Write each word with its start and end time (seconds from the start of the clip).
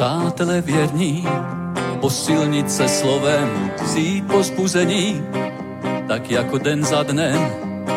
Přátelé 0.00 0.60
věrní, 0.60 1.28
posilnit 2.00 2.70
se 2.70 2.88
slovem, 2.88 3.70
vzít 3.82 4.26
pozbuzení, 4.26 5.22
tak 6.08 6.30
jako 6.30 6.58
den 6.58 6.84
za 6.84 7.02
dnem, 7.02 7.50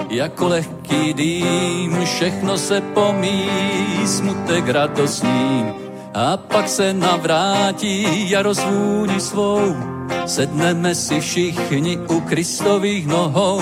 jako 0.10 0.48
lehký 0.48 1.14
dým, 1.14 2.06
všechno 2.06 2.58
se 2.58 2.82
pomíjí, 2.82 4.08
smutek 4.08 4.68
radostný. 4.68 5.66
A 6.14 6.38
pak 6.38 6.70
se 6.70 6.94
navrátí 6.94 8.36
a 8.36 8.42
rozvůni 8.42 9.20
svou, 9.20 9.76
sedneme 10.26 10.96
si 10.96 11.22
všichni 11.22 11.98
u 11.98 12.20
Kristových 12.20 13.08
nohou, 13.08 13.62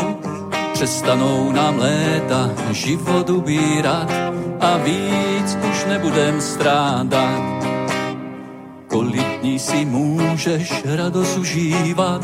přestanou 0.74 1.52
nám 1.52 1.80
léta 1.80 2.50
život 2.72 3.30
ubírat 3.30 4.12
a 4.60 4.78
víc 4.78 5.58
už 5.70 5.86
nebudem 5.86 6.42
strádat. 6.42 7.51
Kolik 8.92 9.40
dní 9.40 9.60
si 9.60 9.86
můžeš 9.86 10.84
radost 10.86 11.38
užívat, 11.38 12.22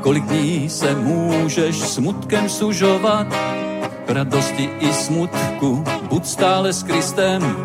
kolik 0.00 0.24
dní 0.24 0.68
se 0.68 0.94
můžeš 0.94 1.76
smutkem 1.76 2.48
sužovat. 2.48 3.26
V 4.06 4.10
radosti 4.10 4.70
i 4.80 4.92
smutku 4.92 5.84
buď 6.08 6.26
stále 6.26 6.72
s 6.72 6.82
Kristem, 6.82 7.56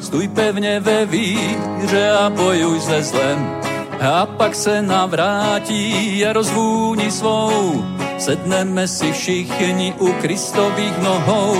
stůj 0.00 0.28
pevně 0.28 0.80
ve 0.80 1.06
víře 1.06 2.10
a 2.10 2.30
bojuj 2.30 2.80
se 2.80 3.02
zlem. 3.02 3.60
A 4.00 4.26
pak 4.26 4.54
se 4.54 4.82
navrátí 4.82 6.26
a 6.26 6.32
rozvůni 6.32 7.10
svou, 7.10 7.84
sedneme 8.18 8.88
si 8.88 9.12
všichni 9.12 9.94
u 9.98 10.12
Kristových 10.12 10.98
nohou. 10.98 11.56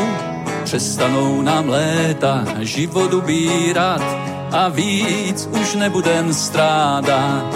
Přestanou 0.64 1.42
nám 1.42 1.68
léta 1.68 2.44
život 2.60 3.14
ubírat 3.14 4.29
a 4.52 4.68
víc 4.68 5.48
už 5.60 5.74
nebudem 5.74 6.34
strádat. 6.34 7.54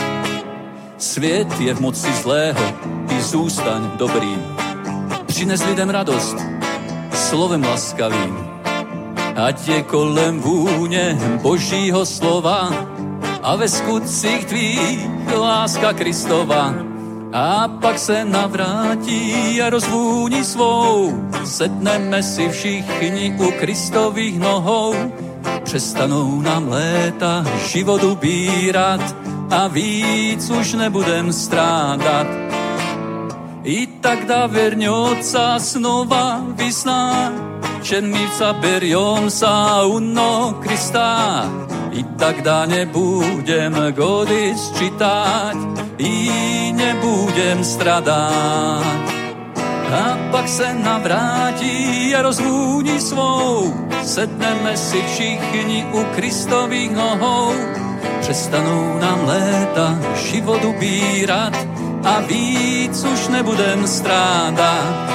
Svět 0.99 1.61
je 1.61 1.75
v 1.75 1.81
moci 1.81 2.13
zlého, 2.13 2.65
ty 3.09 3.23
zůstaň 3.23 3.91
dobrým. 3.97 4.57
Přines 5.27 5.65
lidem 5.65 5.91
radost, 5.91 6.37
slovem 7.13 7.65
laskavým. 7.65 8.39
Ať 9.37 9.69
je 9.69 9.83
kolem 9.83 10.41
vůně 10.41 11.19
božího 11.43 12.07
slova 12.07 12.71
a 13.43 13.57
ve 13.57 13.69
skutcích 13.69 14.45
tvých 14.45 15.09
láska 15.37 15.93
Kristova. 15.93 16.75
A 17.33 17.69
pak 17.69 17.99
se 17.99 18.25
navrátí 18.25 19.63
a 19.63 19.71
rozvůní 19.71 20.45
svou, 20.45 21.13
setneme 21.45 22.23
si 22.23 22.49
všichni 22.49 23.37
u 23.39 23.51
Kristových 23.51 24.39
nohou 24.39 24.95
přestanou 25.65 26.41
nám 26.41 26.69
léta 26.69 27.45
život 27.67 28.03
ubírat 28.03 29.17
a 29.51 29.69
víc 29.69 30.51
už 30.51 30.73
nebudem 30.73 31.33
strádat. 31.33 32.27
I 33.65 33.87
tak 33.87 34.29
da 34.29 34.47
verňoca 34.47 35.57
snova 35.59 36.45
vysná, 36.53 37.33
čenmivca 37.81 38.53
berjom 38.53 39.33
sa 39.33 39.85
uno 39.89 40.61
Krista. 40.61 41.49
I 41.95 42.05
tak 42.19 42.43
da 42.43 42.67
nebudem 42.67 43.73
gody 43.97 44.53
sčítať, 44.53 45.57
i 45.97 46.13
nebudem 46.77 47.65
stradať. 47.65 49.07
A 49.95 50.19
pak 50.31 50.49
se 50.49 50.75
navrátí 50.75 52.15
a 52.15 52.23
rozvůní 52.23 53.01
svou, 53.01 53.73
sedneme 54.05 54.77
si 54.77 55.03
všichni 55.03 55.87
u 55.93 56.05
Kristových 56.15 56.91
nohou. 56.93 57.53
Přestanou 58.21 58.99
nám 59.01 59.21
léta 59.25 59.99
život 60.15 60.65
ubírat 60.65 61.57
a 62.05 62.21
víc 62.21 63.05
už 63.05 63.29
nebudem 63.29 63.87
strádat. 63.87 65.15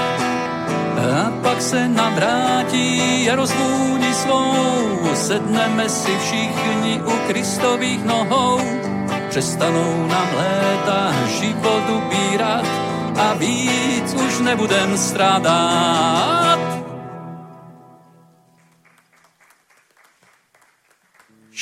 A 1.00 1.32
pak 1.42 1.62
se 1.62 1.88
navrátí 1.88 3.30
a 3.30 3.36
rozvůní 3.36 4.14
svou, 4.14 4.54
sedneme 5.16 5.90
si 5.90 6.12
všichni 6.18 7.02
u 7.06 7.14
Kristových 7.28 8.06
nohou. 8.06 8.60
Přestanou 9.30 10.08
nám 10.08 10.28
léta 10.36 11.14
život 11.40 11.84
ubírat 11.90 12.66
a 13.20 13.34
víc 13.34 14.14
už 14.14 14.40
nebudem 14.40 14.98
strádat. 14.98 16.79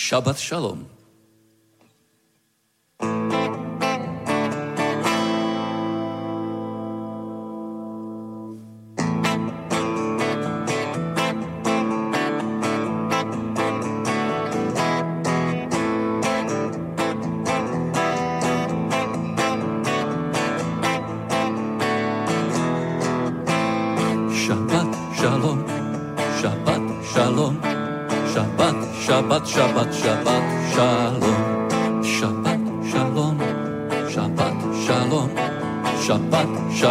Šabat 0.08 0.40
šalom. 0.40 0.86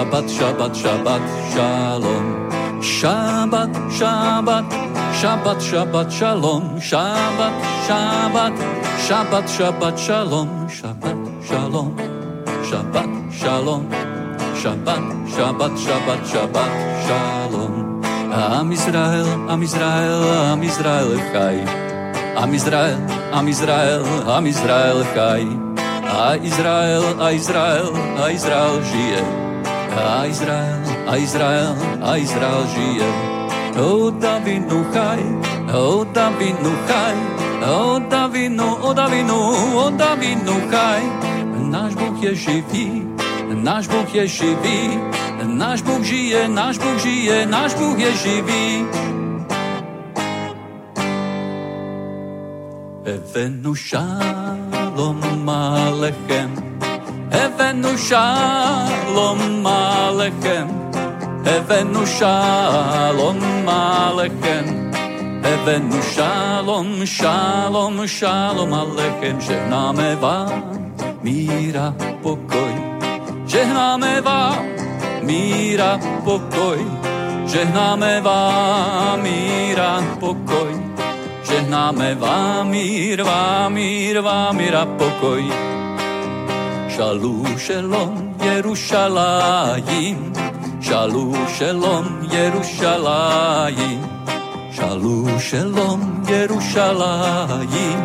Shabbat, 0.07 0.31
Shabbat, 0.31 0.73
Shabbat, 0.83 1.23
Shalom. 1.51 2.27
Shabbat, 2.79 3.71
Shabbat, 3.99 4.65
Shabbat, 5.19 5.59
Shabbat, 5.59 6.09
Shalom. 6.13 6.63
Shabbat, 6.79 7.55
Shabbat, 7.87 8.55
Shabbat, 9.07 9.47
Shabbat, 9.57 9.97
Shalom. 9.99 10.49
Shabbat, 10.71 11.19
Shalom. 11.43 11.91
Shabbat, 12.69 13.11
Shalom. 13.35 13.83
Shabbat, 14.63 15.03
Shabbat, 15.35 15.73
Shabbat, 15.75 16.21
Shabbat, 16.31 16.71
Shalom. 17.07 17.75
Am 18.31 18.71
Israel, 18.71 19.27
Am 19.51 19.63
Israel, 19.63 20.23
Am 20.55 20.63
Israel, 20.63 21.11
Chai. 21.35 21.59
Am 22.37 22.55
Izrael, 22.55 23.01
Am 23.33 23.49
Izrael, 23.49 24.05
Am 24.31 24.47
Izrael 24.47 25.03
chaj. 25.15 25.67
A 26.07 26.37
Izrael, 26.37 27.03
a 27.21 27.31
Izrael, 27.33 27.91
a 28.23 28.31
Izrael 28.31 28.79
žije. 28.83 29.46
A 29.97 30.27
Izrael, 30.27 30.81
a 31.07 31.17
Izrael, 31.17 31.77
a 32.03 32.17
Izrael 32.17 32.67
žije. 32.75 33.09
O 33.77 34.11
Davinu 34.11 34.85
chaj, 34.93 35.21
o 35.73 36.05
Davinu 36.05 36.73
chaj, 36.89 37.17
o 37.65 37.99
Davinu, 38.11 38.69
o 38.83 38.93
Davinu, 38.93 39.41
o 39.77 39.91
Davinu 39.91 40.57
chaj. 40.71 41.03
Náš 41.57 41.95
Bůh 41.95 42.23
je 42.23 42.35
živý, 42.35 43.03
náš 43.53 43.87
Bůh 43.87 44.15
je 44.15 44.27
živý, 44.29 45.01
náš 45.45 45.83
Bůh 45.83 46.03
žije, 46.03 46.49
náš 46.49 46.79
Bůh 46.79 46.99
žije, 47.01 47.47
náš 47.47 47.75
Bůh 47.75 47.99
je 47.99 48.13
živý. 48.17 48.87
Evenu 53.05 53.75
šalom 53.75 55.21
malechem, 55.45 56.76
הבאנו 57.32 57.98
שלום 57.98 59.68
עליכם, 59.68 60.68
הבאנו 61.46 62.08
שלום 62.08 63.40
עליכם, 63.68 64.66
הבאנו 65.44 66.04
שלום, 66.16 67.06
שלום, 67.06 68.08
שלום 68.08 68.74
עליכם, 68.74 69.38
žehnáme 69.42 70.16
vám 70.16 70.82
míra, 71.24 71.94
pokoj, 72.22 72.74
žehnáme 73.46 74.22
vám 74.22 74.66
míra, 75.22 76.00
pokoj, 76.24 76.80
žehnáme 77.46 78.22
vám 78.22 79.22
míra, 79.22 80.02
pokoj, 80.20 80.72
žehnáme 81.44 82.16
vám 82.16 82.70
mír, 82.70 83.24
vám 83.24 83.74
mír, 83.74 84.22
vám 84.22 84.56
mír 84.56 84.76
a 84.76 84.86
pokoj. 84.86 85.75
שאלו 86.97 87.43
שלום 87.59 88.33
ירושלים, 88.45 90.33
שאלו 90.81 91.33
שלום 91.59 92.05
ירושלים, 92.33 94.03
שאלו 94.73 95.27
שלום 95.39 96.23
ירושלים, 96.29 97.99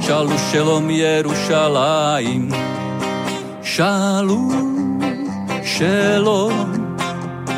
שאלו 0.00 0.38
שלום 0.52 0.90
ירושלים, 0.90 2.48
שאלו 3.62 4.48
שלום, 5.64 6.72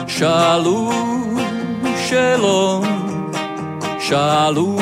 שאלו 0.07 0.93
שלום, 2.09 2.85
שאלו 4.01 4.77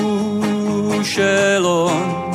שלום. 1.02 2.27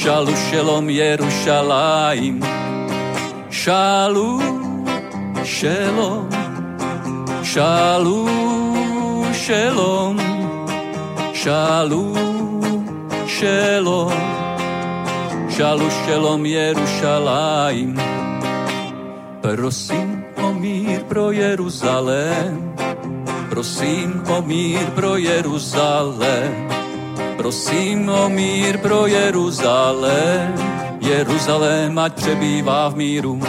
Shalu 0.00 0.32
Shalom 0.48 0.88
Yerushalayim. 0.88 2.40
Shalu 3.52 4.40
Shalom 5.44 6.24
Shalu 7.44 8.18
Shalom 9.44 10.16
Shalu 11.36 12.04
Shalom 13.28 14.16
Shalu 15.52 15.86
Shalom 15.92 16.42
Yerushalayim. 16.48 17.92
Prosím 19.42 20.24
o 20.40 20.54
mír 20.56 21.04
pro 21.08 21.30
Jeruzalém 21.30 22.72
Prosím 23.50 24.24
o 24.32 24.40
mír 24.40 24.80
pro 24.96 25.16
Jeruzalém 25.16 26.69
Prosím 27.40 28.08
o 28.08 28.28
mír 28.28 28.78
pro 28.78 29.06
Jeruzalém, 29.06 30.54
Jeruzalém 31.00 31.98
ať 31.98 32.12
přebývá 32.12 32.88
v 32.88 32.96
míru. 32.96 33.40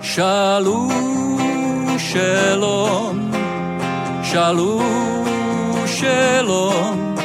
Šalú, 0.00 0.92
šelom, 1.96 3.32
šalú, 4.22 4.82
šelom, 5.88 7.16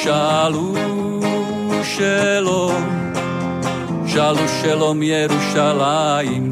šalú, 0.00 0.72
šelom, 1.84 2.84
šalú, 4.08 4.44
šelom, 4.48 5.02
Jerušalájim. 5.02 6.48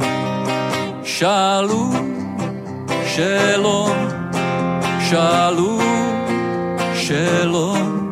Šalú, 1.01 1.85
šelom, 3.17 3.97
šalú, 5.09 5.81
šelom, 6.93 8.12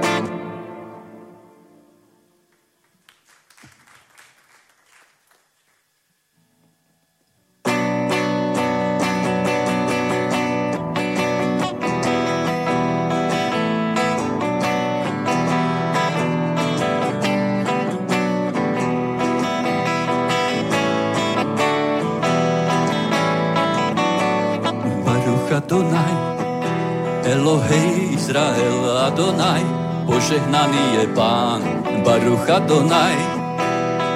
požehnaný 30.51 30.85
je 30.99 31.07
Pán, 31.15 31.61
Baruch 32.03 32.43
Adonai. 32.43 33.15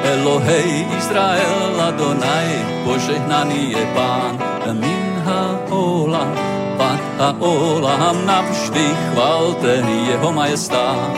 Elohej 0.03 0.83
Izrael 0.99 1.79
Adonai, 1.79 2.59
požehnaný 2.83 3.71
je 3.71 3.85
Pán, 3.95 4.35
Minha 4.75 5.63
Ola, 5.71 6.27
Pat 6.75 7.03
a 7.23 7.29
Olam 7.39 8.27
navždy 8.27 8.83
chvalte 8.83 9.79
jeho 9.79 10.35
majestát. 10.35 11.15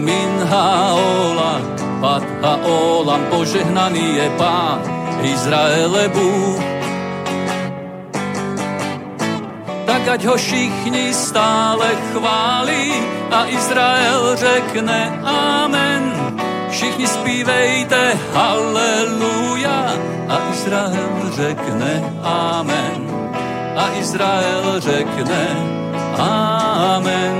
Minha 0.00 0.96
Ola, 0.96 1.60
Pat 2.00 2.24
a 2.40 2.56
Olam, 2.64 3.20
požehnaný 3.28 4.16
je 4.16 4.28
Pán, 4.40 4.80
Izraele 5.20 6.08
Bůh, 6.08 6.73
tak 10.04 10.20
ať 10.20 10.28
ho 10.28 10.36
všichni 10.36 11.16
stále 11.16 11.88
chválí 12.12 12.92
a 13.32 13.48
Izrael 13.48 14.36
řekne 14.36 15.00
Amen. 15.24 16.12
Všichni 16.68 17.08
zpívejte 17.08 18.12
Halleluja 18.36 19.96
a 20.28 20.36
Izrael 20.52 21.16
řekne 21.32 21.92
Amen. 22.20 23.00
A 23.80 23.84
Izrael 23.96 24.76
řekne 24.84 25.42
Amen. 26.20 27.34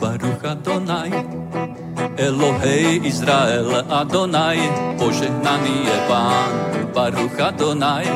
Baruch 0.00 0.44
Adonai, 0.48 1.12
Elohej 2.16 3.04
Izrael 3.04 3.84
Adonai, 3.84 4.58
požehnaný 4.96 5.76
je 5.84 5.98
Pán, 6.08 6.50
Baruch 6.96 7.36
Adonai, 7.36 8.08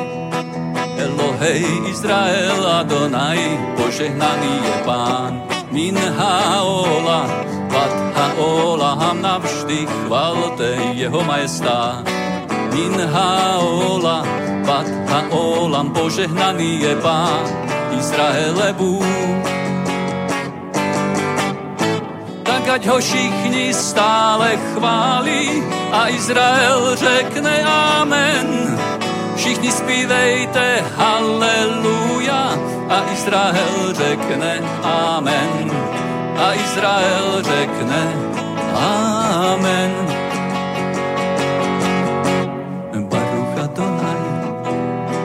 Elohej 1.37 1.93
Izrael 1.93 2.65
Adonai, 2.65 3.61
požehnaný 3.77 4.57
je 4.57 4.77
Pán. 4.89 5.45
Min 5.69 5.93
haola, 5.93 7.29
vat 7.69 7.93
haolam 8.17 9.21
navždy 9.21 9.85
chvalte 9.85 10.97
jeho 10.97 11.21
majestát. 11.29 12.09
Min 12.73 12.97
haola, 13.13 14.25
vat 14.65 14.89
haolam, 15.13 15.93
požehnaný 15.93 16.81
je 16.81 16.97
Pán, 17.05 17.45
Izraele 18.01 18.73
Bůh. 18.73 19.05
Tak 22.49 22.81
ať 22.81 22.83
ho 22.89 22.97
všichni 22.97 23.77
stále 23.77 24.57
chválí 24.73 25.61
a 25.93 26.09
Izrael 26.09 26.97
řekne 26.97 27.61
Amen 27.69 28.86
Všichni 29.47 29.71
zpívejte 29.71 30.83
halleluja 30.99 32.59
a 32.91 32.99
Izrael 33.15 33.95
řekne 33.95 34.59
amen. 34.83 35.71
A 36.35 36.53
Izrael 36.53 37.31
řekne 37.47 38.03
amen. 38.75 39.93
Baruch 43.07 43.55
Adonai, 43.63 44.27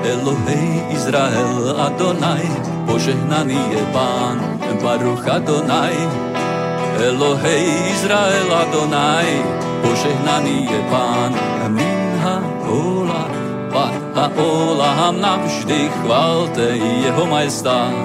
Elohej 0.05 0.69
Izrael 0.93 1.81
Adonai, 1.81 2.45
požehnaný 2.85 3.57
je 3.73 3.83
Pán. 3.89 4.37
Baruch 4.85 5.25
Adonai, 5.25 5.97
Elohej 7.09 7.65
Izrael 7.89 8.53
Adonai, 8.53 9.41
požehnaný 9.81 10.69
je 10.69 10.81
Pán. 10.93 11.33
Minha 11.73 12.37
Ola 12.69 13.41
a 14.15 14.27
olam 14.35 15.21
navždy 15.21 15.89
chvalte 16.01 16.67
jeho 16.77 17.23
majestát. 17.25 17.95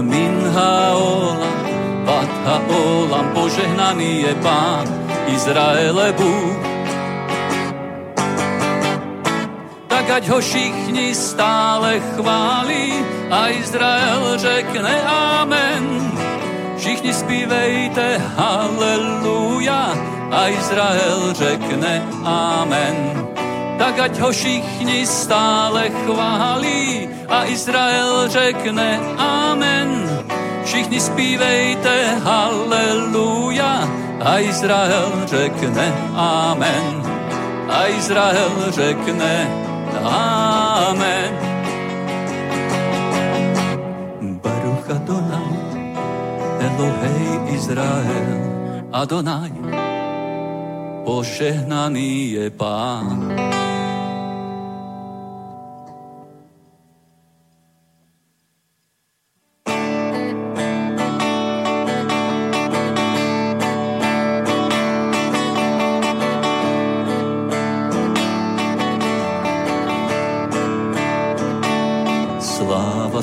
Minha 0.00 0.92
olam, 0.92 1.56
vatha 2.04 2.56
olam, 2.68 3.26
požehnaný 3.32 4.22
je 4.22 4.34
Pán, 4.44 4.84
Izraele 5.26 6.12
Bůh. 6.12 6.56
Tak 9.88 10.10
ať 10.10 10.28
ho 10.28 10.38
všichni 10.40 11.14
stále 11.16 12.00
chválí 12.14 12.92
a 13.30 13.48
Izrael 13.48 14.38
řekne 14.38 15.02
Amen. 15.08 16.12
Všichni 16.76 17.14
zpívejte 17.14 18.20
Halleluja 18.36 19.96
a 20.30 20.40
Izrael 20.52 21.32
řekne 21.34 22.04
Amen 22.24 23.25
tak 23.78 23.98
ať 23.98 24.18
ho 24.20 24.32
všichni 24.32 25.06
stále 25.06 25.92
chválí 26.04 27.08
a 27.28 27.44
Izrael 27.44 28.28
řekne 28.28 29.00
Amen. 29.20 30.08
Všichni 30.64 31.00
zpívejte 31.00 32.18
Halleluja 32.24 33.84
a 34.20 34.38
Izrael 34.38 35.12
řekne 35.24 35.86
Amen. 36.16 36.94
A 37.68 37.86
Izrael 37.86 38.72
řekne 38.72 39.32
Amen. 40.02 41.32
Baruch 44.42 44.90
Adonai, 44.90 45.58
Elohej 46.60 47.54
Izrael, 47.54 48.28
Adonai, 48.92 49.52
požehnaný 51.06 52.34
je 52.34 52.50
Pán. 52.50 53.30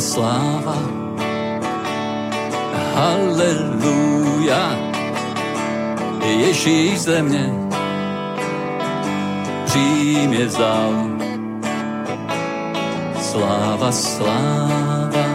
sláva. 0.03 0.75
Haleluja, 2.93 4.75
Ježíš 6.19 6.99
ze 7.07 7.23
mě 7.23 7.62
přímě 9.73 10.45
vzal. 10.45 10.93
Sláva, 13.21 13.91
sláva, 13.91 15.25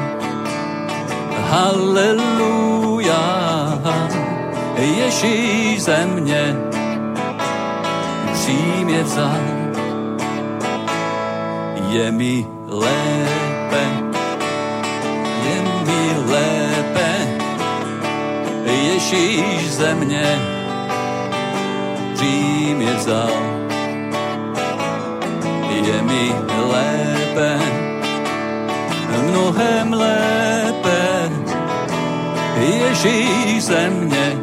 haleluja, 1.51 3.25
Ježíš 4.79 5.83
ze 5.83 6.07
mě 6.07 6.57
přímě 8.33 9.03
vzal. 9.03 9.43
Je 11.91 12.11
mi 12.13 12.47
lépe, 12.69 13.85
je 15.49 15.57
mi 15.87 16.31
lépe, 16.31 17.11
Ježíš 18.65 19.71
ze 19.71 19.95
mě 19.95 20.39
přímě 22.15 22.95
vzal. 22.95 23.58
Je 25.89 26.03
mi 26.03 26.35
lépe, 26.69 27.59
mnohem 29.25 29.93
lépe, 29.93 31.01
Ježíš 32.61 33.65
ze 33.65 33.91
mě 33.91 34.37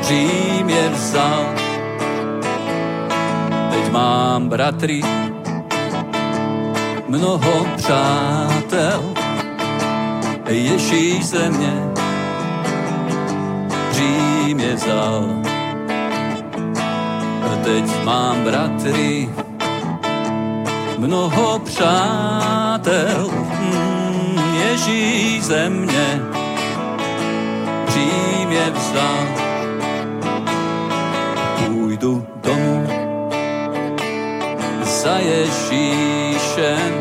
přímě 0.00 0.88
vzal. 0.92 1.44
Teď 3.70 3.92
mám 3.92 4.48
bratry, 4.48 5.02
mnoho 7.08 7.66
přátel, 7.76 9.02
Ježíš 10.48 11.26
ze 11.26 11.50
mě 11.50 11.74
přímě 13.90 14.74
vzal. 14.74 15.28
Teď 17.64 18.04
mám 18.04 18.44
bratry, 18.44 19.28
mnoho 21.04 21.58
přátel, 21.58 23.28
hmm, 23.28 24.38
Ježíš 24.54 25.44
ze 25.44 25.70
mě 25.70 26.20
přímě 27.86 28.72
vzal. 28.72 29.26
Půjdu 31.66 32.26
domů 32.36 32.88
za 34.82 35.16
Ježíšem, 35.16 36.92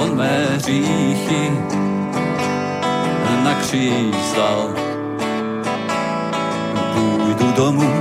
on 0.00 0.16
mé 0.16 0.46
hříchy 0.54 1.50
na 3.44 3.54
kříž 3.54 4.16
vzal. 4.16 4.74
Půjdu 6.94 7.52
domů 7.52 7.92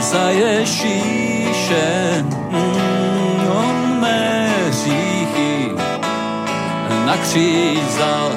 za 0.00 0.30
Ježíšem, 0.30 1.31
mm, 2.22 3.48
on 3.56 4.00
mé 4.00 4.48
hříchy 4.68 5.70
na 7.06 7.16
kříž 7.16 7.78
vzal. 7.78 8.32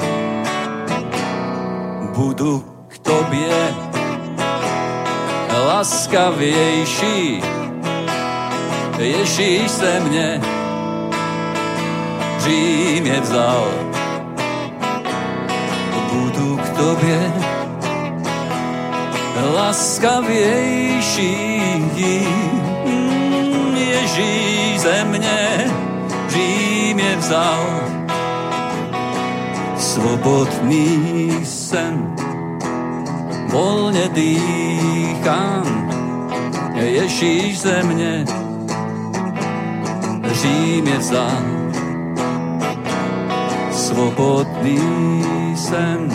Budu 2.16 2.66
k 2.88 2.98
tobě 2.98 3.76
laskavější, 5.68 7.44
Ježíš 8.98 9.72
se 9.72 10.00
mě 10.00 10.42
přímě 12.38 13.20
vzal. 13.22 13.68
Budu 16.12 16.58
k 16.58 16.70
tobě 16.70 17.34
laskavější, 19.56 21.26
Ze 24.86 25.04
mě 25.04 25.66
přímě 26.28 27.16
vzal. 27.18 27.82
Svobodný 29.78 31.32
jsem, 31.44 32.16
volně 33.50 34.10
dýchám, 34.14 35.92
Ježíš 36.74 37.60
ze 37.60 37.84
mě 37.84 38.26
Řím 40.32 40.86
vzal. 40.86 41.44
Svobodný 43.72 44.76
jsem, 45.56 46.10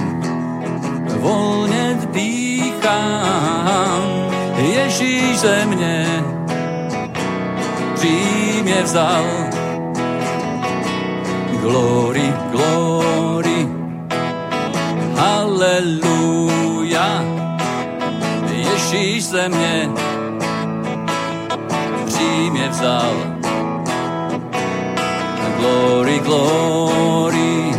volně 1.21 1.99
dýchám, 2.13 4.03
Ježíš 4.57 5.39
ze 5.39 5.67
mě 5.67 6.25
Řím 8.01 8.67
vzal. 8.83 9.25
Glory, 11.61 12.33
glory, 12.51 13.69
haleluja, 15.17 17.25
Ježíš 18.53 19.25
ze 19.25 19.49
mě 19.49 19.91
přímě 22.07 22.69
vzal. 22.69 23.15
Glory, 25.59 26.19
glory, 26.19 27.75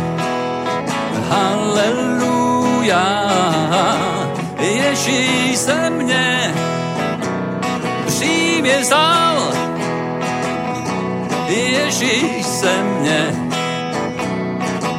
haleluja, 1.28 3.06
Ježíš 4.58 5.58
ze 5.58 5.90
mě 5.90 6.54
přímě 8.06 8.78
vzal. 8.80 9.21
Ježíš 11.92 12.46
ze 12.46 12.82
mě 12.82 13.50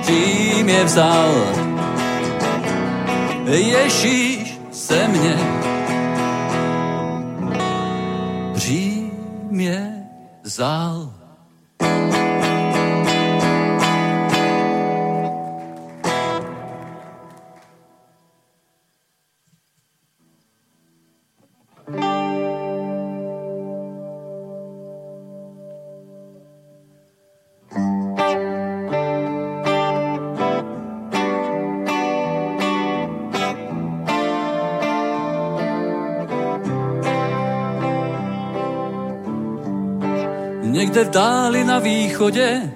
přímě 0.02 0.84
vzal. 0.84 1.34
Ježíš 3.46 4.60
se 4.72 5.08
mě 5.08 5.36
přímě 8.54 10.08
vzal. 10.44 11.03
Někde 40.74 41.04
v 41.04 41.10
dáli 41.10 41.64
na 41.64 41.80
východě 41.80 42.74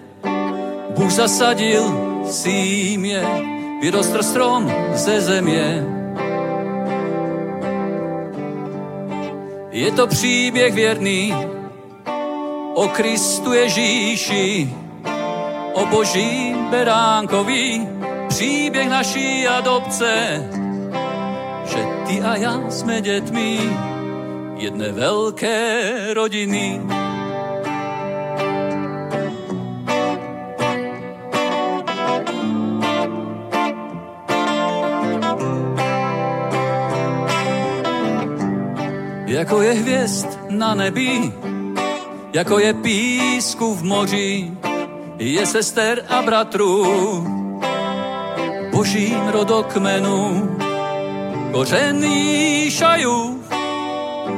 Bůh 0.96 1.12
zasadil 1.12 1.84
símě, 2.30 3.22
vyrostl 3.82 4.24
strom 4.24 4.72
ze 4.94 5.22
země. 5.22 5.86
Je 9.72 9.92
to 9.92 10.08
příběh 10.08 10.74
věrný 10.74 11.34
o 12.74 12.88
Kristu 12.88 13.54
Ježíši, 13.54 14.74
o 15.74 15.86
božím 15.86 16.70
beránkovi, 16.70 17.88
příběh 18.30 18.90
naší 18.90 19.48
adopce, 19.48 20.44
že 21.66 21.80
ty 22.08 22.22
a 22.22 22.36
já 22.36 22.70
jsme 22.70 23.02
dětmi 23.02 23.60
jedné 24.58 24.92
velké 24.92 25.84
rodiny. 26.14 26.97
Jako 39.38 39.62
je 39.62 39.74
hvězd 39.74 40.28
na 40.50 40.76
nebi, 40.76 41.34
jako 42.34 42.60
je 42.60 42.74
písku 42.74 43.76
v 43.76 43.84
moři, 43.84 44.52
je 45.18 45.46
sester 45.46 46.04
a 46.10 46.22
bratrů, 46.22 46.84
božím 48.72 49.28
rodokmenu, 49.28 50.50
kořen 51.52 52.04
Jíšajův, 52.04 53.52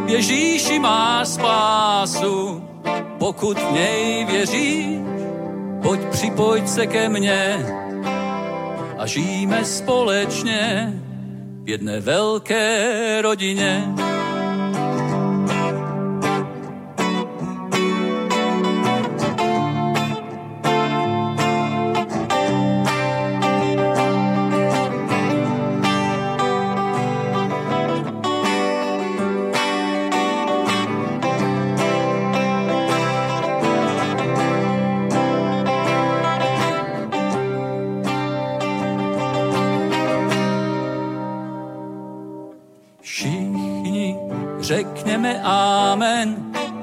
Ježíši 0.08 0.79
má 0.79 1.25
spásu, 1.25 2.63
pokud 3.18 3.60
v 3.60 3.72
něj 3.72 4.25
věří, 4.25 5.00
pojď 5.82 6.01
připojď 6.12 6.68
se 6.68 6.88
ke 6.88 7.10
mně 7.10 7.65
a 8.98 9.06
žijeme 9.06 9.65
společně 9.65 10.94
v 11.63 11.70
jedné 11.70 12.00
velké 12.00 13.22
rodině. 13.22 14.09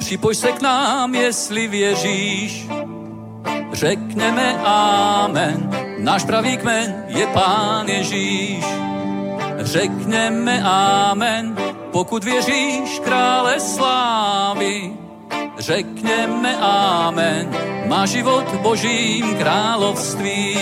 Připoj 0.06 0.34
se 0.34 0.52
k 0.52 0.62
nám, 0.62 1.14
jestli 1.14 1.68
věříš. 1.68 2.66
Řekneme 3.72 4.60
Amen, 4.64 5.70
náš 5.98 6.24
pravý 6.24 6.56
kmen 6.56 7.04
je 7.06 7.26
Pán 7.26 7.88
Ježíš. 7.88 8.64
Řekneme 9.58 10.62
Amen, 10.62 11.56
pokud 11.92 12.24
věříš 12.24 12.98
krále 13.04 13.60
slávy. 13.60 14.92
Řekneme 15.58 16.56
Amen, 16.60 17.50
má 17.86 18.06
život 18.06 18.48
v 18.48 18.58
božím 18.58 19.36
království. 19.36 20.58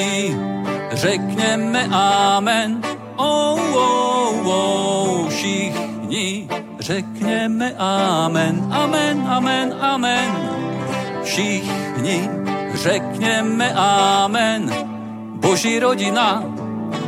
Řekneme 0.93 1.89
Amen, 1.93 2.81
oh, 3.17 3.77
oh, 3.77 4.49
oh, 4.49 5.29
všichni 5.29 6.49
řekněme 6.85 7.75
amen, 7.79 8.69
amen, 8.71 9.27
amen, 9.29 9.75
amen. 9.81 10.31
Všichni 11.25 12.29
řekněme 12.75 13.73
amen, 13.75 14.75
boží 15.41 15.79
rodina, 15.79 16.45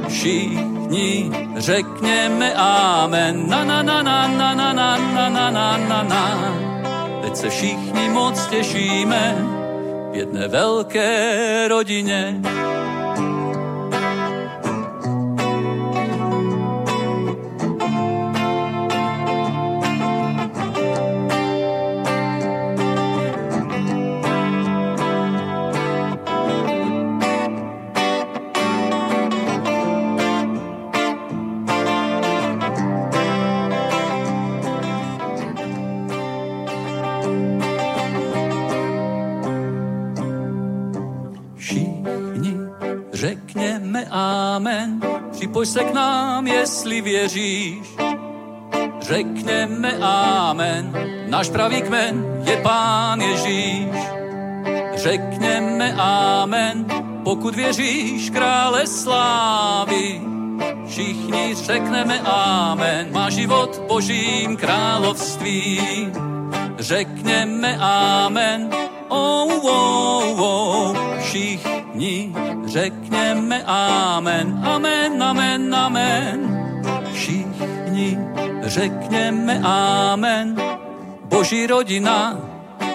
všichni 0.09 1.31
řekněme 1.57 2.55
amen, 2.55 3.49
na 3.49 3.65
na 3.65 3.83
na 3.83 4.03
na 4.03 4.29
na 4.29 4.55
na 4.55 4.73
na 4.73 4.97
na 4.97 5.31
na 5.31 5.51
na 5.51 5.77
na 5.77 6.03
na. 6.03 6.55
Teď 7.23 7.37
se 7.37 7.51
všichni 7.51 8.09
moc 8.09 8.47
těšíme 8.47 9.37
v 10.13 10.17
jedné 10.17 10.49
velké 10.49 11.69
rodině. 11.69 12.41
Připoj 45.67 45.85
se 45.85 45.91
k 45.91 45.95
nám, 45.95 46.47
jestli 46.47 47.01
věříš. 47.01 47.97
Řekněme 49.01 49.99
Amen, 50.01 50.93
náš 51.27 51.49
pravý 51.49 51.83
kmen 51.83 52.45
je 52.45 52.57
Pán 52.57 53.21
Ježíš. 53.21 53.99
Řekněme 54.95 55.95
Amen, 55.99 56.87
pokud 57.25 57.55
věříš 57.55 58.31
krále 58.31 58.87
slávy. 58.87 60.21
Všichni 60.89 61.55
řekneme 61.55 62.21
Amen, 62.21 63.09
má 63.13 63.31
život 63.31 63.83
božím 63.89 64.57
království. 64.57 65.81
Řekněme 66.79 67.79
Amen, 67.81 68.71
oh, 69.09 69.65
oh, 69.65 70.41
oh, 70.41 70.97
všichni 71.21 71.86
řekněme 72.67 73.63
amen, 73.65 74.61
amen, 74.65 75.23
amen, 75.23 75.75
amen. 75.75 76.39
Všichni 77.13 78.19
řekněme 78.63 79.61
amen, 79.65 80.57
boží 81.25 81.67
rodina, 81.67 82.41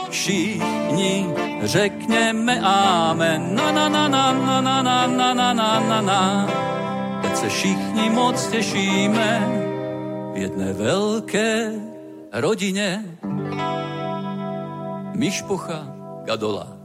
všichni 0.09 1.27
řekněme 1.61 2.59
amen, 2.61 3.55
na 3.55 3.71
na 3.71 3.89
na 3.89 4.07
na 4.07 4.33
na 4.33 4.61
na 4.61 4.81
na 4.81 5.07
na 5.07 5.33
na 5.33 5.53
na 5.53 5.79
na 5.79 6.01
na. 6.01 6.49
Teď 7.21 7.35
se 7.35 7.49
všichni 7.49 8.09
moc 8.09 8.47
těšíme 8.47 9.49
v 10.33 10.37
jedné 10.37 10.73
velké 10.73 11.71
rodině. 12.31 13.03
Mišpocha 15.13 15.87
Gadola. 16.23 16.80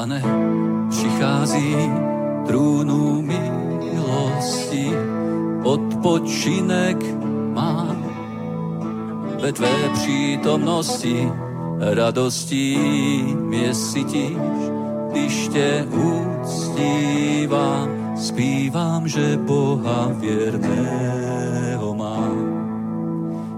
Pane, 0.00 0.22
přichází 0.90 1.76
trůnu 2.46 3.22
milosti, 3.22 4.90
odpočinek 5.62 6.96
má 7.54 7.96
ve 9.40 9.52
tvé 9.52 9.90
přítomnosti, 9.92 11.28
radostí 11.80 12.78
mě 13.36 13.74
sytíš, 13.74 14.36
když 15.10 15.48
tě 15.48 15.86
uctívám, 16.40 17.88
zpívám, 18.16 19.08
že 19.08 19.36
Boha 19.36 20.12
věrného 20.14 21.94
mám. 21.94 22.60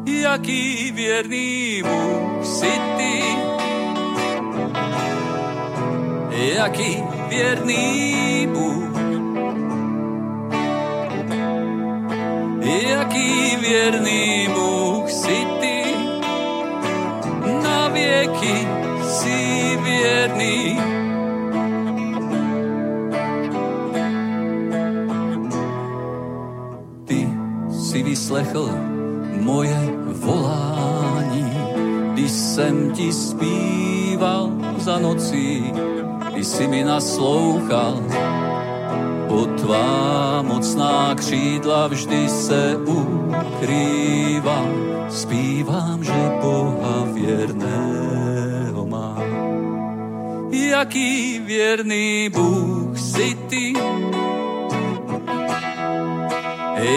Jaký 0.06 0.92
věrný 0.92 1.82
Bůh 1.82 2.46
si 2.46 2.70
ty, 2.96 3.22
jaký 6.48 7.02
věrný 7.28 8.48
Bůh. 8.52 8.92
Jaký 12.88 13.56
věrný 13.56 14.48
Bůh 14.54 15.10
si 15.10 15.46
ty, 15.60 15.82
na 17.62 17.88
věky 17.88 18.68
si 19.02 19.78
věrný. 19.84 20.78
Ty 27.04 27.28
si 27.70 28.02
vyslechl 28.02 28.70
moje 29.40 29.78
volání, 30.06 31.52
když 32.12 32.30
jsem 32.30 32.90
ti 32.90 33.12
zpíval 33.12 34.50
za 34.78 34.98
nocí 34.98 35.72
ty 36.42 36.46
si 36.46 36.66
mi 36.66 36.82
naslouchal. 36.82 38.02
Po 39.30 39.46
tvá 39.62 40.42
mocná 40.42 41.14
křídla 41.14 41.86
vždy 41.86 42.28
se 42.28 42.76
ukrývám, 42.82 44.70
zpívám, 45.06 46.04
že 46.04 46.22
Boha 46.42 47.06
věrného 47.14 48.86
mám. 48.90 49.22
Jaký 50.50 51.38
věrný 51.46 52.28
Bůh 52.34 52.98
si 52.98 53.38
ty, 53.46 53.72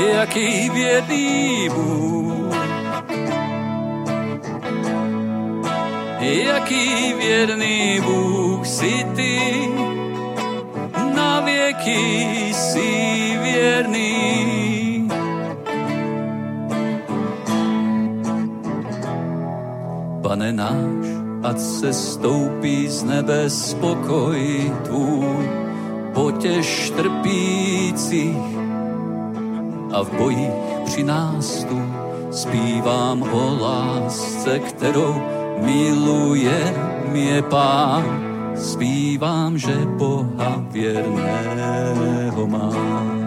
jaký 0.09 0.69
věrný 0.69 1.69
Bůh, 1.69 2.44
jaký 6.33 7.13
věrný 7.13 8.01
Bůh 8.01 8.67
si 8.67 9.05
ty, 9.15 9.39
na 11.15 11.39
věky 11.39 12.53
si 12.53 12.89
věrný. 13.43 15.07
Pane 20.21 20.53
náš, 20.53 21.05
ať 21.43 21.59
se 21.59 21.93
stoupí 21.93 22.87
z 22.87 23.03
nebe 23.03 23.49
spokoj 23.49 24.71
tvůj, 24.83 25.49
potěš 26.13 26.89
trpících 26.89 28.57
a 29.93 30.03
v 30.03 30.11
bojích 30.17 30.53
při 30.85 31.03
nástu 31.03 31.81
zpívám 32.31 33.23
o 33.23 33.57
lásce, 33.61 34.59
kterou 34.59 35.21
miluje 35.61 36.73
mě 37.11 37.41
pán. 37.41 38.03
Zpívám, 38.55 39.57
že 39.57 39.75
Boha 39.85 40.63
věrného 40.71 42.47
mám. 42.47 43.25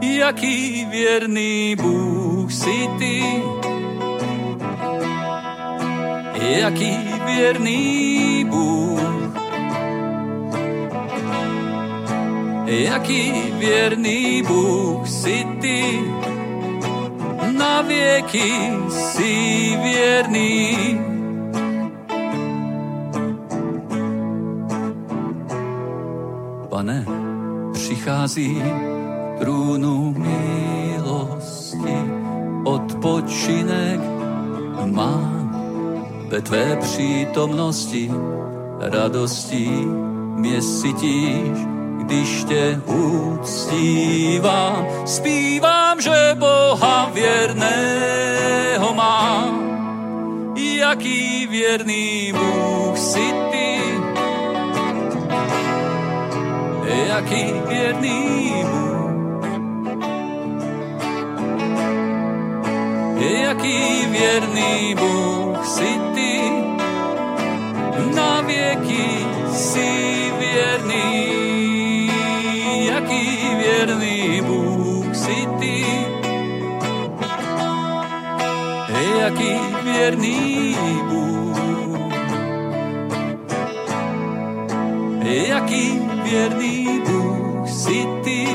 Jaký 0.00 0.84
věrný 0.84 1.76
Bůh 1.82 2.52
si 2.52 2.88
ty, 2.98 3.22
jaký 6.40 6.96
věrný 7.26 8.44
Bůh. 8.50 9.00
Jaký 12.66 13.32
věrný 13.58 14.42
Bůh 14.42 15.08
si 15.08 15.46
ty, 15.60 16.00
na 17.58 17.82
věky 17.82 18.52
si 18.88 19.78
věrný. 19.82 21.15
Pane, 26.76 27.06
přichází 27.72 28.62
trůnu 29.38 30.14
milosti, 30.18 31.96
odpočinek 32.64 34.00
mám 34.84 35.50
ve 36.28 36.42
tvé 36.42 36.76
přítomnosti, 36.76 38.10
radostí 38.80 39.70
mě 40.36 40.62
sytíš, 40.62 41.58
když 42.02 42.44
tě 42.44 42.80
uctívám. 42.86 44.86
Zpívám, 45.04 46.00
že 46.00 46.36
Boha 46.38 47.10
věrného 47.14 48.94
mám, 48.94 49.60
jaký 50.56 51.46
věrný 51.46 52.32
Bůh 52.32 52.98
si 52.98 53.32
ty, 53.50 53.55
jaký 57.16 57.52
věrný 57.68 58.52
Bůh. 58.70 58.96
jaký 63.42 64.06
věrný 64.06 64.94
Bůh 64.94 65.66
si 65.66 66.00
ty, 66.14 66.40
na 68.16 68.40
věky 68.40 69.26
si 69.52 69.90
věrný, 70.38 72.10
jaký 72.86 73.24
věrný 73.56 74.40
Bůh 74.40 75.16
si 75.16 75.48
ty, 75.58 75.84
jaký 79.20 79.54
věrný 79.84 80.76
Bůh, 81.08 81.56
jaký 85.22 86.00
věrný 86.24 87.00
Bůh 87.00 87.05
si 87.86 88.02
ty, 88.24 88.46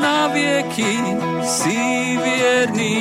na 0.00 0.28
věky 0.28 0.92
si 1.42 1.78
věrný, 2.24 2.96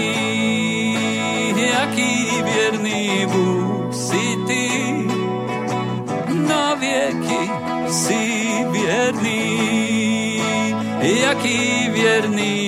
jaký 1.56 2.44
věrný 2.44 3.26
Bůh 3.32 3.96
si 3.96 4.38
ty, 4.48 4.70
na 6.48 6.74
věky 6.76 7.52
si 7.92 8.24
věrný, 8.72 9.42
jaký 11.02 11.90
věrný 11.90 12.63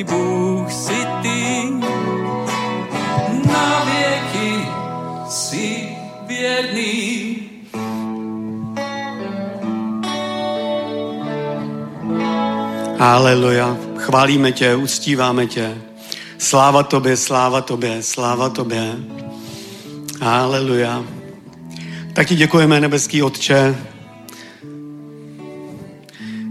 Haleluja. 12.97 13.77
Chválíme 13.97 14.51
tě, 14.51 14.75
uctíváme 14.75 15.47
tě. 15.47 15.77
Sláva 16.38 16.84
tobě, 16.84 17.17
sláva 17.17 17.62
tobě, 17.62 18.03
sláva 18.03 18.49
tobě. 18.49 18.95
Haleluja. 20.21 21.03
Tak 22.13 22.27
ti 22.27 22.36
děkujeme, 22.36 22.79
nebeský 22.79 23.23
Otče. 23.23 23.75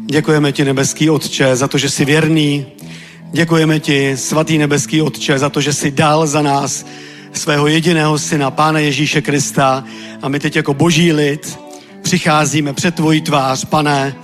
Děkujeme 0.07 0.53
ti, 0.53 0.65
nebeský 0.65 1.11
Otče, 1.11 1.57
za 1.57 1.69
to, 1.69 1.79
že 1.79 1.91
jsi 1.91 2.05
věrný. 2.05 2.67
Děkujeme 3.33 3.81
ti, 3.81 4.17
svatý 4.17 4.59
nebeský 4.59 5.03
Otče, 5.03 5.39
za 5.39 5.49
to, 5.49 5.61
že 5.61 5.73
jsi 5.73 5.91
dal 5.91 6.27
za 6.27 6.43
nás 6.43 6.87
svého 7.33 7.67
jediného 7.67 8.19
syna, 8.19 8.51
Pána 8.51 8.79
Ježíše 8.79 9.23
Krista. 9.23 9.85
A 10.23 10.29
my 10.29 10.41
teď 10.41 10.57
jako 10.57 10.75
boží 10.75 11.13
lid 11.13 11.59
přicházíme 12.03 12.73
před 12.73 12.95
tvojí 12.95 13.21
tvář, 13.21 13.65
pane. 13.65 14.15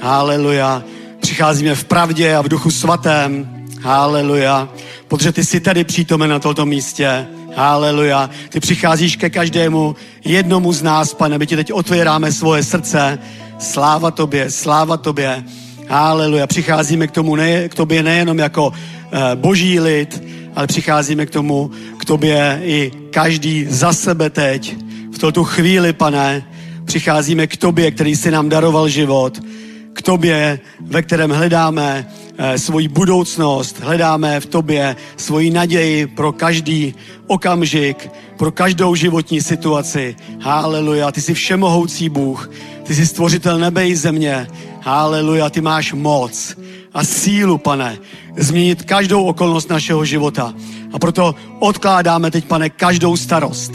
Haleluja. 0.00 0.82
Přicházíme 1.28 1.74
v 1.74 1.84
pravdě 1.84 2.36
a 2.36 2.42
v 2.42 2.48
duchu 2.48 2.70
svatém. 2.70 3.50
Haleluja. 3.82 4.68
Protože 5.08 5.32
ty 5.32 5.44
jsi 5.44 5.60
tady 5.60 5.84
přítomen 5.84 6.30
na 6.30 6.38
tomto 6.38 6.66
místě. 6.66 7.26
Haleluja. 7.56 8.30
Ty 8.48 8.60
přicházíš 8.60 9.16
ke 9.16 9.30
každému 9.30 9.96
jednomu 10.24 10.72
z 10.72 10.82
nás, 10.82 11.14
pane. 11.14 11.38
My 11.38 11.46
ti 11.46 11.56
teď 11.56 11.72
otvíráme 11.72 12.32
svoje 12.32 12.62
srdce. 12.62 13.18
Sláva 13.58 14.10
tobě, 14.10 14.50
sláva 14.50 14.96
tobě. 14.96 15.44
Haleluja. 15.88 16.46
Přicházíme 16.46 17.06
k 17.06 17.10
tomu 17.10 17.36
ne, 17.36 17.68
k 17.68 17.74
tobě 17.74 18.02
nejenom 18.02 18.38
jako 18.38 18.72
eh, 18.72 19.36
boží 19.36 19.80
lid, 19.80 20.22
ale 20.56 20.66
přicházíme 20.66 21.26
k 21.26 21.30
tomu, 21.30 21.70
k 21.98 22.04
tobě 22.04 22.60
i 22.64 22.92
každý 23.10 23.66
za 23.68 23.92
sebe 23.92 24.30
teď. 24.30 24.76
V 25.14 25.18
tuto 25.18 25.44
chvíli, 25.44 25.92
pane, 25.92 26.48
přicházíme 26.84 27.46
k 27.46 27.56
tobě, 27.56 27.90
který 27.90 28.16
si 28.16 28.30
nám 28.30 28.48
daroval 28.48 28.88
život 28.88 29.40
k 29.98 30.02
tobě, 30.02 30.60
ve 30.80 31.02
kterém 31.02 31.30
hledáme 31.30 32.06
eh, 32.38 32.58
svoji 32.58 32.88
budoucnost, 32.88 33.80
hledáme 33.80 34.40
v 34.40 34.46
tobě 34.46 34.96
svoji 35.16 35.50
naději 35.50 36.06
pro 36.06 36.32
každý 36.32 36.94
okamžik, 37.26 38.10
pro 38.36 38.52
každou 38.52 38.94
životní 38.94 39.42
situaci. 39.42 40.16
Haleluja, 40.40 41.12
ty 41.12 41.20
jsi 41.20 41.34
všemohoucí 41.34 42.08
Bůh, 42.08 42.50
ty 42.82 42.94
jsi 42.94 43.06
stvořitel 43.06 43.58
nebe 43.58 43.88
i 43.88 43.96
země. 43.96 44.46
Haleluja, 44.80 45.50
ty 45.50 45.60
máš 45.60 45.92
moc 45.92 46.56
a 46.94 47.04
sílu, 47.04 47.58
pane, 47.58 47.98
změnit 48.36 48.82
každou 48.82 49.24
okolnost 49.24 49.70
našeho 49.70 50.04
života. 50.04 50.54
A 50.92 50.98
proto 50.98 51.34
odkládáme 51.58 52.30
teď, 52.30 52.44
pane, 52.44 52.70
každou 52.70 53.16
starost. 53.16 53.72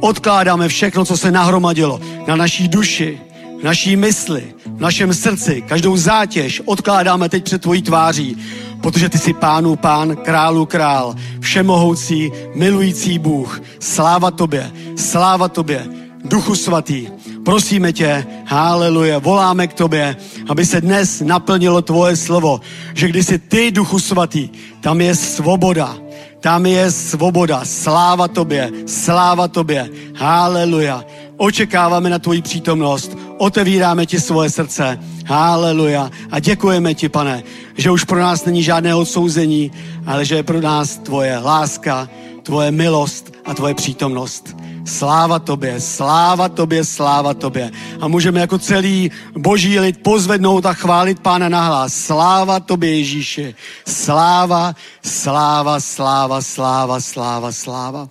Odkládáme 0.00 0.68
všechno, 0.68 1.04
co 1.04 1.16
se 1.16 1.30
nahromadilo 1.30 2.00
na 2.26 2.36
naší 2.36 2.68
duši, 2.68 3.25
v 3.60 3.62
naší 3.62 3.96
mysli, 3.96 4.54
v 4.76 4.80
našem 4.80 5.14
srdci, 5.14 5.62
každou 5.68 5.96
zátěž 5.96 6.62
odkládáme 6.64 7.28
teď 7.28 7.44
před 7.44 7.62
tvojí 7.62 7.82
tváří, 7.82 8.36
protože 8.80 9.08
ty 9.08 9.18
jsi 9.18 9.32
pánu 9.32 9.76
pán, 9.76 10.16
králu 10.16 10.66
král, 10.66 11.14
všemohoucí, 11.40 12.32
milující 12.54 13.18
Bůh. 13.18 13.62
Sláva 13.80 14.30
tobě, 14.30 14.72
sláva 14.96 15.48
tobě, 15.48 15.86
duchu 16.24 16.54
svatý. 16.54 17.08
Prosíme 17.44 17.92
tě, 17.92 18.26
haleluja, 18.46 19.18
voláme 19.18 19.66
k 19.66 19.74
tobě, 19.74 20.16
aby 20.48 20.66
se 20.66 20.80
dnes 20.80 21.20
naplnilo 21.20 21.82
tvoje 21.82 22.16
slovo, 22.16 22.60
že 22.94 23.08
když 23.08 23.26
jsi 23.26 23.38
ty, 23.38 23.70
duchu 23.70 23.98
svatý, 23.98 24.48
tam 24.80 25.00
je 25.00 25.14
svoboda, 25.14 25.96
tam 26.40 26.66
je 26.66 26.90
svoboda. 26.90 27.64
Sláva 27.64 28.28
tobě, 28.28 28.70
sláva 28.86 29.48
tobě. 29.48 29.90
Haleluja. 30.14 31.04
Očekáváme 31.36 32.10
na 32.10 32.18
tvoji 32.18 32.42
přítomnost. 32.42 33.18
Otevíráme 33.36 34.06
ti 34.06 34.20
svoje 34.20 34.50
srdce. 34.50 34.98
Haleluja. 35.26 36.10
A 36.30 36.40
děkujeme 36.40 36.94
ti, 36.94 37.08
pane, 37.08 37.42
že 37.76 37.90
už 37.90 38.04
pro 38.04 38.20
nás 38.20 38.44
není 38.44 38.62
žádné 38.62 38.94
odsouzení, 38.94 39.72
ale 40.06 40.24
že 40.24 40.34
je 40.34 40.42
pro 40.42 40.60
nás 40.60 40.96
tvoje 40.96 41.38
láska, 41.38 42.08
tvoje 42.42 42.70
milost 42.70 43.32
a 43.44 43.54
tvoje 43.54 43.74
přítomnost. 43.74 44.56
Sláva 44.86 45.38
tobě, 45.38 45.80
sláva 45.80 46.48
tobě, 46.48 46.84
sláva 46.84 47.34
tobě. 47.34 47.70
A 48.00 48.08
můžeme 48.08 48.40
jako 48.40 48.58
celý 48.58 49.10
boží 49.38 49.80
lid 49.80 50.02
pozvednout 50.02 50.66
a 50.66 50.72
chválit 50.72 51.20
pána 51.20 51.48
nahlas. 51.48 51.94
Sláva 51.94 52.60
tobě, 52.60 52.98
Ježíši. 52.98 53.54
Sláva, 53.86 54.74
sláva, 55.02 55.80
sláva, 55.80 56.42
sláva, 56.42 57.00
sláva, 57.00 57.52
sláva. 57.52 58.08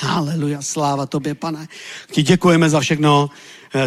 Haleluja, 0.00 0.62
sláva 0.62 1.06
tobě, 1.06 1.34
pane. 1.34 1.68
Ti 2.10 2.22
děkujeme 2.22 2.70
za 2.70 2.80
všechno, 2.80 3.30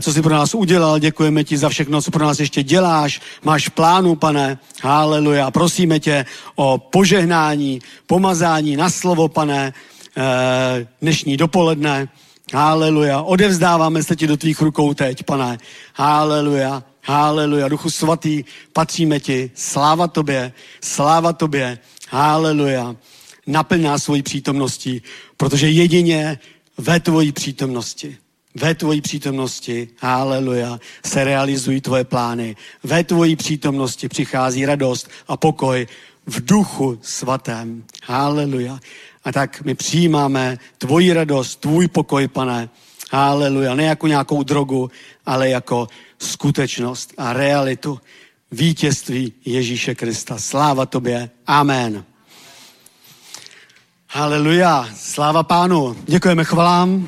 co 0.02 0.14
jsi 0.14 0.22
pro 0.22 0.34
nás 0.34 0.56
udělal, 0.56 1.00
děkujeme 1.00 1.44
ti 1.44 1.58
za 1.58 1.70
všechno, 1.70 2.02
co 2.02 2.12
pro 2.12 2.26
nás 2.26 2.40
ještě 2.40 2.64
děláš, 2.64 3.22
máš 3.44 3.68
v 3.68 3.72
plánu, 3.72 4.16
pane, 4.16 4.58
haleluja. 4.82 5.52
Prosíme 5.52 6.00
tě 6.00 6.26
o 6.56 6.78
požehnání, 6.78 7.80
pomazání 8.08 8.76
na 8.76 8.90
slovo, 8.90 9.28
pane, 9.28 9.74
eh, 10.18 10.88
dnešní 11.02 11.38
dopoledne. 11.38 12.08
Haleluja. 12.54 13.22
Odevzdáváme 13.22 14.04
se 14.04 14.16
ti 14.16 14.28
do 14.28 14.38
tvých 14.38 14.62
rukou 14.62 14.94
teď, 14.94 15.24
pane. 15.24 15.58
Haleluja. 15.94 16.84
Haleluja. 17.04 17.68
Duchu 17.68 17.90
svatý, 17.90 18.44
patříme 18.74 19.20
ti. 19.20 19.52
Sláva 19.56 20.08
tobě, 20.08 20.54
sláva 20.82 21.34
tobě. 21.34 21.80
Haleluja. 22.10 22.96
Naplň 23.48 23.82
nás 23.84 24.04
svojí 24.04 24.22
přítomností, 24.22 25.02
protože 25.38 25.70
jedině 25.70 26.40
ve 26.78 27.00
tvojí 27.00 27.32
přítomnosti 27.32 28.18
ve 28.60 28.76
tvojí 28.76 29.02
přítomnosti, 29.02 29.88
haleluja, 29.98 30.80
se 31.06 31.24
realizují 31.24 31.82
tvoje 31.82 32.04
plány. 32.04 32.56
Ve 32.84 33.04
tvojí 33.04 33.36
přítomnosti 33.36 34.10
přichází 34.10 34.66
radost 34.66 35.10
a 35.28 35.38
pokoj 35.38 35.88
v 36.26 36.46
duchu 36.46 37.00
svatém. 37.02 37.84
Haleluja. 38.04 38.80
A 39.24 39.32
tak 39.32 39.62
my 39.66 39.76
přijímáme 39.76 40.58
tvoji 40.78 41.14
radost, 41.14 41.60
tvůj 41.60 41.88
pokoj, 41.88 42.28
pane. 42.28 42.70
Haleluja. 43.12 43.76
Ne 43.76 43.84
jako 43.84 44.08
nějakou 44.08 44.44
drogu, 44.44 44.92
ale 45.26 45.50
jako 45.50 45.88
skutečnost 46.20 47.14
a 47.18 47.34
realitu 47.34 48.00
vítězství 48.52 49.34
Ježíše 49.46 49.96
Krista. 49.96 50.38
Sláva 50.38 50.86
tobě. 50.86 51.30
Amen. 51.48 52.04
Haleluja. 54.10 54.90
Sláva 54.96 55.44
pánu. 55.44 55.96
Děkujeme 56.08 56.44
chvalám. 56.44 57.08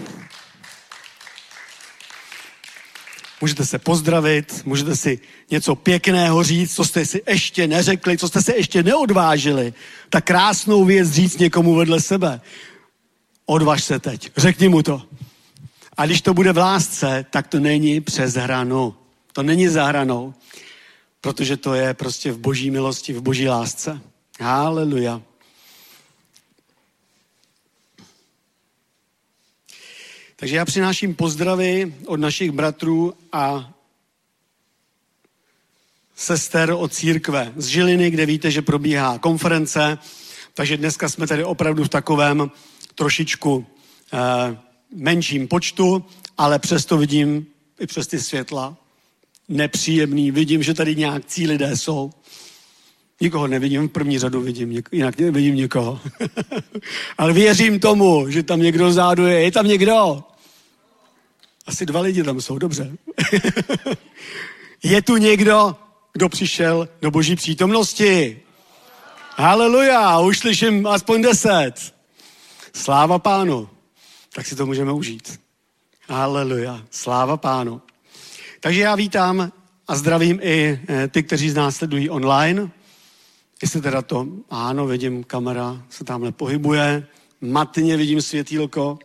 Můžete 3.41 3.65
se 3.65 3.79
pozdravit, 3.79 4.61
můžete 4.65 4.95
si 4.95 5.19
něco 5.51 5.75
pěkného 5.75 6.43
říct, 6.43 6.75
co 6.75 6.85
jste 6.85 7.05
si 7.05 7.21
ještě 7.27 7.67
neřekli, 7.67 8.17
co 8.17 8.27
jste 8.27 8.41
se 8.41 8.55
ještě 8.55 8.83
neodvážili. 8.83 9.73
Tak 10.09 10.25
krásnou 10.25 10.85
věc 10.85 11.11
říct 11.11 11.37
někomu 11.37 11.75
vedle 11.75 12.01
sebe. 12.01 12.41
Odvaž 13.45 13.83
se 13.83 13.99
teď, 13.99 14.31
řekni 14.37 14.69
mu 14.69 14.83
to. 14.83 15.01
A 15.97 16.05
když 16.05 16.21
to 16.21 16.33
bude 16.33 16.53
v 16.53 16.57
lásce, 16.57 17.25
tak 17.29 17.47
to 17.47 17.59
není 17.59 18.01
přes 18.01 18.33
hranu. 18.33 18.95
To 19.33 19.43
není 19.43 19.67
za 19.67 19.85
hranou, 19.85 20.33
protože 21.21 21.57
to 21.57 21.73
je 21.73 21.93
prostě 21.93 22.31
v 22.31 22.37
boží 22.37 22.71
milosti, 22.71 23.13
v 23.13 23.21
boží 23.21 23.47
lásce. 23.47 24.01
Haleluja. 24.39 25.21
Takže 30.41 30.55
já 30.55 30.65
přináším 30.65 31.15
pozdravy 31.15 31.93
od 32.05 32.19
našich 32.19 32.51
bratrů 32.51 33.13
a 33.31 33.73
sester 36.15 36.71
od 36.71 36.93
církve 36.93 37.53
z 37.55 37.65
Žiliny, 37.65 38.11
kde 38.11 38.25
víte, 38.25 38.51
že 38.51 38.61
probíhá 38.61 39.17
konference. 39.17 39.97
Takže 40.53 40.77
dneska 40.77 41.09
jsme 41.09 41.27
tady 41.27 41.43
opravdu 41.43 41.83
v 41.83 41.89
takovém 41.89 42.51
trošičku 42.95 43.65
eh, 44.13 44.57
menším 44.95 45.47
počtu, 45.47 46.05
ale 46.37 46.59
přesto 46.59 46.97
vidím 46.97 47.45
i 47.79 47.87
přes 47.87 48.07
ty 48.07 48.19
světla 48.19 48.77
nepříjemný. 49.49 50.31
Vidím, 50.31 50.63
že 50.63 50.73
tady 50.73 50.95
nějakcí 50.95 51.47
lidé 51.47 51.77
jsou. 51.77 52.11
Nikoho 53.21 53.47
nevidím, 53.47 53.87
v 53.87 53.91
první 53.91 54.19
řadu 54.19 54.41
vidím, 54.41 54.83
jinak 54.91 55.19
nevidím 55.19 55.55
nikoho. 55.55 55.99
ale 57.17 57.33
věřím 57.33 57.79
tomu, 57.79 58.29
že 58.29 58.43
tam 58.43 58.61
někdo 58.61 58.91
zádu 58.91 59.25
je. 59.25 59.41
Je 59.41 59.51
tam 59.51 59.67
někdo? 59.67 60.23
Asi 61.65 61.85
dva 61.85 62.01
lidi 62.01 62.23
tam 62.23 62.41
jsou, 62.41 62.57
dobře. 62.57 62.97
je 64.83 65.01
tu 65.01 65.17
někdo, 65.17 65.75
kdo 66.13 66.29
přišel 66.29 66.89
do 67.01 67.11
boží 67.11 67.35
přítomnosti? 67.35 68.41
Haleluja, 69.35 70.19
už 70.19 70.39
slyším 70.39 70.87
aspoň 70.87 71.21
deset. 71.21 71.93
Sláva 72.73 73.19
pánu. 73.19 73.69
Tak 74.33 74.45
si 74.45 74.55
to 74.55 74.65
můžeme 74.65 74.91
užít. 74.91 75.39
Haleluja, 76.09 76.83
sláva 76.89 77.37
pánu. 77.37 77.81
Takže 78.59 78.81
já 78.81 78.95
vítám 78.95 79.51
a 79.87 79.95
zdravím 79.95 80.39
i 80.41 80.79
eh, 80.87 81.07
ty, 81.07 81.23
kteří 81.23 81.49
z 81.49 81.55
nás 81.55 81.75
sledují 81.75 82.09
online. 82.09 82.71
Jestli 83.61 83.81
teda 83.81 84.01
to, 84.01 84.27
ano, 84.49 84.87
vidím, 84.87 85.23
kamera 85.23 85.83
se 85.89 86.03
tamhle 86.03 86.31
pohybuje, 86.31 87.07
matně 87.41 87.97
vidím 87.97 88.21
světýlko. 88.21 88.99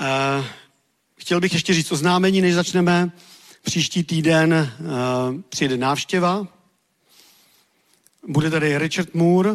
Uh, 0.00 0.44
chtěl 1.20 1.40
bych 1.40 1.52
ještě 1.52 1.74
říct 1.74 1.92
oznámení, 1.92 2.40
než 2.40 2.54
začneme. 2.54 3.12
Příští 3.62 4.04
týden 4.04 4.52
uh, 4.80 5.40
přijede 5.48 5.76
návštěva. 5.76 6.46
Bude 8.28 8.50
tady 8.50 8.78
Richard 8.78 9.14
Moore, 9.14 9.50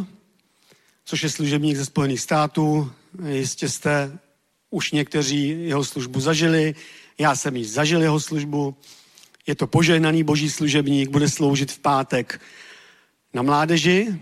což 1.06 1.24
je 1.24 1.30
služebník 1.30 1.78
ze 1.78 1.86
Spojených 1.86 2.20
států. 2.20 2.92
Jistě 3.28 3.70
jste 3.70 4.20
už 4.70 4.92
někteří 4.92 5.48
jeho 5.48 5.84
službu 5.84 6.20
zažili. 6.20 6.76
Já 7.18 7.36
jsem 7.36 7.56
již 7.56 7.70
zažil 7.70 8.02
jeho 8.02 8.20
službu. 8.20 8.76
Je 9.48 9.56
to 9.56 9.68
požehnaný 9.68 10.24
boží 10.24 10.50
služebník, 10.50 11.10
bude 11.10 11.30
sloužit 11.30 11.72
v 11.72 11.80
pátek 11.80 12.42
na 13.34 13.42
mládeži. 13.42 14.22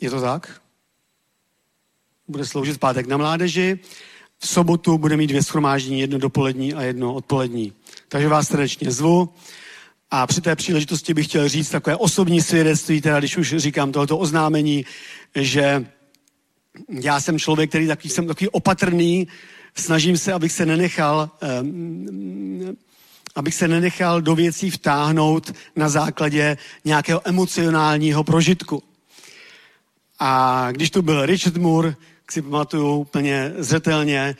Je 0.00 0.10
to 0.10 0.20
tak? 0.20 0.60
Bude 2.28 2.46
sloužit 2.46 2.76
v 2.76 2.78
pátek 2.78 3.06
na 3.06 3.16
mládeži 3.16 3.78
v 4.38 4.48
sobotu 4.48 4.98
bude 4.98 5.16
mít 5.16 5.26
dvě 5.26 5.42
schromáždění, 5.42 6.00
jedno 6.00 6.18
dopolední 6.18 6.74
a 6.74 6.82
jedno 6.82 7.14
odpolední. 7.14 7.72
Takže 8.08 8.28
vás 8.28 8.48
srdečně 8.48 8.90
zvu. 8.90 9.28
A 10.10 10.26
při 10.26 10.40
té 10.40 10.56
příležitosti 10.56 11.14
bych 11.14 11.26
chtěl 11.26 11.48
říct 11.48 11.70
takové 11.70 11.96
osobní 11.96 12.42
svědectví, 12.42 13.00
teda 13.00 13.18
když 13.18 13.36
už 13.36 13.54
říkám 13.56 13.92
tohoto 13.92 14.18
oznámení, 14.18 14.84
že 15.34 15.86
já 16.90 17.20
jsem 17.20 17.38
člověk, 17.38 17.70
který 17.70 17.86
takový, 17.86 18.10
jsem 18.10 18.26
takový 18.26 18.48
opatrný, 18.48 19.28
snažím 19.74 20.18
se, 20.18 20.32
abych 20.32 20.52
se 20.52 20.66
nenechal, 20.66 21.30
um, 21.62 22.76
abych 23.34 23.54
se 23.54 23.68
nenechal 23.68 24.20
do 24.22 24.34
věcí 24.34 24.70
vtáhnout 24.70 25.52
na 25.76 25.88
základě 25.88 26.56
nějakého 26.84 27.28
emocionálního 27.28 28.24
prožitku. 28.24 28.82
A 30.18 30.68
když 30.72 30.90
tu 30.90 31.02
byl 31.02 31.26
Richard 31.26 31.56
Moore, 31.56 31.94
si 32.30 32.42
pamatuju 32.42 32.94
úplně 32.96 33.52
zřetelně, 33.58 34.36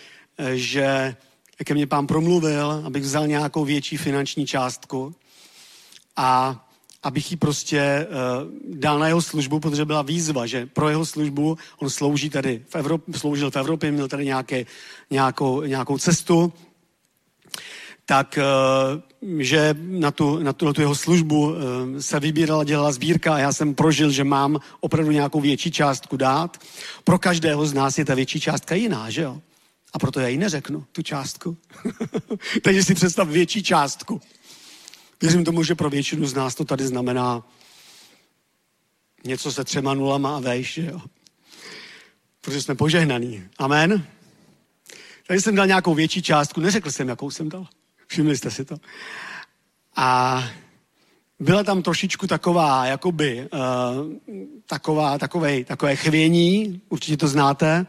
že 0.54 1.16
ke 1.64 1.74
mně 1.74 1.86
pán 1.86 2.06
promluvil, 2.06 2.82
abych 2.86 3.02
vzal 3.02 3.26
nějakou 3.26 3.64
větší 3.64 3.96
finanční 3.96 4.46
částku 4.46 5.14
a 6.16 6.64
abych 7.02 7.30
ji 7.30 7.36
prostě 7.36 8.06
uh, 8.06 8.74
dal 8.78 8.98
na 8.98 9.06
jeho 9.06 9.22
službu, 9.22 9.60
protože 9.60 9.84
byla 9.84 10.02
výzva, 10.02 10.46
že 10.46 10.66
pro 10.66 10.88
jeho 10.88 11.06
službu, 11.06 11.58
on 11.78 11.90
slouží 11.90 12.30
tady 12.30 12.62
v 12.68 12.76
Evropě, 12.76 13.14
sloužil 13.14 13.50
v 13.50 13.56
Evropě, 13.56 13.92
měl 13.92 14.08
tady 14.08 14.24
nějaké, 14.24 14.66
nějakou, 15.10 15.62
nějakou 15.62 15.98
cestu, 15.98 16.52
tak 18.08 18.38
uh, 18.38 19.40
že 19.40 19.76
na 19.78 20.10
tu, 20.10 20.38
na 20.38 20.52
tu, 20.52 20.66
na 20.66 20.72
tu 20.72 20.80
jeho 20.80 20.94
službu 20.94 21.40
uh, 21.40 21.56
se 21.98 22.20
vybírala, 22.20 22.64
dělala 22.64 22.92
sbírka 22.92 23.34
a 23.34 23.38
já 23.38 23.52
jsem 23.52 23.74
prožil, 23.74 24.10
že 24.10 24.24
mám 24.24 24.60
opravdu 24.80 25.10
nějakou 25.10 25.40
větší 25.40 25.70
částku 25.70 26.16
dát. 26.16 26.56
Pro 27.04 27.18
každého 27.18 27.66
z 27.66 27.72
nás 27.72 27.98
je 27.98 28.04
ta 28.04 28.14
větší 28.14 28.40
částka 28.40 28.74
jiná, 28.74 29.10
že 29.10 29.22
jo? 29.22 29.40
A 29.92 29.98
proto 29.98 30.20
já 30.20 30.28
ji 30.28 30.38
neřeknu, 30.38 30.84
tu 30.92 31.02
částku. 31.02 31.56
Takže 32.62 32.84
si 32.84 32.94
představ 32.94 33.28
větší 33.28 33.62
částku. 33.62 34.20
Věřím 35.22 35.44
tomu, 35.44 35.62
že 35.62 35.74
pro 35.74 35.90
většinu 35.90 36.26
z 36.26 36.34
nás 36.34 36.54
to 36.54 36.64
tady 36.64 36.86
znamená 36.86 37.44
něco 39.24 39.52
se 39.52 39.64
třema 39.64 39.94
nulama 39.94 40.36
a 40.36 40.40
vejš, 40.40 40.74
že 40.74 40.86
jo? 40.86 41.00
Protože 42.40 42.62
jsme 42.62 42.74
požehnaní. 42.74 43.44
Amen? 43.58 44.06
Takže 45.26 45.40
jsem 45.40 45.54
dal 45.54 45.66
nějakou 45.66 45.94
větší 45.94 46.22
částku, 46.22 46.60
neřekl 46.60 46.90
jsem, 46.90 47.08
jakou 47.08 47.30
jsem 47.30 47.48
dal. 47.48 47.66
Všimli 48.10 48.36
jste 48.36 48.50
si 48.50 48.64
to. 48.64 48.76
A 49.96 50.42
byla 51.40 51.64
tam 51.64 51.82
trošičku 51.82 52.26
taková, 52.26 52.86
jakoby, 52.86 53.48
uh, 53.52 53.58
taková, 54.66 55.18
takové, 55.18 55.64
takové 55.64 55.96
chvění, 55.96 56.80
určitě 56.88 57.16
to 57.16 57.28
znáte. 57.28 57.86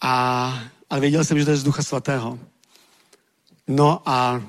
A, 0.00 0.54
ale 0.90 1.00
věděl 1.00 1.24
jsem, 1.24 1.38
že 1.38 1.44
to 1.44 1.50
je 1.50 1.56
z 1.56 1.64
Ducha 1.64 1.82
Svatého. 1.82 2.38
No 3.68 4.02
a 4.06 4.42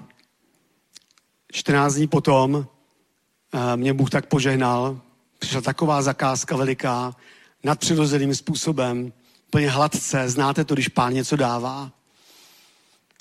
14 1.51 1.93
dní 1.93 2.07
potom 2.07 2.53
uh, 2.53 2.65
mě 3.75 3.93
Bůh 3.93 4.09
tak 4.09 4.25
požehnal, 4.25 5.01
přišla 5.39 5.61
taková 5.61 6.01
zakázka 6.01 6.55
veliká, 6.55 7.15
nadpřirozeným 7.63 8.35
způsobem, 8.35 9.13
úplně 9.47 9.69
hladce. 9.69 10.29
Znáte 10.29 10.65
to, 10.65 10.73
když 10.73 10.87
pán 10.87 11.13
něco 11.13 11.35
dává? 11.35 11.91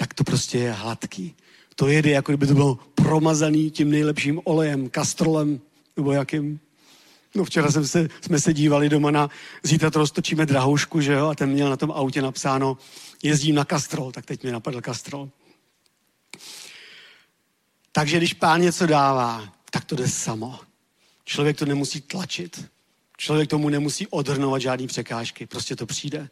Tak 0.00 0.14
to 0.14 0.24
prostě 0.24 0.58
je 0.58 0.72
hladký. 0.72 1.34
To 1.74 1.88
jede, 1.88 2.10
jako 2.10 2.32
kdyby 2.32 2.46
to 2.46 2.54
bylo 2.54 2.78
promazaný 2.94 3.70
tím 3.70 3.90
nejlepším 3.90 4.40
olejem, 4.44 4.88
kastrolem, 4.88 5.60
nebo 5.96 6.12
jakým. 6.12 6.60
No 7.34 7.44
včera 7.44 7.70
jsem 7.70 7.86
se, 7.86 8.08
jsme 8.20 8.40
se 8.40 8.54
dívali 8.54 8.88
doma 8.88 9.10
na, 9.10 9.30
zítra 9.62 9.90
to 9.90 9.98
roztočíme 9.98 10.46
drahoušku, 10.46 11.00
že 11.00 11.12
jo, 11.12 11.28
a 11.28 11.34
ten 11.34 11.50
měl 11.50 11.70
na 11.70 11.76
tom 11.76 11.90
autě 11.90 12.22
napsáno, 12.22 12.78
jezdím 13.22 13.54
na 13.54 13.64
kastrol, 13.64 14.12
tak 14.12 14.26
teď 14.26 14.44
mi 14.44 14.52
napadl 14.52 14.80
kastrol. 14.80 15.28
Takže 17.92 18.16
když 18.16 18.34
pán 18.34 18.60
něco 18.60 18.86
dává, 18.86 19.52
tak 19.70 19.84
to 19.84 19.96
jde 19.96 20.08
samo. 20.08 20.58
Člověk 21.24 21.56
to 21.58 21.66
nemusí 21.66 22.00
tlačit. 22.00 22.70
Člověk 23.16 23.50
tomu 23.50 23.68
nemusí 23.68 24.06
odhrnovat 24.06 24.62
žádný 24.62 24.86
překážky, 24.86 25.46
prostě 25.46 25.76
to 25.76 25.86
přijde. 25.86 26.28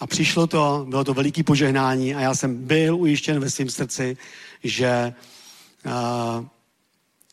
A 0.00 0.06
přišlo 0.06 0.46
to, 0.46 0.86
bylo 0.88 1.04
to 1.04 1.14
veliký 1.14 1.42
požehnání 1.42 2.14
a 2.14 2.20
já 2.20 2.34
jsem 2.34 2.56
byl 2.66 2.96
ujištěn 2.96 3.40
ve 3.40 3.50
svém 3.50 3.70
srdci, 3.70 4.16
že, 4.64 5.14
uh, 5.86 6.46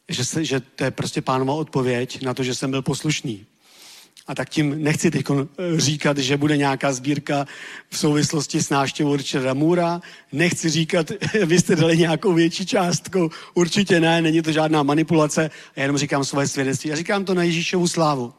že, 0.09 0.25
se, 0.25 0.45
že 0.45 0.59
to 0.59 0.83
je 0.83 0.91
prostě 0.91 1.21
pánova 1.21 1.53
odpověď 1.53 2.21
na 2.21 2.33
to, 2.33 2.43
že 2.43 2.55
jsem 2.55 2.71
byl 2.71 2.81
poslušný. 2.81 3.45
A 4.27 4.35
tak 4.35 4.49
tím 4.49 4.83
nechci 4.83 5.11
teď 5.11 5.25
říkat, 5.77 6.17
že 6.17 6.37
bude 6.37 6.57
nějaká 6.57 6.93
sbírka 6.93 7.47
v 7.89 7.97
souvislosti 7.97 8.63
s 8.63 8.69
návštěvou 8.69 9.15
Richarda 9.15 9.53
Mura. 9.53 10.01
Nechci 10.31 10.69
říkat, 10.69 11.11
vy 11.45 11.59
jste 11.59 11.75
dali 11.75 11.97
nějakou 11.97 12.33
větší 12.33 12.65
částku. 12.65 13.29
Určitě 13.53 13.99
ne, 13.99 14.21
není 14.21 14.41
to 14.41 14.51
žádná 14.51 14.83
manipulace. 14.83 15.51
Já 15.75 15.83
jenom 15.83 15.97
říkám 15.97 16.25
svoje 16.25 16.47
svědectví. 16.47 16.89
Já 16.89 16.95
říkám 16.95 17.25
to 17.25 17.33
na 17.33 17.43
Ježíšovu 17.43 17.87
slávu. 17.87 18.33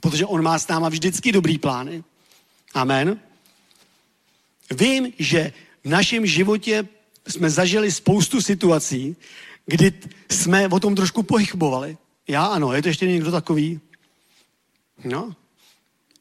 Protože 0.00 0.26
on 0.26 0.42
má 0.42 0.58
s 0.58 0.68
náma 0.68 0.88
vždycky 0.88 1.32
dobrý 1.32 1.58
plány. 1.58 2.04
Amen. 2.74 3.20
Vím, 4.70 5.12
že 5.18 5.52
v 5.84 5.88
našem 5.88 6.26
životě 6.26 6.88
jsme 7.28 7.50
zažili 7.50 7.92
spoustu 7.92 8.40
situací, 8.40 9.16
kdy 9.66 9.92
jsme 10.30 10.68
o 10.68 10.80
tom 10.80 10.94
trošku 10.94 11.22
pochybovali. 11.22 11.96
Já 12.28 12.44
ano, 12.44 12.72
je 12.72 12.82
to 12.82 12.88
ještě 12.88 13.06
někdo 13.06 13.30
takový? 13.30 13.80
No. 15.04 15.34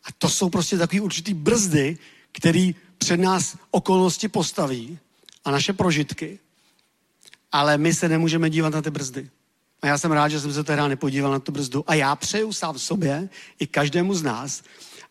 A 0.03 0.07
to 0.17 0.29
jsou 0.29 0.49
prostě 0.49 0.77
takový 0.77 1.01
určitý 1.01 1.33
brzdy, 1.33 1.97
který 2.31 2.75
před 2.97 3.17
nás 3.17 3.57
okolnosti 3.71 4.27
postaví 4.27 4.99
a 5.45 5.51
naše 5.51 5.73
prožitky. 5.73 6.39
Ale 7.51 7.77
my 7.77 7.93
se 7.93 8.09
nemůžeme 8.09 8.49
dívat 8.49 8.73
na 8.73 8.81
ty 8.81 8.89
brzdy. 8.89 9.29
A 9.81 9.87
já 9.87 9.97
jsem 9.97 10.11
rád, 10.11 10.29
že 10.29 10.39
jsem 10.39 10.53
se 10.53 10.63
teda 10.63 10.87
nepodíval 10.87 11.31
na 11.31 11.39
tu 11.39 11.51
brzdu. 11.51 11.83
A 11.87 11.93
já 11.93 12.15
přeju 12.15 12.53
sám 12.53 12.79
sobě 12.79 13.29
i 13.59 13.67
každému 13.67 14.13
z 14.13 14.23
nás, 14.23 14.63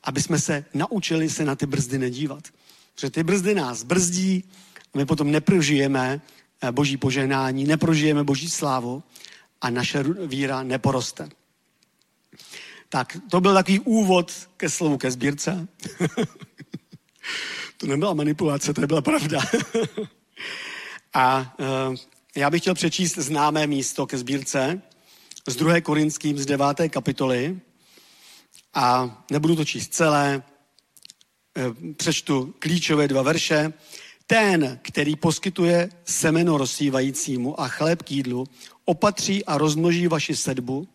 aby 0.04 0.22
jsme 0.22 0.38
se 0.38 0.64
naučili 0.74 1.30
se 1.30 1.44
na 1.44 1.56
ty 1.56 1.66
brzdy 1.66 1.98
nedívat. 1.98 2.48
Protože 2.94 3.10
ty 3.10 3.22
brzdy 3.22 3.54
nás 3.54 3.82
brzdí 3.82 4.44
a 4.94 4.98
my 4.98 5.06
potom 5.06 5.30
neprožijeme 5.30 6.20
eh, 6.62 6.72
boží 6.72 6.96
požehnání, 6.96 7.64
neprožijeme 7.64 8.24
boží 8.24 8.50
slávu 8.50 9.02
a 9.60 9.70
naše 9.70 10.04
víra 10.26 10.62
neporoste. 10.62 11.28
Tak 12.88 13.16
to 13.30 13.40
byl 13.40 13.54
takový 13.54 13.80
úvod 13.80 14.32
ke 14.56 14.70
slovu 14.70 14.98
ke 14.98 15.10
sbírce. 15.10 15.68
to 17.76 17.86
nebyla 17.86 18.14
manipulace, 18.14 18.74
to 18.74 18.86
byla 18.86 19.02
pravda. 19.02 19.40
a 21.14 21.54
uh, 21.88 21.96
já 22.36 22.50
bych 22.50 22.60
chtěl 22.60 22.74
přečíst 22.74 23.18
známé 23.18 23.66
místo 23.66 24.06
ke 24.06 24.18
sbírce 24.18 24.82
z 25.48 25.56
2. 25.56 25.80
Korinským 25.80 26.38
z 26.38 26.46
9. 26.46 26.66
kapitoly 26.88 27.60
a 28.74 29.18
nebudu 29.30 29.56
to 29.56 29.64
číst 29.64 29.94
celé, 29.94 30.42
eh, 31.56 31.94
přečtu 31.94 32.54
klíčové 32.58 33.08
dva 33.08 33.22
verše. 33.22 33.72
Ten, 34.26 34.78
který 34.82 35.16
poskytuje 35.16 35.90
semeno 36.04 36.58
rozsívajícímu 36.58 37.60
a 37.60 37.68
chléb 37.68 38.02
k 38.02 38.10
jídlu, 38.10 38.46
opatří 38.84 39.44
a 39.44 39.58
rozmnoží 39.58 40.06
vaši 40.06 40.36
sedbu 40.36 40.88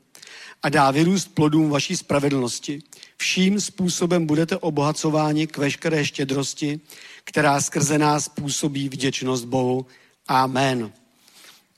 a 0.64 0.70
dá 0.70 0.92
vyrůst 0.92 1.36
plodům 1.36 1.70
vaší 1.70 1.98
spravedlnosti. 1.98 2.82
Vším 3.18 3.62
způsobem 3.62 4.26
budete 4.26 4.58
obohacováni 4.58 5.48
k 5.48 5.58
veškeré 5.58 6.06
štědrosti, 6.06 6.80
která 7.24 7.62
skrze 7.62 7.98
nás 7.98 8.30
působí 8.30 8.90
vděčnost 8.90 9.46
Bohu. 9.46 9.86
Amen. 10.28 10.92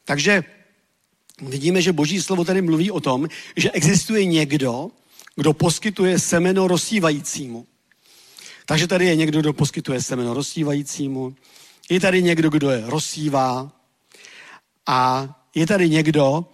Takže 0.06 0.44
vidíme, 1.42 1.82
že 1.82 1.94
Boží 1.94 2.22
slovo 2.22 2.46
tady 2.46 2.62
mluví 2.62 2.92
o 2.92 3.00
tom, 3.00 3.28
že 3.56 3.72
existuje 3.72 4.26
někdo, 4.26 4.92
kdo 5.38 5.54
poskytuje 5.54 6.20
semeno 6.20 6.68
rozsívajícímu. 6.68 7.68
Takže 8.66 8.88
tady 8.88 9.06
je 9.06 9.16
někdo, 9.16 9.40
kdo 9.40 9.54
poskytuje 9.54 10.02
semeno 10.02 10.34
rozsívajícímu. 10.34 11.36
Je 11.90 12.00
tady 12.00 12.24
někdo, 12.24 12.50
kdo 12.50 12.70
je 12.70 12.84
rozsívá. 12.86 13.72
A 14.88 15.30
je 15.56 15.68
tady 15.68 15.90
někdo, 15.90 16.46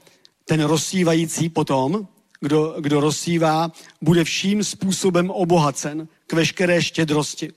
ten 0.45 0.63
rozsívající 0.63 1.49
potom, 1.49 2.07
kdo, 2.39 2.75
kdo 2.79 2.99
rozsívá, 2.99 3.71
bude 4.01 4.23
vším 4.23 4.63
způsobem 4.63 5.29
obohacen 5.29 6.07
k 6.27 6.33
veškeré 6.33 6.81
štědrosti. 6.81 7.53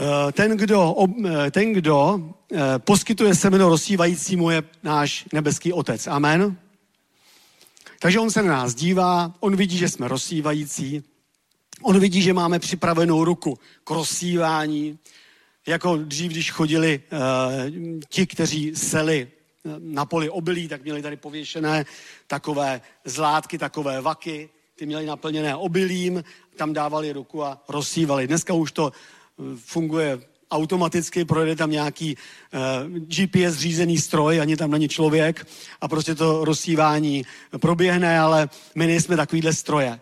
Eh, 0.00 0.32
ten, 0.32 0.56
kdo, 0.56 0.94
eh, 1.26 1.50
ten, 1.50 1.72
kdo 1.72 2.20
eh, 2.52 2.78
poskytuje 2.78 3.34
semeno 3.34 3.68
rozsívajícímu, 3.68 4.50
je 4.50 4.62
náš 4.82 5.24
nebeský 5.32 5.72
otec. 5.72 6.06
Amen. 6.06 6.56
Takže 8.04 8.20
on 8.20 8.30
se 8.30 8.42
na 8.42 8.48
nás 8.48 8.74
dívá, 8.74 9.34
on 9.40 9.56
vidí, 9.56 9.78
že 9.78 9.88
jsme 9.88 10.08
rozsívající, 10.08 11.02
on 11.82 12.00
vidí, 12.00 12.22
že 12.22 12.32
máme 12.32 12.58
připravenou 12.58 13.24
ruku 13.24 13.58
k 13.84 13.90
rozsívání, 13.90 14.98
jako 15.66 15.96
dřív, 15.96 16.32
když 16.32 16.50
chodili 16.50 17.00
uh, 17.12 17.20
ti, 18.08 18.26
kteří 18.26 18.76
seli 18.76 19.28
na 19.78 20.04
poli 20.04 20.30
obilí, 20.30 20.68
tak 20.68 20.82
měli 20.82 21.02
tady 21.02 21.16
pověšené 21.16 21.84
takové 22.26 22.80
zlátky, 23.04 23.58
takové 23.58 24.00
vaky, 24.00 24.48
ty 24.74 24.86
měli 24.86 25.06
naplněné 25.06 25.56
obilím, 25.56 26.24
tam 26.56 26.72
dávali 26.72 27.12
ruku 27.12 27.44
a 27.44 27.62
rozsívali. 27.68 28.26
Dneska 28.26 28.54
už 28.54 28.72
to 28.72 28.92
funguje 29.56 30.20
automaticky, 30.54 31.24
projede 31.24 31.56
tam 31.56 31.70
nějaký 31.70 32.16
uh, 32.16 32.60
eh, 32.60 33.00
GPS 33.00 33.58
řízený 33.58 33.98
stroj, 33.98 34.40
ani 34.40 34.56
tam 34.56 34.70
není 34.70 34.88
člověk 34.88 35.46
a 35.80 35.88
prostě 35.88 36.14
to 36.14 36.44
rozsívání 36.44 37.24
proběhne, 37.60 38.18
ale 38.20 38.48
my 38.74 38.86
nejsme 38.86 39.16
takovýhle 39.16 39.52
stroje. 39.52 40.00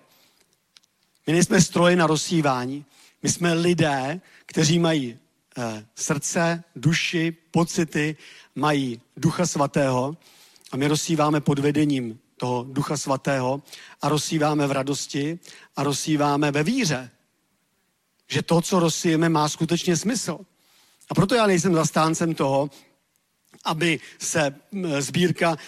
My 1.27 1.33
nejsme 1.33 1.61
stroje 1.61 1.97
na 1.97 2.07
rozsívání. 2.07 2.85
My 3.23 3.29
jsme 3.29 3.55
lidé, 3.55 4.21
kteří 4.47 4.79
mají 4.79 5.19
uh, 5.59 5.65
srdce, 5.95 6.65
duši, 6.77 7.37
pocity, 7.51 8.17
mají 8.55 9.01
ducha 9.17 9.47
svatého 9.47 10.17
a 10.73 10.77
my 10.77 10.87
rozsíváme 10.88 11.41
pod 11.41 11.59
vedením 11.59 12.19
toho 12.37 12.67
ducha 12.69 12.97
svatého 12.97 13.62
a 14.03 14.09
rozsíváme 14.09 14.67
v 14.67 14.73
radosti 14.73 15.38
a 15.77 15.83
rozsíváme 15.83 16.51
ve 16.51 16.62
víře 16.62 17.11
že 18.29 18.43
to, 18.43 18.61
co 18.61 18.81
rozsijeme, 18.81 19.29
má 19.29 19.49
skutečně 19.49 19.97
smysl. 19.97 20.39
A 21.11 21.15
proto 21.15 21.35
já 21.35 21.47
nejsem 21.47 21.75
zastáncem 21.75 22.35
toho, 22.35 22.71
aby 23.65 24.01
se 24.19 24.55
sbírka 24.99 25.57
e, 25.57 25.59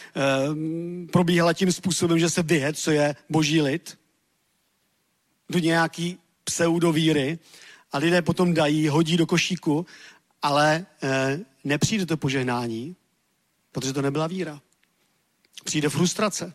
probíhala 1.12 1.52
tím 1.52 1.72
způsobem, 1.72 2.18
že 2.18 2.30
se 2.30 2.42
vyhe, 2.42 2.72
co 2.72 2.90
je 2.90 3.16
boží 3.30 3.62
lid, 3.62 3.98
do 5.50 5.58
nějaký 5.58 6.18
pseudovíry 6.44 7.38
a 7.92 7.98
lidé 7.98 8.22
potom 8.22 8.54
dají, 8.54 8.88
hodí 8.88 9.16
do 9.16 9.26
košíku, 9.26 9.86
ale 10.42 10.86
e, 11.02 11.40
nepřijde 11.64 12.06
to 12.06 12.16
požehnání, 12.16 12.96
protože 13.72 13.92
to 13.92 14.02
nebyla 14.02 14.26
víra. 14.26 14.60
Přijde 15.64 15.88
frustrace. 15.88 16.54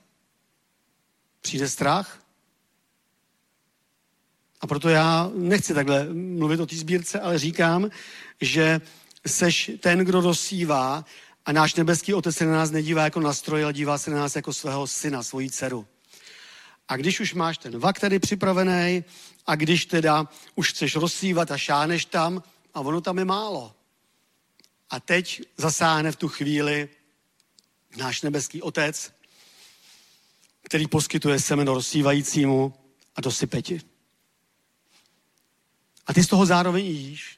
Přijde 1.42 1.70
strach, 1.70 2.24
a 4.62 4.68
proto 4.68 4.90
já 4.90 5.32
nechci 5.36 5.74
takhle 5.74 6.08
mluvit 6.14 6.60
o 6.60 6.66
té 6.66 6.76
sbírce, 6.76 7.20
ale 7.20 7.40
říkám, 7.40 7.90
že 8.42 8.82
seš 9.28 9.72
ten, 9.80 10.00
kdo 10.00 10.22
rozsívá 10.22 11.06
a 11.46 11.52
náš 11.52 11.76
nebeský 11.76 12.14
otec 12.14 12.36
se 12.36 12.46
na 12.46 12.52
nás 12.52 12.72
nedívá 12.72 13.04
jako 13.04 13.20
na 13.20 13.34
stroj, 13.34 13.64
ale 13.64 13.74
dívá 13.74 13.98
se 13.98 14.12
na 14.12 14.18
nás 14.18 14.36
jako 14.36 14.54
svého 14.54 14.88
syna, 14.88 15.24
svoji 15.24 15.50
dceru. 15.50 15.88
A 16.88 16.98
když 16.98 17.20
už 17.20 17.34
máš 17.34 17.58
ten 17.58 17.80
vak 17.80 18.00
tady 18.00 18.20
připravený 18.20 19.04
a 19.48 19.56
když 19.56 19.86
teda 19.86 20.28
už 20.56 20.70
chceš 20.70 20.96
rozsívat 20.96 21.52
a 21.52 21.58
šáneš 21.58 22.06
tam 22.06 22.44
a 22.74 22.80
ono 22.80 23.02
tam 23.02 23.18
je 23.18 23.26
málo. 23.26 23.76
A 24.90 25.00
teď 25.00 25.42
zasáhne 25.58 26.12
v 26.12 26.16
tu 26.16 26.28
chvíli 26.28 26.90
náš 27.98 28.22
nebeský 28.22 28.62
otec, 28.62 29.12
který 30.62 30.88
poskytuje 30.88 31.40
semeno 31.40 31.74
rozsívajícímu 31.74 32.74
a 33.16 33.22
dosype 33.22 33.62
ti. 33.62 33.89
A 36.10 36.14
ty 36.14 36.24
z 36.24 36.28
toho 36.28 36.46
zároveň 36.46 36.86
jíš, 36.86 37.38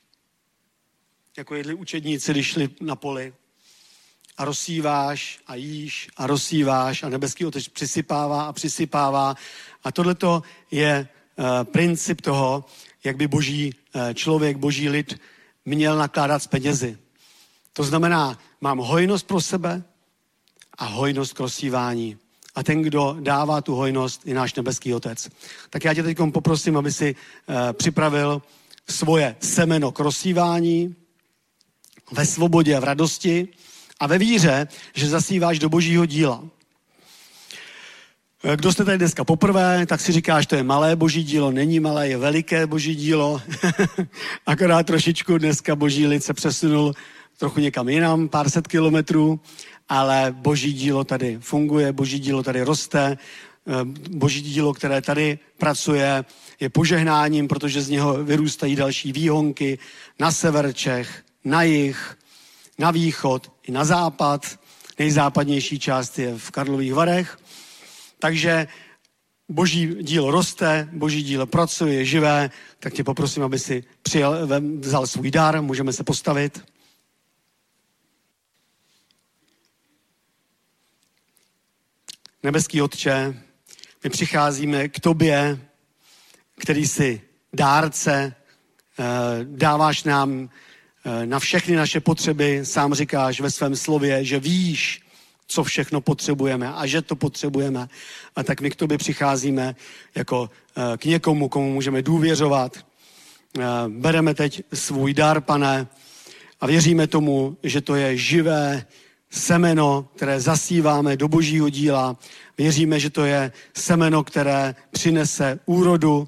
jako 1.38 1.56
jedli 1.56 1.74
učedníci, 1.74 2.32
když 2.32 2.48
šli 2.48 2.70
na 2.82 2.96
poli. 2.96 3.34
A 4.38 4.46
rozsíváš 4.46 5.40
a 5.48 5.56
jíš 5.56 6.10
a 6.18 6.28
rozsíváš 6.28 7.04
a 7.04 7.10
nebeský 7.10 7.46
otec 7.46 7.68
přisypává 7.68 8.44
a 8.44 8.54
přisypává. 8.54 9.36
A 9.84 9.92
tohle 9.92 10.16
je 10.72 11.08
uh, 11.36 11.46
princip 11.64 12.22
toho, 12.22 12.66
jak 13.04 13.18
by 13.18 13.28
boží 13.28 13.74
uh, 13.74 14.14
člověk, 14.14 14.58
boží 14.58 14.90
lid 14.90 15.20
měl 15.66 15.98
nakládat 15.98 16.44
s 16.44 16.48
penězi. 16.48 16.98
To 17.74 17.84
znamená, 17.84 18.40
mám 18.62 18.78
hojnost 18.78 19.28
pro 19.28 19.42
sebe 19.42 19.84
a 20.78 20.86
hojnost 20.86 21.34
k 21.34 21.40
rozsívání. 21.40 22.18
A 22.56 22.64
ten, 22.64 22.82
kdo 22.82 23.18
dává 23.20 23.62
tu 23.62 23.76
hojnost, 23.76 24.28
je 24.28 24.34
náš 24.34 24.56
nebeský 24.56 24.94
otec. 24.94 25.30
Tak 25.70 25.84
já 25.84 25.94
tě 25.94 26.04
teď 26.04 26.18
poprosím, 26.34 26.78
aby 26.78 26.92
si 26.92 27.16
uh, 27.16 27.56
připravil 27.74 28.42
svoje 28.92 29.36
semeno 29.40 29.92
k 29.92 30.00
rozsívání, 30.00 30.96
ve 32.12 32.26
svobodě, 32.26 32.80
v 32.80 32.84
radosti 32.84 33.48
a 34.00 34.08
ve 34.08 34.18
víře, 34.18 34.68
že 34.94 35.10
zasíváš 35.10 35.60
do 35.60 35.70
božího 35.70 36.06
díla. 36.06 36.44
Eh, 38.44 38.58
kdo 38.58 38.74
jste 38.74 38.86
tady 38.86 38.98
dneska 38.98 39.24
poprvé, 39.24 39.86
tak 39.86 40.02
si 40.02 40.12
říkáš, 40.12 40.46
to 40.46 40.56
je 40.56 40.64
malé 40.64 40.96
boží 40.96 41.24
dílo, 41.24 41.52
není 41.52 41.80
malé, 41.80 42.10
je 42.10 42.18
veliké 42.18 42.68
boží 42.68 42.96
dílo. 42.96 43.42
Akorát 44.46 44.86
trošičku 44.86 45.38
dneska 45.38 45.76
boží 45.76 46.08
lid 46.08 46.24
se 46.24 46.34
přesunul 46.34 46.94
trochu 47.38 47.60
někam 47.60 47.90
jinam, 47.90 48.30
pár 48.30 48.50
set 48.50 48.68
kilometrů, 48.68 49.40
ale 49.90 50.36
boží 50.38 50.74
dílo 50.74 51.04
tady 51.04 51.38
funguje, 51.42 51.94
boží 51.94 52.20
dílo 52.20 52.44
tady 52.44 52.62
roste, 52.62 53.18
boží 54.10 54.42
dílo, 54.42 54.74
které 54.74 55.02
tady 55.02 55.40
pracuje, 55.58 56.26
je 56.60 56.70
požehnáním, 56.70 57.48
protože 57.48 57.82
z 57.82 57.90
něho 57.90 58.24
vyrůstají 58.24 58.76
další 58.76 59.12
výhonky 59.12 59.80
na 60.20 60.32
sever 60.32 60.74
Čech, 60.74 61.24
na 61.46 61.64
jih, 61.64 62.18
na 62.80 62.92
východ 62.92 63.52
i 63.64 63.72
na 63.72 63.86
západ. 63.86 64.60
Nejzápadnější 65.00 65.80
část 65.80 66.20
je 66.20 66.38
v 66.38 66.52
Karlových 66.52 66.94
Varech. 66.94 67.40
Takže 68.20 68.68
boží 69.50 69.96
dílo 70.02 70.32
roste, 70.32 70.90
boží 70.92 71.24
dílo 71.24 71.46
pracuje, 71.46 71.94
je 71.94 72.06
živé, 72.06 72.50
tak 72.80 72.94
tě 72.94 73.04
poprosím, 73.04 73.44
aby 73.44 73.60
si 73.60 73.84
přijel, 74.02 74.50
vzal 74.80 75.08
svůj 75.08 75.32
dar, 75.32 75.62
můžeme 75.62 75.94
se 75.94 76.04
postavit. 76.04 76.64
Nebeský 82.44 82.82
Otče, 82.82 83.44
my 84.04 84.10
přicházíme 84.10 84.88
k 84.88 85.00
tobě, 85.00 85.60
který 86.60 86.88
jsi 86.88 87.22
dárce, 87.54 88.36
eh, 89.00 89.04
dáváš 89.44 90.04
nám 90.04 90.50
eh, 91.06 91.26
na 91.26 91.40
všechny 91.40 91.76
naše 91.76 92.00
potřeby, 92.00 92.60
sám 92.64 92.94
říkáš 92.94 93.42
ve 93.42 93.52
svém 93.52 93.76
slově, 93.76 94.26
že 94.26 94.40
víš, 94.40 95.02
co 95.48 95.64
všechno 95.64 96.02
potřebujeme 96.02 96.74
a 96.74 96.86
že 96.86 97.02
to 97.02 97.16
potřebujeme. 97.16 97.88
A 98.36 98.44
tak 98.44 98.62
my 98.62 98.72
k 98.72 98.76
tobě 98.76 98.98
přicházíme 98.98 99.76
jako 100.16 100.50
eh, 100.76 100.98
k 100.98 101.06
někomu, 101.06 101.50
komu 101.50 101.74
můžeme 101.74 102.02
důvěřovat. 102.02 102.86
Bereme 103.88 104.34
teď 104.34 104.64
svůj 104.74 105.14
dar, 105.14 105.42
pane, 105.42 105.88
a 106.62 106.68
věříme 106.68 107.08
tomu, 107.08 107.58
že 107.64 107.82
to 107.82 107.96
je 107.96 108.18
živé 108.18 108.86
semeno, 109.32 110.08
které 110.16 110.40
zasíváme 110.40 111.18
do 111.18 111.28
božího 111.28 111.70
díla. 111.70 112.18
Věříme, 112.62 113.00
že 113.00 113.10
to 113.10 113.26
je 113.26 113.52
semeno, 113.74 114.24
které 114.24 114.76
přinese 114.92 115.60
úrodu, 115.66 116.28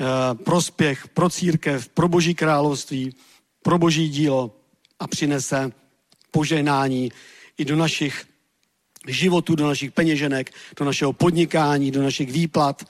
Eh, 0.00 0.34
prospěch 0.34 1.08
pro 1.08 1.30
církev, 1.30 1.88
pro 1.88 2.08
boží 2.08 2.34
království, 2.34 3.14
pro 3.62 3.78
boží 3.78 4.08
dílo 4.08 4.56
a 5.00 5.06
přinese 5.06 5.72
požehnání 6.30 7.12
i 7.58 7.64
do 7.64 7.76
našich 7.76 8.24
životů, 9.06 9.54
do 9.54 9.66
našich 9.66 9.92
peněženek, 9.92 10.50
do 10.78 10.84
našeho 10.84 11.12
podnikání, 11.12 11.90
do 11.90 12.02
našich 12.02 12.32
výplat. 12.32 12.84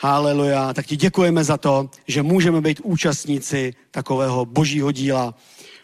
Haleluja. 0.00 0.74
Tak 0.74 0.86
ti 0.86 0.96
děkujeme 0.96 1.44
za 1.44 1.56
to, 1.56 1.90
že 2.06 2.22
můžeme 2.22 2.60
být 2.60 2.80
účastníci 2.84 3.74
takového 3.90 4.44
božího 4.46 4.92
díla, 4.92 5.34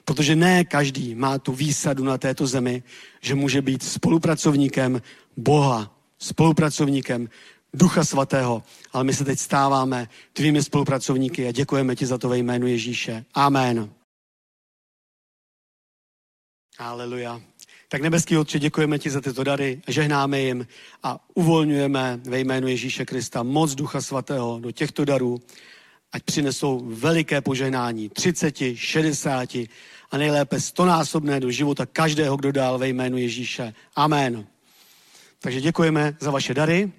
protože 0.05 0.37
ne 0.37 0.64
každý 0.64 1.14
má 1.14 1.39
tu 1.39 1.53
výsadu 1.53 2.05
na 2.05 2.18
této 2.18 2.47
zemi, 2.47 2.82
že 3.20 3.35
může 3.35 3.62
být 3.62 3.82
spolupracovníkem 3.82 5.03
Boha, 5.37 5.93
spolupracovníkem 6.25 7.29
Ducha 7.75 8.05
Svatého. 8.05 8.62
Ale 8.93 9.05
my 9.05 9.14
se 9.14 9.25
teď 9.25 9.39
stáváme 9.39 10.09
tvými 10.33 10.62
spolupracovníky 10.62 11.49
a 11.49 11.53
děkujeme 11.53 11.97
ti 11.97 12.07
za 12.07 12.18
to 12.18 12.29
ve 12.29 12.39
jménu 12.39 12.66
Ježíše. 12.66 13.25
Amen. 13.35 13.91
Aleluja. 16.79 17.41
Tak 17.89 18.03
nebeský 18.03 18.37
Otče, 18.37 18.59
děkujeme 18.59 18.99
ti 18.99 19.11
za 19.11 19.20
tyto 19.20 19.45
dary, 19.45 19.83
žehnáme 19.89 20.41
jim 20.41 20.66
a 21.03 21.29
uvolňujeme 21.35 22.20
ve 22.25 22.41
jménu 22.41 22.68
Ježíše 22.68 23.05
Krista 23.05 23.43
moc 23.43 23.75
Ducha 23.75 24.01
Svatého 24.01 24.59
do 24.61 24.70
těchto 24.70 25.05
darů, 25.05 25.43
ať 26.12 26.22
přinesou 26.22 26.81
veliké 26.85 27.41
požehnání 27.41 28.09
30, 28.09 28.55
60 28.75 29.55
a 30.11 30.18
nejlépe 30.18 30.61
stonásobné 30.61 31.41
do 31.41 31.51
života 31.51 31.87
každého, 31.87 32.37
kdo 32.37 32.53
dál 32.53 32.79
ve 32.79 32.89
jménu 32.89 33.18
Ježíše. 33.18 33.75
Amen. 33.97 34.53
Takže 35.45 35.61
děkujeme 35.61 36.16
za 36.20 36.30
vaše 36.30 36.55
dary. 36.55 36.92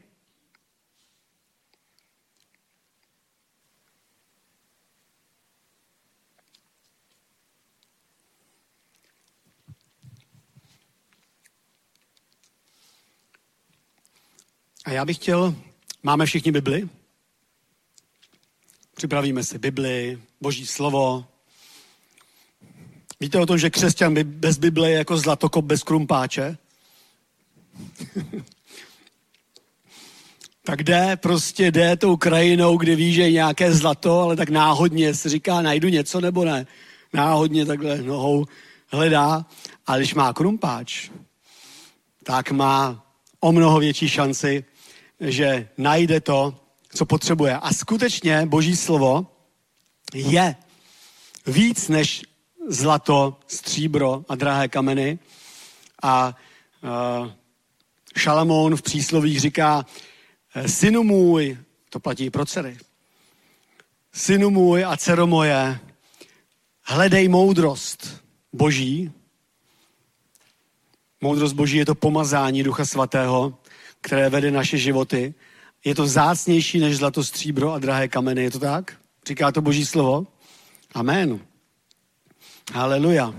A 14.85 14.91
já 14.91 15.05
bych 15.05 15.17
chtěl, 15.17 15.55
máme 16.03 16.25
všichni 16.25 16.51
Bibli? 16.51 16.89
Připravíme 18.95 19.43
si 19.43 19.59
Bibli, 19.59 20.21
Boží 20.41 20.67
slovo. 20.67 21.25
Víte 23.19 23.39
o 23.39 23.45
tom, 23.45 23.57
že 23.57 23.69
křesťan 23.69 24.13
bez 24.23 24.57
Bible 24.57 24.89
je 24.89 24.97
jako 24.97 25.17
zlatokop 25.17 25.65
bez 25.65 25.83
krumpáče? 25.83 26.57
Tak 30.63 30.83
jde, 30.83 31.15
prostě 31.15 31.71
jde 31.71 31.95
tou 31.95 32.17
krajinou, 32.17 32.77
kde 32.77 32.95
ví, 32.95 33.13
že 33.13 33.21
je 33.21 33.31
nějaké 33.31 33.73
zlato, 33.73 34.19
ale 34.19 34.35
tak 34.35 34.49
náhodně 34.49 35.13
se 35.13 35.29
říká, 35.29 35.61
najdu 35.61 35.87
něco 35.87 36.21
nebo 36.21 36.45
ne. 36.45 36.67
Náhodně 37.13 37.65
takhle 37.65 37.97
nohou 37.97 38.45
hledá. 38.87 39.45
A 39.87 39.97
když 39.97 40.13
má 40.13 40.33
krumpáč, 40.33 41.09
tak 42.23 42.51
má 42.51 43.05
o 43.39 43.51
mnoho 43.51 43.79
větší 43.79 44.09
šanci, 44.09 44.63
že 45.19 45.69
najde 45.77 46.21
to, 46.21 46.59
co 46.95 47.05
potřebuje. 47.05 47.57
A 47.57 47.73
skutečně 47.73 48.45
Boží 48.45 48.75
slovo 48.75 49.27
je 50.13 50.55
víc 51.47 51.87
než 51.87 52.25
zlato, 52.67 53.39
stříbro 53.47 54.25
a 54.29 54.35
drahé 54.35 54.67
kameny. 54.67 55.19
A 56.03 56.35
uh, 56.83 57.31
Šalamoun 58.17 58.75
v 58.75 58.81
příslovích 58.81 59.39
říká, 59.39 59.85
synu 60.65 61.03
můj, 61.03 61.57
to 61.89 61.99
platí 61.99 62.29
pro 62.29 62.45
dcery, 62.45 62.77
synu 64.13 64.49
můj 64.49 64.85
a 64.85 64.97
dcero 64.97 65.27
moje, 65.27 65.79
hledej 66.83 67.27
moudrost 67.27 68.23
Boží. 68.53 69.11
Moudrost 71.21 71.55
Boží 71.55 71.77
je 71.77 71.85
to 71.85 71.95
pomazání 71.95 72.63
Ducha 72.63 72.85
Svatého, 72.85 73.57
které 74.01 74.29
vede 74.29 74.51
naše 74.51 74.77
životy. 74.77 75.33
Je 75.85 75.95
to 75.95 76.07
zácnější 76.07 76.79
než 76.79 76.97
zlato, 76.97 77.23
stříbro 77.23 77.73
a 77.73 77.79
drahé 77.79 78.07
kameny. 78.07 78.43
Je 78.43 78.51
to 78.51 78.59
tak? 78.59 78.97
Říká 79.27 79.51
to 79.51 79.61
Boží 79.61 79.85
slovo? 79.85 80.27
Amen. 80.93 81.39
Haleluja. 82.73 83.33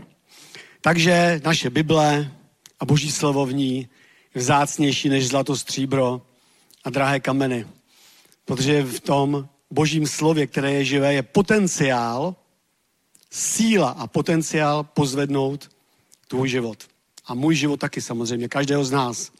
Takže 0.80 1.40
naše 1.44 1.70
Bible 1.70 2.32
a 2.80 2.84
Boží 2.84 3.12
slovo 3.12 3.46
v 3.46 3.52
ní 3.52 3.88
vzácnější 4.36 5.08
než 5.08 5.28
zlato, 5.28 5.56
stříbro 5.56 6.22
a 6.84 6.90
drahé 6.90 7.20
kameny. 7.20 7.66
Protože 8.44 8.82
v 8.82 9.00
tom 9.00 9.48
Božím 9.70 10.06
slově, 10.06 10.46
které 10.46 10.72
je 10.72 10.84
živé, 10.84 11.14
je 11.14 11.22
potenciál, 11.22 12.36
síla 13.30 13.90
a 13.90 14.06
potenciál 14.06 14.84
pozvednout 14.84 15.70
tvůj 16.28 16.48
život. 16.48 16.84
A 17.26 17.34
můj 17.34 17.54
život 17.54 17.80
taky 17.80 18.00
samozřejmě, 18.02 18.48
každého 18.48 18.84
z 18.84 18.90
nás. 18.90 19.32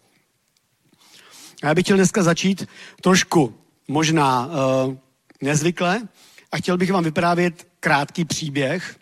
A 1.63 1.67
já 1.67 1.75
bych 1.75 1.85
chtěl 1.85 1.97
dneska 1.97 2.23
začít 2.23 2.69
trošku 3.01 3.55
možná 3.89 4.47
uh, 4.47 4.97
nezvykle 5.41 6.09
a 6.53 6.57
chtěl 6.57 6.77
bych 6.77 6.93
vám 6.93 7.05
vyprávět 7.05 7.69
krátký 7.81 8.25
příběh, 8.25 8.97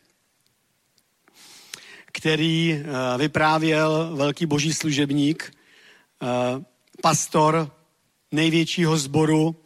který 2.13 2.75
uh, 2.75 3.21
vyprávěl 3.21 4.17
velký 4.17 4.47
boží 4.47 4.73
služebník, 4.73 5.54
pastor 7.03 7.71
největšího 8.33 8.97
sboru, 8.97 9.57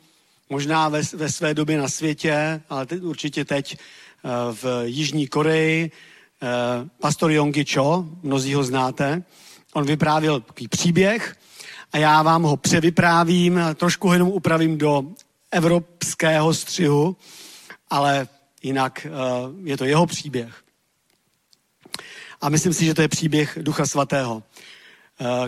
možná 0.50 0.88
ve, 0.88 1.02
ve 1.02 1.32
své 1.32 1.54
době 1.54 1.78
na 1.78 1.88
světě, 1.88 2.60
ale 2.68 2.86
teď, 2.86 3.02
určitě 3.02 3.44
teď 3.44 3.78
uh, 4.22 4.30
v 4.54 4.82
Jižní 4.84 5.28
Koreji, 5.28 5.90
uh, 6.42 6.88
pastor 7.00 7.30
Yonggi 7.30 7.64
Cho, 7.74 8.04
mnozí 8.22 8.54
ho 8.54 8.64
znáte. 8.64 9.22
On 9.74 9.84
vyprávěl 9.84 10.40
takový 10.40 10.68
příběh, 10.68 11.36
a 11.92 11.98
já 11.98 12.22
vám 12.22 12.42
ho 12.42 12.56
převyprávím, 12.56 13.60
trošku 13.74 14.08
ho 14.08 14.12
jenom 14.12 14.28
upravím 14.28 14.78
do 14.78 15.02
evropského 15.50 16.54
střihu, 16.54 17.16
ale 17.90 18.28
jinak 18.62 19.06
eh, 19.06 19.10
je 19.64 19.76
to 19.76 19.84
jeho 19.84 20.06
příběh. 20.06 20.62
A 22.40 22.48
myslím 22.48 22.72
si, 22.72 22.84
že 22.84 22.94
to 22.94 23.02
je 23.02 23.08
příběh 23.08 23.58
Ducha 23.62 23.86
Svatého, 23.86 24.42
eh, 24.42 24.57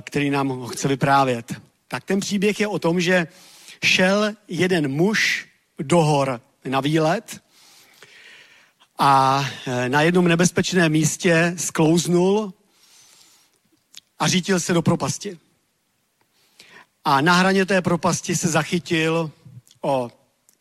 který 0.01 0.31
nám 0.31 0.49
ho 0.49 0.67
chce 0.67 0.89
vyprávět. 0.89 1.61
Tak 1.89 2.05
ten 2.05 2.21
příběh 2.21 2.61
je 2.61 2.67
o 2.67 2.79
tom, 2.79 3.01
že 3.01 3.27
šel 3.85 4.33
jeden 4.49 4.89
muž 4.89 5.49
do 5.79 5.99
hor 5.99 6.41
na 6.65 6.81
výlet 6.81 7.41
a 8.99 9.45
eh, 9.67 9.89
na 9.89 10.03
jednom 10.03 10.29
nebezpečném 10.29 10.93
místě 10.93 11.55
sklouznul 11.57 12.55
a 14.19 14.29
řítil 14.29 14.61
se 14.61 14.73
do 14.73 14.83
propasti. 14.83 15.39
A 17.05 17.21
na 17.21 17.35
hraně 17.35 17.67
té 17.67 17.83
propasti 17.83 18.37
se 18.37 18.49
zachytil 18.49 19.31
o 19.81 20.11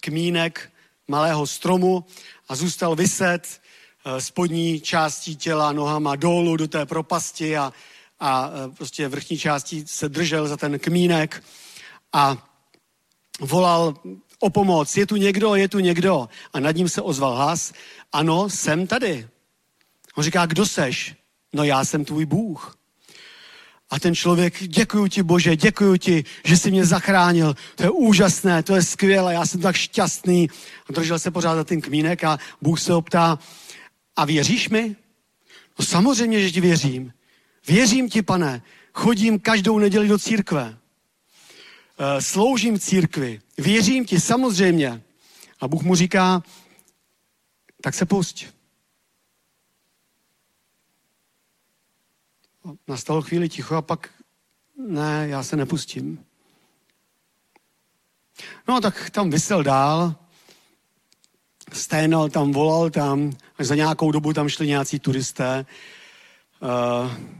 kmínek 0.02 0.72
malého 1.08 1.48
stromu 1.48 2.06
a 2.50 2.56
zůstal 2.56 2.96
vyset 2.96 3.62
eh, 4.06 4.22
spodní 4.22 4.82
částí 4.82 5.36
těla 5.36 5.72
nohama 5.72 6.16
dolů 6.16 6.58
do 6.58 6.68
té 6.68 6.86
propasti 6.86 7.58
a, 7.58 7.74
a 8.20 8.50
eh, 8.50 8.76
prostě 8.76 9.08
vrchní 9.08 9.38
částí 9.38 9.84
se 9.88 10.10
držel 10.10 10.48
za 10.48 10.58
ten 10.58 10.80
kmínek 10.80 11.44
a 12.14 12.50
volal 13.40 13.94
o 14.40 14.50
pomoc. 14.50 14.98
Je 14.98 15.06
tu 15.06 15.16
někdo, 15.16 15.56
je 15.56 15.68
tu 15.68 15.80
někdo. 15.80 16.30
A 16.54 16.60
nad 16.60 16.76
ním 16.76 16.90
se 16.90 17.02
ozval 17.02 17.36
hlas. 17.36 17.74
Ano, 18.12 18.50
jsem 18.50 18.88
tady. 18.88 19.28
On 20.16 20.24
říká, 20.24 20.46
kdo 20.46 20.66
seš? 20.66 21.16
No 21.54 21.64
já 21.64 21.86
jsem 21.86 22.06
tvůj 22.06 22.26
Bůh. 22.26 22.76
A 23.90 24.00
ten 24.00 24.16
člověk, 24.16 24.64
děkuji 24.64 25.08
ti 25.08 25.24
Bože, 25.24 25.56
děkuji 25.56 25.98
ti, 25.98 26.24
že 26.46 26.58
jsi 26.58 26.72
mě 26.72 26.86
zachránil. 26.86 27.56
To 27.76 27.84
je 27.84 27.90
úžasné, 27.90 28.64
to 28.64 28.76
je 28.76 28.84
skvělé, 28.84 29.34
já 29.34 29.46
jsem 29.46 29.62
tak 29.62 29.76
šťastný. 29.76 30.50
A 30.90 30.94
držel 30.94 31.20
se 31.20 31.32
pořád 31.32 31.56
za 31.56 31.64
ten 31.64 31.82
kmínek 31.82 32.24
a 32.24 32.38
Bůh 32.62 32.80
se 32.80 32.94
optá, 32.94 33.40
a 34.20 34.26
věříš 34.26 34.70
mi? 34.70 34.96
No 35.80 35.86
samozřejmě, 35.86 36.42
že 36.42 36.52
ti 36.52 36.62
věřím. 36.62 37.14
Věřím 37.70 38.10
ti, 38.10 38.22
pane. 38.22 38.62
Chodím 38.94 39.40
každou 39.40 39.80
neděli 39.80 40.08
do 40.08 40.20
církve. 40.20 40.78
E, 41.98 42.22
sloužím 42.22 42.80
církvi. 42.80 43.42
Věřím 43.58 44.06
ti, 44.06 44.20
samozřejmě. 44.20 45.02
A 45.62 45.68
Bůh 45.68 45.84
mu 45.84 45.96
říká, 45.96 46.44
tak 47.82 47.94
se 47.94 48.06
pusť. 48.06 48.46
Nastalo 52.88 53.22
chvíli 53.22 53.50
ticho 53.50 53.76
a 53.76 53.82
pak 53.82 54.10
ne, 54.88 55.28
já 55.30 55.44
se 55.44 55.56
nepustím. 55.56 56.26
No 58.68 58.82
tak 58.82 59.10
tam 59.10 59.30
vysel 59.30 59.64
dál, 59.64 60.16
sténal 61.74 62.30
tam, 62.30 62.52
volal 62.52 62.90
tam, 62.90 63.32
až 63.58 63.68
za 63.68 63.76
nějakou 63.76 64.12
dobu 64.12 64.34
tam 64.34 64.50
šli 64.50 64.68
nějací 64.68 65.00
turisté, 65.00 65.66
uh, 66.62 67.39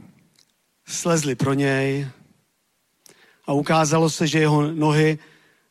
slezli 0.90 1.34
pro 1.34 1.54
něj 1.54 2.08
a 3.46 3.52
ukázalo 3.52 4.10
se, 4.10 4.26
že 4.26 4.38
jeho 4.38 4.72
nohy 4.72 5.18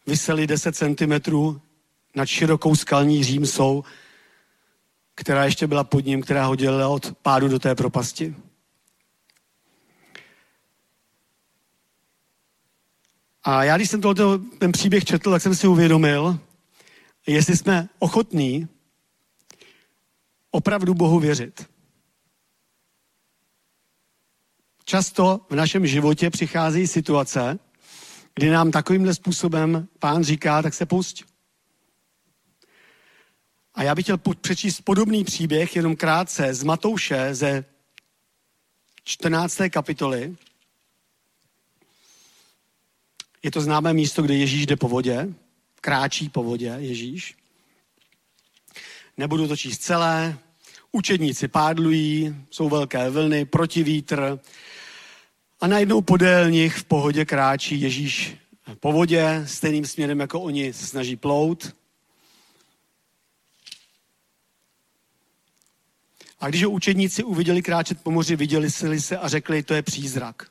vysely 0.08 0.48
10 0.48 0.76
cm 0.76 1.14
nad 2.16 2.26
širokou 2.26 2.76
skalní 2.76 3.24
římsou, 3.24 3.84
která 5.16 5.46
ještě 5.46 5.68
byla 5.68 5.84
pod 5.84 6.06
ním, 6.06 6.22
která 6.22 6.46
ho 6.46 6.56
dělala 6.56 6.88
od 6.88 7.18
pádu 7.22 7.48
do 7.48 7.60
té 7.60 7.76
propasti. 7.76 8.36
A 13.44 13.64
já, 13.64 13.78
když 13.78 13.90
jsem 13.90 14.02
tohoto, 14.02 14.38
ten 14.38 14.72
příběh 14.72 15.06
četl, 15.06 15.32
tak 15.32 15.42
jsem 15.42 15.56
si 15.56 15.68
uvědomil, 15.68 16.40
jestli 17.28 17.58
jsme 17.58 17.90
ochotní 18.00 18.68
opravdu 20.52 20.94
Bohu 20.94 21.20
věřit. 21.20 21.70
Často 24.90 25.46
v 25.50 25.56
našem 25.56 25.88
životě 25.88 26.30
přichází 26.30 26.88
situace, 26.88 27.60
kdy 28.36 28.50
nám 28.50 28.72
takovýmhle 28.72 29.14
způsobem 29.14 29.88
pán 30.00 30.24
říká, 30.24 30.62
tak 30.62 30.74
se 30.74 30.86
pusť. 30.86 31.24
A 33.74 33.84
já 33.84 33.96
bych 33.96 34.06
chtěl 34.06 34.18
přečíst 34.42 34.82
podobný 34.82 35.24
příběh, 35.24 35.76
jenom 35.76 35.96
krátce, 35.96 36.54
z 36.54 36.64
Matouše, 36.64 37.36
ze 37.36 37.66
14. 39.04 39.58
kapitoly, 39.70 40.36
je 43.44 43.52
to 43.52 43.62
známé 43.62 43.94
místo, 43.94 44.22
kde 44.22 44.36
Ježíš 44.36 44.66
jde 44.66 44.76
po 44.76 44.88
vodě, 44.88 45.34
kráčí 45.82 46.30
po 46.30 46.44
vodě 46.44 46.76
Ježíš. 46.78 47.38
Nebudu 49.18 49.48
to 49.48 49.58
číst 49.58 49.82
celé. 49.82 50.38
Učedníci 50.92 51.48
pádlují, 51.48 52.36
jsou 52.50 52.70
velké 52.70 53.10
vlny, 53.10 53.46
protivítr. 53.46 54.40
A 55.62 55.68
najednou 55.68 56.02
podél 56.02 56.50
nich 56.50 56.78
v 56.78 56.84
pohodě 56.84 57.26
kráčí 57.26 57.82
Ježíš 57.82 58.36
po 58.80 58.92
vodě, 58.92 59.44
stejným 59.46 59.86
směrem, 59.86 60.20
jako 60.20 60.42
oni 60.42 60.74
se 60.74 60.88
snaží 60.88 61.16
plout. 61.16 61.76
A 66.40 66.50
když 66.50 66.64
ho 66.64 66.70
učedníci 66.70 67.24
uviděli 67.24 67.62
kráčet 67.62 68.02
po 68.02 68.12
moři, 68.12 68.36
viděli 68.36 68.72
se 68.72 69.18
a 69.18 69.28
řekli, 69.28 69.64
to 69.64 69.74
je 69.74 69.82
přízrak 69.82 70.50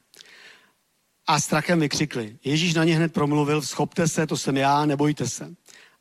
a 1.29 1.41
strachem 1.41 1.81
vykřikli. 1.81 2.37
Ježíš 2.45 2.75
na 2.75 2.85
ně 2.85 2.97
hned 2.97 3.13
promluvil, 3.13 3.63
schopte 3.63 4.09
se, 4.09 4.27
to 4.27 4.37
jsem 4.37 4.57
já, 4.57 4.87
nebojte 4.87 5.29
se. 5.29 5.55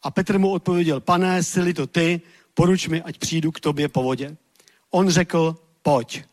A 0.04 0.12
Petr 0.12 0.40
mu 0.40 0.50
odpověděl, 0.50 1.00
pane, 1.00 1.44
sily 1.44 1.74
to 1.74 1.88
ty, 1.88 2.22
poruč 2.54 2.88
mi, 2.88 3.02
ať 3.02 3.18
přijdu 3.18 3.52
k 3.52 3.60
tobě 3.60 3.90
po 3.90 4.04
vodě. 4.04 4.38
On 4.92 5.10
řekl, 5.10 5.56
pojď. 5.82 6.24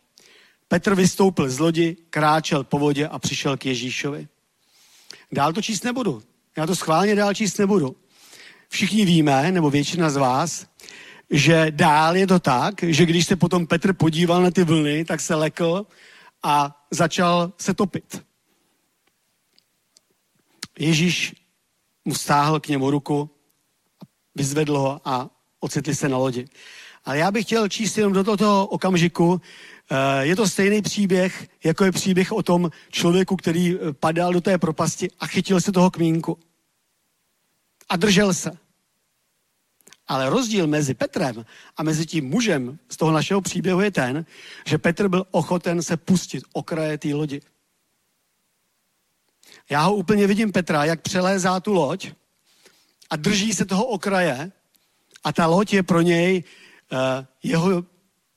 Petr 0.74 0.94
vystoupil 0.94 1.50
z 1.50 1.58
lodi, 1.58 1.96
kráčel 2.10 2.64
po 2.64 2.78
vodě 2.78 3.08
a 3.08 3.18
přišel 3.18 3.56
k 3.56 3.66
Ježíšovi. 3.66 4.28
Dál 5.32 5.52
to 5.52 5.62
číst 5.62 5.84
nebudu. 5.84 6.22
Já 6.56 6.66
to 6.66 6.76
schválně 6.76 7.14
dál 7.14 7.34
číst 7.34 7.58
nebudu. 7.58 7.96
Všichni 8.68 9.04
víme, 9.04 9.52
nebo 9.52 9.70
většina 9.70 10.10
z 10.10 10.16
vás, 10.16 10.66
že 11.30 11.66
dál 11.70 12.16
je 12.16 12.26
to 12.26 12.38
tak, 12.38 12.82
že 12.82 13.06
když 13.06 13.26
se 13.26 13.36
potom 13.36 13.66
Petr 13.66 13.92
podíval 13.92 14.42
na 14.42 14.50
ty 14.50 14.64
vlny, 14.64 15.04
tak 15.04 15.20
se 15.20 15.34
lekl 15.34 15.86
a 16.42 16.86
začal 16.90 17.52
se 17.58 17.74
topit. 17.74 18.24
Ježíš 20.78 21.34
mu 22.04 22.14
stáhl 22.14 22.60
k 22.60 22.68
němu 22.68 22.90
ruku, 22.90 23.30
vyzvedl 24.34 24.78
ho 24.78 25.00
a 25.04 25.30
ocitli 25.60 25.94
se 25.94 26.08
na 26.08 26.16
lodi. 26.16 26.48
Ale 27.04 27.18
já 27.18 27.30
bych 27.30 27.44
chtěl 27.44 27.68
číst 27.68 27.98
jenom 27.98 28.12
do 28.12 28.24
tohoto 28.24 28.66
okamžiku. 28.66 29.40
Eh, 29.90 30.26
je 30.26 30.36
to 30.36 30.48
stejný 30.48 30.82
příběh, 30.82 31.48
jako 31.64 31.84
je 31.84 31.92
příběh 31.92 32.32
o 32.32 32.42
tom 32.42 32.70
člověku, 32.90 33.36
který 33.36 33.74
eh, 33.74 33.92
padal 33.92 34.32
do 34.32 34.40
té 34.40 34.58
propasti 34.58 35.10
a 35.20 35.26
chytil 35.26 35.60
se 35.60 35.72
toho 35.72 35.90
kmínku. 35.90 36.38
A 37.88 37.96
držel 37.96 38.34
se. 38.34 38.50
Ale 40.06 40.30
rozdíl 40.30 40.66
mezi 40.66 40.94
Petrem 40.94 41.44
a 41.76 41.82
mezi 41.82 42.06
tím 42.06 42.28
mužem 42.28 42.78
z 42.88 42.96
toho 42.96 43.12
našeho 43.12 43.40
příběhu 43.40 43.80
je 43.80 43.90
ten, 43.90 44.26
že 44.66 44.78
Petr 44.78 45.08
byl 45.08 45.26
ochoten 45.30 45.82
se 45.82 45.96
pustit 45.96 46.44
okraje 46.52 46.98
té 46.98 47.14
lodi. 47.14 47.40
Já 49.70 49.82
ho 49.82 49.94
úplně 49.94 50.26
vidím 50.26 50.52
Petra, 50.52 50.84
jak 50.84 51.00
přelézá 51.00 51.60
tu 51.60 51.72
loď 51.72 52.10
a 53.10 53.16
drží 53.16 53.52
se 53.52 53.64
toho 53.64 53.84
okraje 53.84 54.52
a 55.24 55.32
ta 55.32 55.46
loď 55.46 55.72
je 55.72 55.82
pro 55.82 56.00
něj 56.00 56.44
uh, 56.92 56.98
jeho 57.42 57.84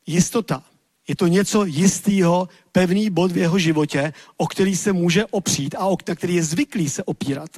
jistota. 0.05 0.63
Je 1.07 1.15
to 1.15 1.27
něco 1.27 1.65
jistého, 1.65 2.49
pevný 2.71 3.09
bod 3.09 3.31
v 3.31 3.37
jeho 3.37 3.59
životě, 3.59 4.13
o 4.37 4.47
který 4.47 4.75
se 4.75 4.93
může 4.93 5.25
opřít 5.25 5.75
a 5.75 5.85
o, 5.85 5.97
který 5.97 6.35
je 6.35 6.43
zvyklý 6.43 6.89
se 6.89 7.03
opírat. 7.03 7.49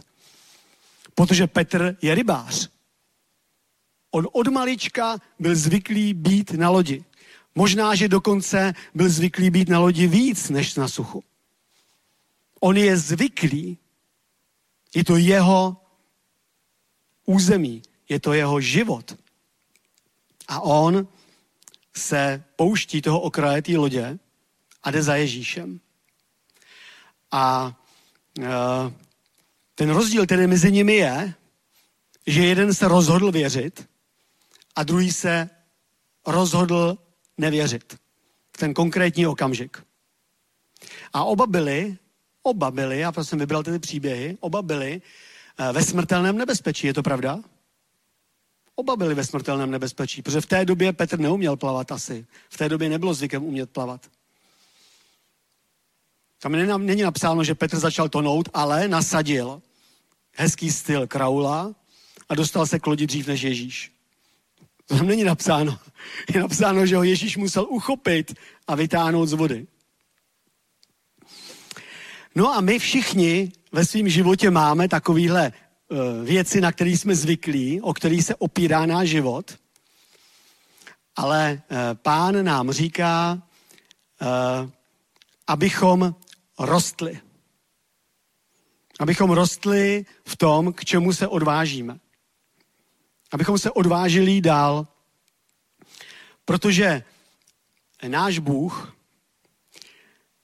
Protože 1.16 1.48
Petr 1.48 1.98
je 2.02 2.16
rybář. 2.16 2.70
On 4.12 4.28
od 4.32 4.48
malička 4.48 5.18
byl 5.40 5.56
zvyklý 5.56 6.14
být 6.14 6.52
na 6.52 6.70
lodi. 6.70 7.04
Možná, 7.56 7.96
že 7.96 8.08
dokonce 8.08 8.74
byl 8.94 9.10
zvyklý 9.10 9.50
být 9.50 9.70
na 9.70 9.80
lodi 9.80 10.08
víc 10.08 10.50
než 10.50 10.76
na 10.76 10.88
suchu. 10.88 11.24
On 12.60 12.78
je 12.78 12.98
zvyklý. 12.98 13.78
Je 14.96 15.04
to 15.04 15.18
jeho 15.18 15.78
území, 17.26 17.82
je 18.10 18.20
to 18.20 18.34
jeho 18.34 18.62
život. 18.62 19.18
A 20.48 20.62
on 20.62 21.08
se 22.00 22.44
pouští 22.56 23.02
toho 23.02 23.20
okraje 23.20 23.62
té 23.62 23.78
lodě 23.78 24.20
a 24.84 24.92
jde 24.92 25.04
za 25.04 25.16
Ježíšem. 25.16 25.80
A 27.32 27.76
uh, 28.40 28.46
ten 29.76 29.90
rozdíl, 29.90 30.26
který 30.26 30.48
mezi 30.48 30.72
nimi 30.72 30.96
je, 30.96 31.34
že 32.28 32.46
jeden 32.46 32.74
se 32.74 32.88
rozhodl 32.88 33.32
věřit 33.32 33.90
a 34.76 34.84
druhý 34.84 35.12
se 35.12 35.50
rozhodl 36.28 36.98
nevěřit 37.38 37.94
v 38.56 38.58
ten 38.58 38.74
konkrétní 38.74 39.28
okamžik. 39.28 39.84
A 41.14 41.24
oba 41.24 41.48
byli 41.48 41.98
Oba 42.44 42.72
byli, 42.72 43.00
já 43.00 43.14
jsem 43.22 43.40
vybral 43.40 43.64
ty 43.64 43.80
příběhy, 43.80 44.38
oba 44.40 44.62
byli 44.62 45.02
eh, 45.58 45.74
ve 45.74 45.84
smrtelném 45.84 46.38
nebezpečí, 46.38 46.88
je 46.88 46.94
to 46.94 47.04
pravda? 47.04 47.40
Oba 48.80 48.96
byli 48.96 49.16
ve 49.16 49.26
smrtelném 49.26 49.72
nebezpečí, 49.72 50.22
protože 50.22 50.42
v 50.42 50.46
té 50.46 50.66
době 50.66 50.94
Petr 50.94 51.20
neuměl 51.20 51.58
plavat 51.58 51.92
asi. 51.92 52.26
V 52.50 52.58
té 52.58 52.70
době 52.70 52.90
nebylo 52.90 53.14
zvykem 53.14 53.44
umět 53.44 53.70
plavat. 53.70 54.10
Tam 56.40 56.52
není 56.86 57.02
napsáno, 57.02 57.44
že 57.44 57.56
Petr 57.56 57.80
začal 57.80 58.10
tonout, 58.10 58.50
ale 58.54 58.88
nasadil 58.88 59.62
hezký 60.34 60.72
styl 60.72 61.08
kraula 61.08 61.76
a 62.30 62.36
dostal 62.36 62.68
se 62.68 62.80
k 62.80 62.88
lodi 62.88 63.08
dřív 63.08 63.28
než 63.28 63.42
Ježíš. 63.42 63.92
To 64.86 64.98
tam 64.98 65.08
není 65.08 65.24
napsáno. 65.24 65.80
Je 66.34 66.42
napsáno, 66.42 66.86
že 66.86 66.96
ho 66.96 67.04
Ježíš 67.04 67.38
musel 67.38 67.68
uchopit 67.70 68.36
a 68.68 68.76
vytáhnout 68.76 69.30
z 69.30 69.34
vody. 69.34 69.68
No 72.36 72.54
a 72.54 72.62
my 72.62 72.80
všichni 72.80 73.52
ve 73.72 73.86
svém 73.86 74.10
životě 74.10 74.50
máme 74.50 74.88
takovýhle 74.88 75.54
věci, 76.24 76.62
na 76.62 76.72
které 76.72 76.90
jsme 76.90 77.16
zvyklí, 77.16 77.82
o 77.82 77.94
který 77.94 78.22
se 78.22 78.36
opírá 78.36 78.86
náš 78.86 79.10
život. 79.10 79.60
Ale 81.16 81.62
uh, 81.72 81.78
pán 81.94 82.46
nám 82.46 82.72
říká, 82.72 83.42
uh, 84.22 84.70
abychom 85.48 86.16
rostli. 86.60 87.20
Abychom 89.00 89.32
rostli 89.32 90.06
v 90.28 90.38
tom, 90.38 90.74
k 90.74 90.86
čemu 90.86 91.14
se 91.14 91.28
odvážíme. 91.28 92.00
Abychom 93.32 93.58
se 93.58 93.72
odvážili 93.72 94.42
dál. 94.42 94.88
Protože 96.46 97.04
náš 98.08 98.40
Bůh 98.40 98.98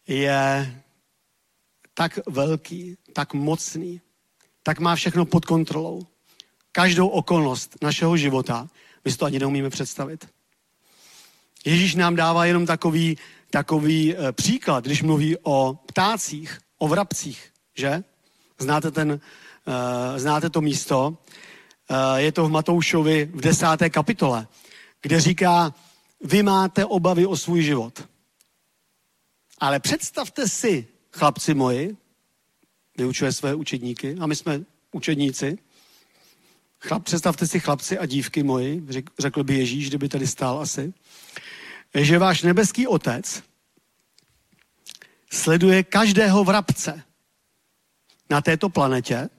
je 0.08 0.76
tak 1.94 2.20
velký, 2.28 2.98
tak 3.14 3.34
mocný, 3.34 4.02
tak 4.66 4.80
má 4.80 4.96
všechno 4.96 5.26
pod 5.26 5.46
kontrolou. 5.46 6.02
Každou 6.72 7.08
okolnost 7.08 7.78
našeho 7.82 8.18
života, 8.18 8.68
my 9.06 9.12
si 9.12 9.18
to 9.18 9.26
ani 9.26 9.40
neumíme 9.40 9.70
představit. 9.70 10.28
Ježíš 11.66 11.96
nám 11.96 12.16
dává 12.16 12.46
jenom 12.46 12.66
takový, 12.66 13.18
takový 13.50 14.16
e, 14.16 14.32
příklad, 14.32 14.86
když 14.86 15.04
mluví 15.04 15.38
o 15.44 15.80
ptácích, 15.86 16.60
o 16.78 16.88
vrabcích, 16.88 17.52
že? 17.76 18.04
Znáte, 18.60 18.92
ten, 18.92 19.12
e, 19.12 20.20
znáte 20.20 20.50
to 20.50 20.62
místo? 20.62 21.18
E, 21.90 22.22
je 22.22 22.32
to 22.32 22.46
v 22.46 22.52
Matoušovi 22.52 23.30
v 23.34 23.42
desáté 23.42 23.90
kapitole, 23.90 24.48
kde 25.02 25.22
říká, 25.22 25.74
vy 26.24 26.44
máte 26.44 26.86
obavy 26.86 27.26
o 27.26 27.38
svůj 27.38 27.62
život. 27.62 28.08
Ale 29.60 29.80
představte 29.80 30.50
si, 30.50 30.88
chlapci 31.12 31.54
moji, 31.54 31.98
vyučuje 32.98 33.32
své 33.32 33.56
učedníky, 33.56 34.18
a 34.20 34.28
my 34.28 34.36
jsme 34.36 34.62
učedníci, 34.92 35.58
Chlap, 36.80 37.04
představte 37.04 37.48
si 37.48 37.60
chlapci 37.60 37.98
a 37.98 38.06
dívky 38.06 38.44
moji, 38.44 38.84
řekl 39.20 39.44
by 39.44 39.58
Ježíš, 39.58 39.90
kdyby 39.90 40.10
tady 40.10 40.28
stál 40.28 40.62
asi, 40.62 40.94
že 41.96 42.20
váš 42.20 42.42
nebeský 42.42 42.88
otec 42.88 43.44
sleduje 45.32 45.84
každého 45.84 46.44
vrabce 46.44 47.04
na 48.30 48.42
této 48.42 48.70
planetě 48.70 49.30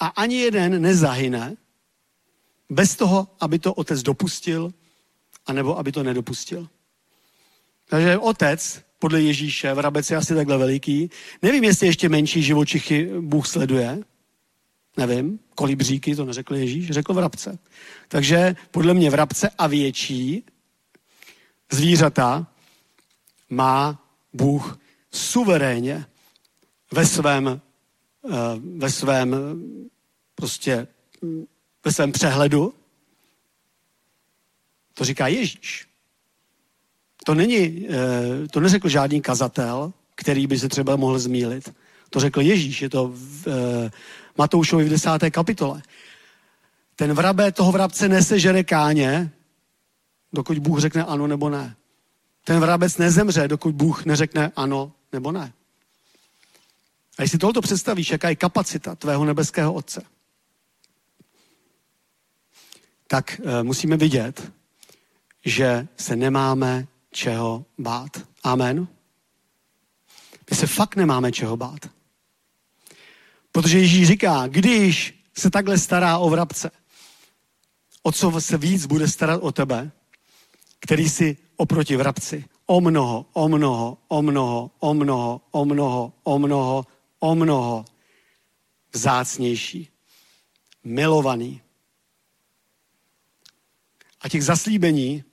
a 0.00 0.06
ani 0.06 0.36
jeden 0.36 0.82
nezahyne 0.82 1.56
bez 2.70 2.96
toho, 2.96 3.36
aby 3.40 3.58
to 3.58 3.74
otec 3.74 4.02
dopustil, 4.02 4.74
anebo 5.46 5.78
aby 5.78 5.92
to 5.92 6.02
nedopustil. 6.02 6.68
Takže 7.86 8.18
otec, 8.18 8.82
podle 9.00 9.22
Ježíše, 9.22 9.74
vrabec 9.74 10.10
je 10.10 10.16
asi 10.16 10.34
takhle 10.34 10.58
veliký. 10.58 11.10
Nevím, 11.42 11.64
jestli 11.64 11.86
ještě 11.86 12.08
menší 12.08 12.42
živočichy 12.42 13.10
Bůh 13.20 13.46
sleduje. 13.46 13.98
Nevím, 14.96 15.38
kolibříky, 15.54 16.16
to 16.16 16.24
neřekl 16.24 16.54
Ježíš, 16.54 16.90
řekl 16.90 17.14
vrabce. 17.14 17.58
Takže 18.08 18.56
podle 18.70 18.94
mě 18.94 19.10
vrabce 19.10 19.50
a 19.58 19.66
větší 19.66 20.44
zvířata 21.72 22.46
má 23.50 24.06
Bůh 24.32 24.78
suverénně 25.10 26.04
ve 26.92 27.06
svém, 27.06 27.60
eh, 28.24 28.30
ve 28.76 28.90
svém 28.90 29.36
prostě 30.34 30.86
ve 31.84 31.92
svém 31.92 32.12
přehledu. 32.12 32.74
To 34.94 35.04
říká 35.04 35.26
Ježíš. 35.26 35.89
To 37.24 37.34
není, 37.34 37.86
eh, 37.88 38.48
to 38.50 38.60
neřekl 38.60 38.88
žádný 38.88 39.20
kazatel, 39.20 39.92
který 40.14 40.46
by 40.46 40.58
se 40.58 40.68
třeba 40.68 40.96
mohl 40.96 41.18
zmílit. 41.18 41.74
To 42.10 42.20
řekl 42.20 42.40
Ježíš, 42.40 42.82
je 42.82 42.90
to 42.90 43.12
v 43.14 43.46
eh, 43.46 43.90
Matoušovi 44.38 44.84
v 44.84 44.88
desáté 44.88 45.30
kapitole. 45.30 45.82
Ten 46.96 47.12
vrabé 47.12 47.52
toho 47.52 47.72
vrabce 47.72 48.08
nese 48.08 48.38
žere 48.38 48.64
káně, 48.64 49.30
dokud 50.32 50.58
Bůh 50.58 50.80
řekne 50.80 51.04
ano 51.04 51.26
nebo 51.26 51.50
ne. 51.50 51.76
Ten 52.44 52.60
vrabec 52.60 52.98
nezemře, 52.98 53.48
dokud 53.48 53.74
Bůh 53.74 54.04
neřekne 54.04 54.52
ano 54.56 54.92
nebo 55.12 55.32
ne. 55.32 55.52
A 57.18 57.22
jestli 57.22 57.38
tohoto 57.38 57.60
představíš, 57.60 58.10
jaká 58.10 58.28
je 58.28 58.36
kapacita 58.36 58.94
tvého 58.94 59.24
nebeského 59.24 59.72
Otce, 59.72 60.02
tak 63.06 63.40
e, 63.40 63.62
musíme 63.62 63.96
vidět, 63.96 64.52
že 65.44 65.88
se 65.96 66.16
nemáme 66.16 66.86
čeho 67.12 67.64
bát. 67.78 68.10
Amen. 68.42 68.88
My 70.50 70.56
se 70.56 70.66
fakt 70.66 70.96
nemáme 70.96 71.32
čeho 71.32 71.56
bát. 71.56 71.90
Protože 73.52 73.78
Ježíš 73.78 74.08
říká, 74.08 74.46
když 74.46 75.24
se 75.36 75.50
takhle 75.50 75.78
stará 75.78 76.18
o 76.18 76.30
vrabce, 76.30 76.70
o 78.02 78.12
co 78.12 78.40
se 78.40 78.58
víc 78.58 78.86
bude 78.86 79.08
starat 79.08 79.40
o 79.42 79.52
tebe, 79.52 79.92
který 80.80 81.08
si 81.08 81.36
oproti 81.56 81.96
vrabci 81.96 82.44
o 82.66 82.80
mnoho, 82.80 83.26
o 83.32 83.48
mnoho, 83.48 83.98
o 84.08 84.22
mnoho, 84.22 84.70
o 84.80 84.94
mnoho, 84.94 85.40
o 85.50 85.64
mnoho, 85.64 86.12
o 86.22 86.38
mnoho, 86.38 86.86
o 87.20 87.34
mnoho 87.34 87.84
vzácnější, 88.92 89.88
milovaný. 90.84 91.60
A 94.20 94.28
těch 94.28 94.44
zaslíbení 94.44 95.24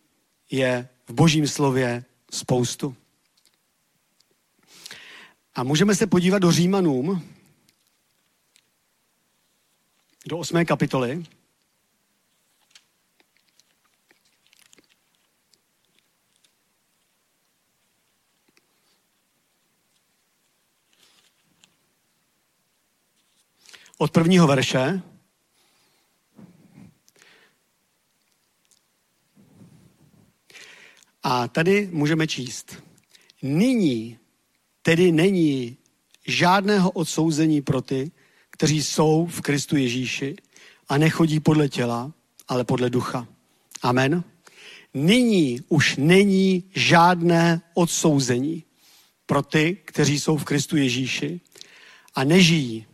je 0.51 0.89
v 1.07 1.13
božím 1.13 1.47
slově 1.47 2.05
spoustu. 2.31 2.95
A 5.55 5.63
můžeme 5.63 5.95
se 5.95 6.07
podívat 6.07 6.39
do 6.39 6.51
Římanům, 6.51 7.33
do 10.27 10.37
osmé 10.37 10.65
kapitoly. 10.65 11.23
Od 23.97 24.11
prvního 24.11 24.47
verše. 24.47 25.01
A 31.29 31.47
tady 31.47 31.89
můžeme 31.91 32.27
číst. 32.27 32.83
Nyní 33.41 34.17
tedy 34.81 35.11
není 35.11 35.77
žádného 36.27 36.91
odsouzení 36.91 37.61
pro 37.61 37.81
ty, 37.81 38.11
kteří 38.49 38.83
jsou 38.83 39.25
v 39.25 39.41
Kristu 39.41 39.77
Ježíši 39.77 40.35
a 40.89 40.97
nechodí 40.97 41.39
podle 41.39 41.69
těla, 41.69 42.11
ale 42.47 42.63
podle 42.63 42.89
ducha. 42.89 43.27
Amen. 43.81 44.23
Nyní 44.93 45.61
už 45.69 45.95
není 45.97 46.63
žádné 46.75 47.61
odsouzení 47.73 48.63
pro 49.25 49.41
ty, 49.41 49.77
kteří 49.85 50.19
jsou 50.19 50.37
v 50.37 50.43
Kristu 50.43 50.77
Ježíši 50.77 51.41
a 52.15 52.23
nežijí 52.23 52.85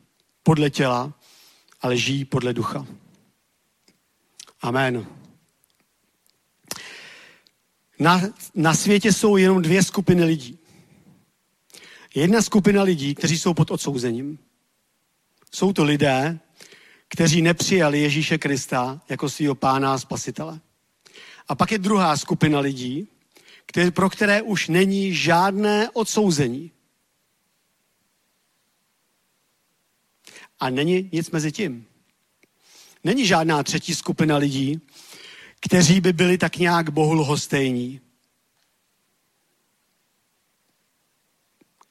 podle 0.43 0.69
těla, 0.69 1.13
ale 1.81 1.97
žijí 1.97 2.25
podle 2.25 2.53
ducha. 2.53 2.87
Amen. 4.61 5.22
Na, 8.03 8.21
na 8.55 8.73
světě 8.73 9.13
jsou 9.13 9.37
jenom 9.37 9.61
dvě 9.61 9.83
skupiny 9.83 10.23
lidí. 10.23 10.59
Jedna 12.15 12.41
skupina 12.41 12.83
lidí, 12.83 13.15
kteří 13.15 13.39
jsou 13.39 13.53
pod 13.53 13.71
odsouzením. 13.71 14.39
Jsou 15.51 15.73
to 15.73 15.83
lidé, 15.83 16.39
kteří 17.07 17.41
nepřijali 17.41 18.01
Ježíše 18.01 18.37
Krista 18.37 19.01
jako 19.09 19.29
svého 19.29 19.55
pána 19.55 19.93
a 19.93 19.97
spasitele. 19.97 20.59
A 21.47 21.55
pak 21.55 21.71
je 21.71 21.77
druhá 21.77 22.17
skupina 22.17 22.59
lidí, 22.59 23.07
který, 23.65 23.91
pro 23.91 24.09
které 24.09 24.41
už 24.41 24.67
není 24.67 25.15
žádné 25.15 25.89
odsouzení. 25.89 26.71
A 30.59 30.69
není 30.69 31.09
nic 31.11 31.31
mezi 31.31 31.51
tím. 31.51 31.85
Není 33.03 33.25
žádná 33.25 33.63
třetí 33.63 33.95
skupina 33.95 34.37
lidí, 34.37 34.81
kteří 35.65 36.01
by 36.01 36.13
byli 36.13 36.37
tak 36.37 36.57
nějak 36.57 36.89
Bohu 36.89 37.13
lhostejní. 37.13 38.01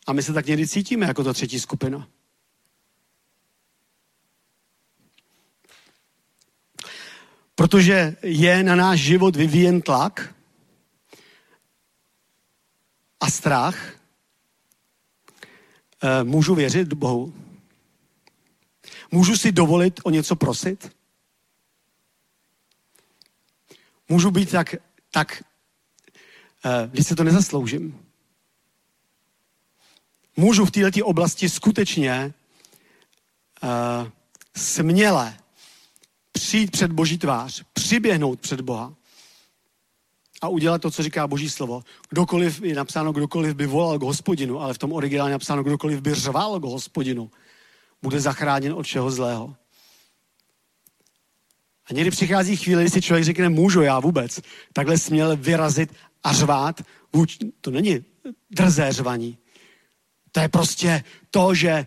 A 0.07 0.12
my 0.12 0.23
se 0.23 0.33
tak 0.33 0.47
někdy 0.47 0.68
cítíme 0.68 1.07
jako 1.07 1.25
ta 1.25 1.33
třetí 1.33 1.61
skupina. 1.61 2.09
Protože 7.55 8.16
je 8.23 8.62
na 8.62 8.77
náš 8.77 9.01
život 9.01 9.37
vyvíjen 9.37 9.83
tlak 9.83 10.35
a 13.20 13.31
strach. 13.31 13.95
Eh, 16.03 16.25
můžu 16.25 16.55
věřit 16.55 16.93
Bohu? 16.93 17.35
Můžu 19.11 19.37
si 19.37 19.53
dovolit 19.53 20.01
o 20.05 20.11
něco 20.11 20.37
prosit? 20.37 21.01
Můžu 24.13 24.31
být 24.31 24.51
tak, 24.51 24.75
tak 25.11 25.43
eh, 26.65 26.89
když 26.91 27.07
se 27.07 27.17
to 27.17 27.25
nezasloužím. 27.25 27.99
můžu 30.37 30.65
v 30.65 30.71
této 30.71 31.07
oblasti 31.07 31.49
skutečně 31.49 32.35
uh, 33.63 34.09
směle 34.57 35.37
přijít 36.33 36.71
před 36.71 36.93
Boží 36.93 37.19
tvář, 37.19 37.65
přiběhnout 37.73 38.41
před 38.41 38.61
Boha 38.61 38.95
a 40.43 40.49
udělat 40.49 40.83
to, 40.83 40.91
co 40.91 41.03
říká 41.03 41.27
Boží 41.27 41.51
slovo. 41.51 41.83
Kdokoliv 42.09 42.63
je 42.63 42.75
napsáno, 42.75 43.13
kdokoliv 43.13 43.55
by 43.55 43.67
volal 43.67 43.99
k 43.99 44.03
hospodinu, 44.03 44.61
ale 44.61 44.75
v 44.75 44.79
tom 44.79 44.93
originálu 44.93 45.29
je 45.29 45.33
napsáno, 45.33 45.63
kdokoliv 45.63 46.01
by 46.01 46.15
řval 46.15 46.61
k 46.61 46.65
hospodinu, 46.65 47.31
bude 48.03 48.21
zachráněn 48.21 48.73
od 48.73 48.83
všeho 48.83 49.11
zlého. 49.11 49.57
A 51.91 51.93
někdy 51.93 52.11
přichází 52.11 52.57
chvíle, 52.57 52.83
kdy 52.83 52.91
si 52.91 53.03
člověk 53.03 53.24
řekne, 53.24 53.49
můžu 53.49 53.83
já 53.83 54.01
vůbec 54.01 54.41
takhle 54.72 54.99
směle 54.99 55.37
vyrazit 55.37 55.95
a 56.22 56.33
řvát. 56.33 56.80
Vůč, 57.12 57.39
to 57.61 57.70
není 57.70 58.05
drzé 58.51 58.93
řvaní. 58.93 59.39
To 60.33 60.41
je 60.41 60.49
prostě 60.49 61.05
to, 61.30 61.55
že, 61.55 61.87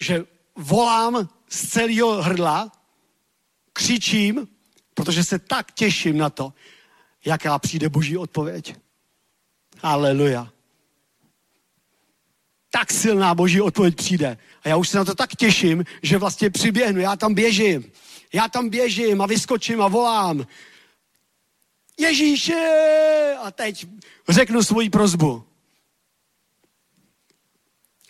že 0.00 0.24
volám 0.56 1.28
z 1.48 1.68
celého 1.68 2.22
hrdla, 2.22 2.72
křičím, 3.72 4.48
protože 4.94 5.24
se 5.24 5.38
tak 5.38 5.72
těším 5.72 6.18
na 6.18 6.30
to, 6.30 6.52
jaká 7.24 7.58
přijde 7.58 7.88
boží 7.88 8.16
odpověď. 8.16 8.76
Aleluja. 9.82 10.52
Tak 12.70 12.92
silná 12.92 13.34
boží 13.34 13.60
odpověď 13.60 13.96
přijde. 13.96 14.38
A 14.64 14.68
já 14.68 14.76
už 14.76 14.88
se 14.88 14.98
na 14.98 15.04
to 15.04 15.14
tak 15.14 15.36
těším, 15.36 15.84
že 16.02 16.18
vlastně 16.18 16.50
přiběhnu, 16.50 17.00
já 17.00 17.16
tam 17.16 17.34
běžím. 17.34 17.92
Já 18.32 18.48
tam 18.48 18.68
běžím 18.68 19.22
a 19.22 19.26
vyskočím 19.26 19.82
a 19.82 19.88
volám. 19.88 20.46
Ježíše! 21.98 23.34
A 23.42 23.50
teď 23.50 23.86
řeknu 24.28 24.62
svoji 24.62 24.90
prozbu. 24.90 25.44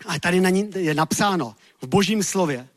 A 0.06 0.20
tady 0.20 0.40
na 0.40 0.50
ní 0.50 0.70
je 0.76 0.94
napsáno 0.94 1.56
v 1.82 1.86
božím 1.86 2.22
slově. 2.22 2.68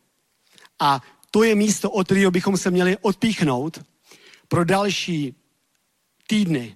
A 0.79 1.01
to 1.31 1.43
je 1.43 1.55
místo, 1.55 1.91
od 1.91 2.05
kterého 2.05 2.31
bychom 2.31 2.57
se 2.57 2.71
měli 2.71 2.97
odpíchnout 2.97 3.83
pro 4.47 4.65
další 4.65 5.35
týdny, 6.27 6.75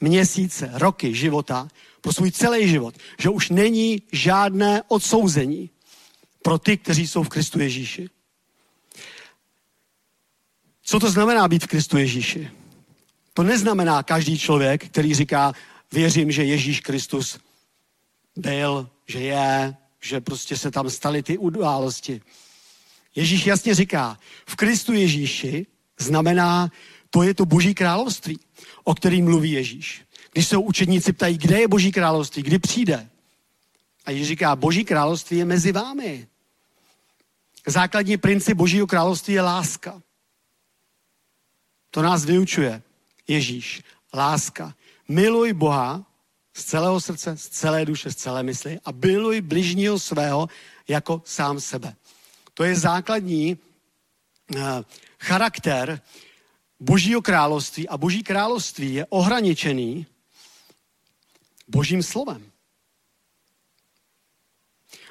měsíce, 0.00 0.70
roky 0.74 1.14
života, 1.14 1.68
pro 2.00 2.12
svůj 2.12 2.30
celý 2.30 2.68
život, 2.68 2.94
že 3.18 3.28
už 3.28 3.50
není 3.50 4.02
žádné 4.12 4.82
odsouzení 4.88 5.70
pro 6.42 6.58
ty, 6.58 6.76
kteří 6.76 7.06
jsou 7.06 7.22
v 7.22 7.28
Kristu 7.28 7.60
Ježíši. 7.60 8.10
Co 10.90 11.00
to 11.00 11.10
znamená 11.10 11.48
být 11.48 11.64
v 11.64 11.66
Kristu 11.66 11.98
Ježíši? 11.98 12.50
To 13.34 13.42
neznamená 13.42 14.02
každý 14.02 14.38
člověk, 14.38 14.88
který 14.88 15.14
říká, 15.14 15.52
věřím, 15.92 16.32
že 16.32 16.44
Ježíš 16.44 16.80
Kristus 16.80 17.38
byl, 18.36 18.90
že 19.06 19.20
je, 19.20 19.76
že 20.00 20.20
prostě 20.20 20.56
se 20.56 20.70
tam 20.70 20.90
staly 20.90 21.22
ty 21.22 21.38
události. 21.38 22.20
Ježíš 23.14 23.46
jasně 23.46 23.74
říká, 23.74 24.18
v 24.46 24.56
Kristu 24.56 24.92
Ježíši 24.92 25.66
znamená, 25.98 26.70
to 27.10 27.22
je 27.22 27.34
to 27.34 27.46
boží 27.46 27.74
království, 27.74 28.38
o 28.84 28.94
kterým 28.94 29.24
mluví 29.24 29.52
Ježíš. 29.52 30.02
Když 30.32 30.48
se 30.48 30.56
učedníci 30.56 31.12
ptají, 31.12 31.38
kde 31.38 31.60
je 31.60 31.68
boží 31.68 31.92
království, 31.92 32.42
kdy 32.42 32.58
přijde. 32.58 33.08
A 34.04 34.10
Ježíš 34.10 34.28
říká, 34.28 34.56
boží 34.56 34.84
království 34.84 35.38
je 35.38 35.44
mezi 35.44 35.72
vámi. 35.72 36.26
Základní 37.66 38.16
princip 38.16 38.56
božího 38.56 38.86
království 38.86 39.34
je 39.34 39.42
láska. 39.42 40.02
To 41.90 42.02
nás 42.02 42.24
vyučuje 42.24 42.82
Ježíš. 43.28 43.82
Láska. 44.14 44.74
Miluj 45.08 45.52
Boha 45.52 46.06
z 46.54 46.64
celého 46.64 47.00
srdce, 47.00 47.36
z 47.36 47.48
celé 47.48 47.84
duše, 47.84 48.10
z 48.10 48.16
celé 48.16 48.42
mysli 48.42 48.80
a 48.84 48.90
miluj 48.92 49.40
bližního 49.40 49.98
svého 49.98 50.48
jako 50.88 51.22
sám 51.24 51.60
sebe. 51.60 51.96
To 52.54 52.64
je 52.64 52.76
základní 52.76 53.56
uh, 53.56 54.60
charakter 55.20 56.00
Božího 56.80 57.22
království 57.22 57.88
a 57.88 57.96
Boží 57.96 58.22
království 58.22 58.94
je 58.94 59.06
ohraničený 59.06 60.06
Božím 61.68 62.02
slovem. 62.02 62.50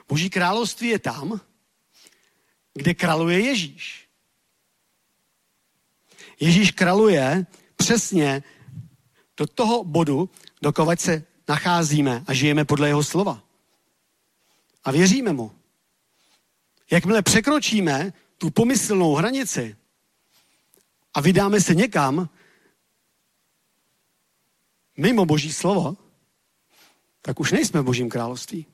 Boží 0.07 0.29
království 0.29 0.87
je 0.87 0.99
tam, 0.99 1.41
kde 2.73 2.93
králuje 2.93 3.39
Ježíš. 3.39 4.08
Ježíš 6.39 6.71
králuje 6.71 7.45
přesně 7.75 8.43
do 9.37 9.47
toho 9.47 9.83
bodu, 9.83 10.29
dokovat 10.61 11.01
se 11.01 11.23
nacházíme 11.47 12.23
a 12.27 12.33
žijeme 12.33 12.65
podle 12.65 12.87
jeho 12.87 13.03
slova. 13.03 13.43
A 14.83 14.91
věříme 14.91 15.33
mu. 15.33 15.51
Jakmile 16.91 17.21
překročíme 17.21 18.13
tu 18.37 18.49
pomyslnou 18.49 19.15
hranici 19.15 19.75
a 21.13 21.21
vydáme 21.21 21.61
se 21.61 21.75
někam 21.75 22.29
mimo 24.97 25.25
Boží 25.25 25.53
slovo, 25.53 25.97
tak 27.21 27.39
už 27.39 27.51
nejsme 27.51 27.81
v 27.81 27.83
Božím 27.83 28.09
království. 28.09 28.65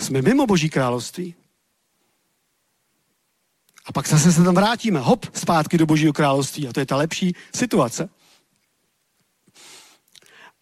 Jsme 0.00 0.22
mimo 0.22 0.46
Boží 0.46 0.70
království. 0.70 1.34
A 3.84 3.92
pak 3.92 4.08
zase 4.08 4.32
se 4.32 4.44
tam 4.44 4.54
vrátíme, 4.54 5.00
hop, 5.00 5.26
zpátky 5.34 5.78
do 5.78 5.86
Božího 5.86 6.12
království. 6.12 6.68
A 6.68 6.72
to 6.72 6.80
je 6.80 6.86
ta 6.86 6.96
lepší 6.96 7.36
situace. 7.54 8.08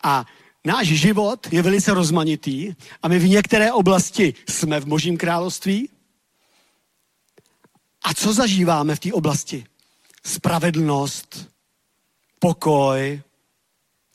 A 0.03 0.27
náš 0.67 0.87
život 0.87 1.53
je 1.53 1.63
velice 1.63 1.95
rozmanitý 1.95 2.75
a 3.03 3.09
my 3.09 3.19
v 3.19 3.29
některé 3.29 3.73
oblasti 3.73 4.35
jsme 4.49 4.81
v 4.81 4.87
Božím 4.87 5.17
království. 5.17 5.89
A 8.03 8.15
co 8.15 8.33
zažíváme 8.33 8.97
v 8.97 9.01
té 9.01 9.13
oblasti? 9.13 9.65
Spravedlnost, 10.25 11.51
pokoj, 12.39 13.23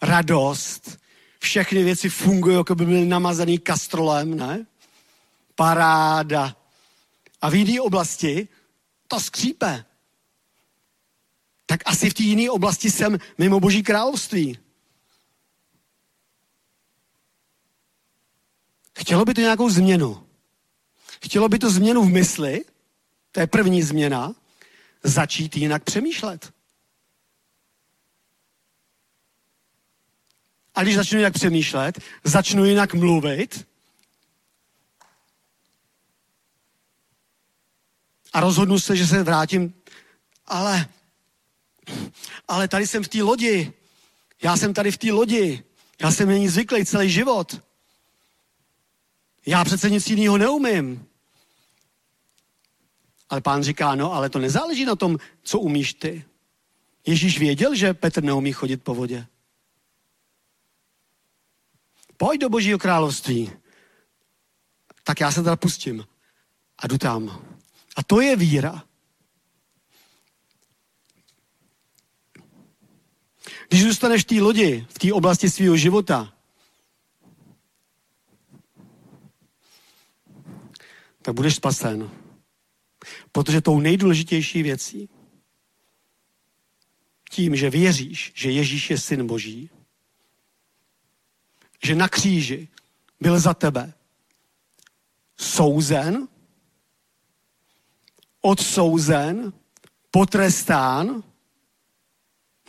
radost, 0.02 1.00
všechny 1.40 1.84
věci 1.84 2.10
fungují, 2.10 2.58
jako 2.58 2.76
by 2.76 2.86
byly 2.86 3.06
namazaný 3.06 3.58
kastrolem, 3.58 4.38
ne? 4.38 4.66
Paráda. 5.56 6.56
A 7.42 7.50
v 7.50 7.56
jiné 7.56 7.82
oblasti 7.82 8.48
to 9.08 9.20
skřípe. 9.20 9.86
Tak 11.66 11.80
asi 11.86 12.10
v 12.10 12.14
té 12.14 12.24
jiné 12.24 12.52
oblasti 12.52 12.92
jsem 12.92 13.18
mimo 13.38 13.60
Boží 13.60 13.84
království. 13.84 14.60
Chtělo 19.00 19.26
by 19.26 19.34
to 19.34 19.42
nějakou 19.42 19.70
změnu. 19.70 20.28
Chtělo 21.24 21.50
by 21.50 21.60
to 21.60 21.70
změnu 21.70 22.04
v 22.04 22.10
mysli, 22.10 22.66
to 23.32 23.40
je 23.40 23.48
první 23.48 23.82
změna, 23.82 24.36
začít 25.04 25.58
jinak 25.58 25.84
přemýšlet. 25.84 26.54
A 30.76 30.84
když 30.84 30.96
začnu 30.96 31.18
jinak 31.18 31.34
přemýšlet, 31.34 32.00
začnu 32.24 32.66
jinak 32.66 32.94
mluvit, 32.94 33.68
a 38.38 38.40
rozhodnu 38.40 38.80
se, 38.80 38.96
že 38.96 39.08
se 39.08 39.24
vrátím, 39.24 39.74
ale, 40.46 40.88
ale 42.48 42.68
tady 42.68 42.88
jsem 42.88 43.04
v 43.04 43.08
té 43.08 43.24
lodi. 43.24 43.74
Já 44.44 44.58
jsem 44.58 44.74
tady 44.74 44.92
v 44.92 44.98
té 44.98 45.12
lodi. 45.12 45.64
Já 46.02 46.12
jsem 46.12 46.28
není 46.28 46.50
zvyklý 46.50 46.86
celý 46.86 47.10
život. 47.10 47.62
Já 49.46 49.66
přece 49.66 49.90
nic 49.90 50.10
jiného 50.10 50.38
neumím. 50.38 51.08
Ale 53.30 53.42
pán 53.42 53.64
říká, 53.64 53.96
no, 53.96 54.14
ale 54.14 54.30
to 54.30 54.40
nezáleží 54.40 54.86
na 54.86 54.96
tom, 54.96 55.18
co 55.44 55.60
umíš 55.60 55.94
ty. 55.94 56.26
Ježíš 57.06 57.40
věděl, 57.40 57.76
že 57.76 57.94
Petr 57.94 58.24
neumí 58.24 58.52
chodit 58.52 58.78
po 58.78 58.96
vodě. 58.96 59.28
Pojď 62.18 62.42
do 62.42 62.50
Božího 62.50 62.80
království. 62.80 63.52
Tak 65.04 65.20
já 65.20 65.32
se 65.32 65.44
teda 65.44 65.56
pustím 65.56 66.08
a 66.78 66.88
jdu 66.88 66.98
tam. 66.98 67.57
A 67.98 68.04
to 68.04 68.22
je 68.22 68.36
víra. 68.36 68.84
Když 73.68 73.84
zůstaneš 73.84 74.24
v 74.24 74.26
té 74.26 74.36
lodi, 74.42 74.86
v 74.90 75.00
té 75.00 75.14
oblasti 75.14 75.50
svého 75.50 75.78
života, 75.78 76.34
tak 81.22 81.36
budeš 81.36 81.56
spasen. 81.56 82.12
Protože 83.32 83.62
tou 83.62 83.80
nejdůležitější 83.80 84.64
věcí, 84.64 85.10
tím, 87.30 87.56
že 87.56 87.70
věříš, 87.70 88.32
že 88.36 88.52
Ježíš 88.52 88.90
je 88.90 88.98
syn 88.98 89.28
Boží, 89.28 89.70
že 91.84 91.96
na 91.96 92.10
kříži 92.10 92.68
byl 93.20 93.40
za 93.40 93.54
tebe 93.54 93.94
souzen, 95.38 96.28
odsouzen, 98.42 99.54
potrestán, 100.12 101.24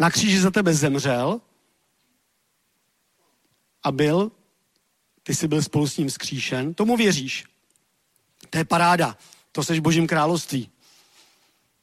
na 0.01 0.11
kříži 0.11 0.41
za 0.41 0.51
tebe 0.51 0.75
zemřel 0.75 1.41
a 3.83 3.93
byl 3.93 4.31
ty 5.29 5.35
jsi 5.35 5.49
byl 5.49 5.63
spolu 5.63 5.89
s 5.89 5.97
ním 5.97 6.11
skříšen, 6.11 6.75
tomu 6.75 6.97
věříš. 6.97 7.45
To 8.51 8.59
je 8.59 8.65
paráda, 8.65 9.17
to 9.53 9.65
seš 9.65 9.79
v 9.79 9.83
božím 9.83 10.07
království. 10.07 10.71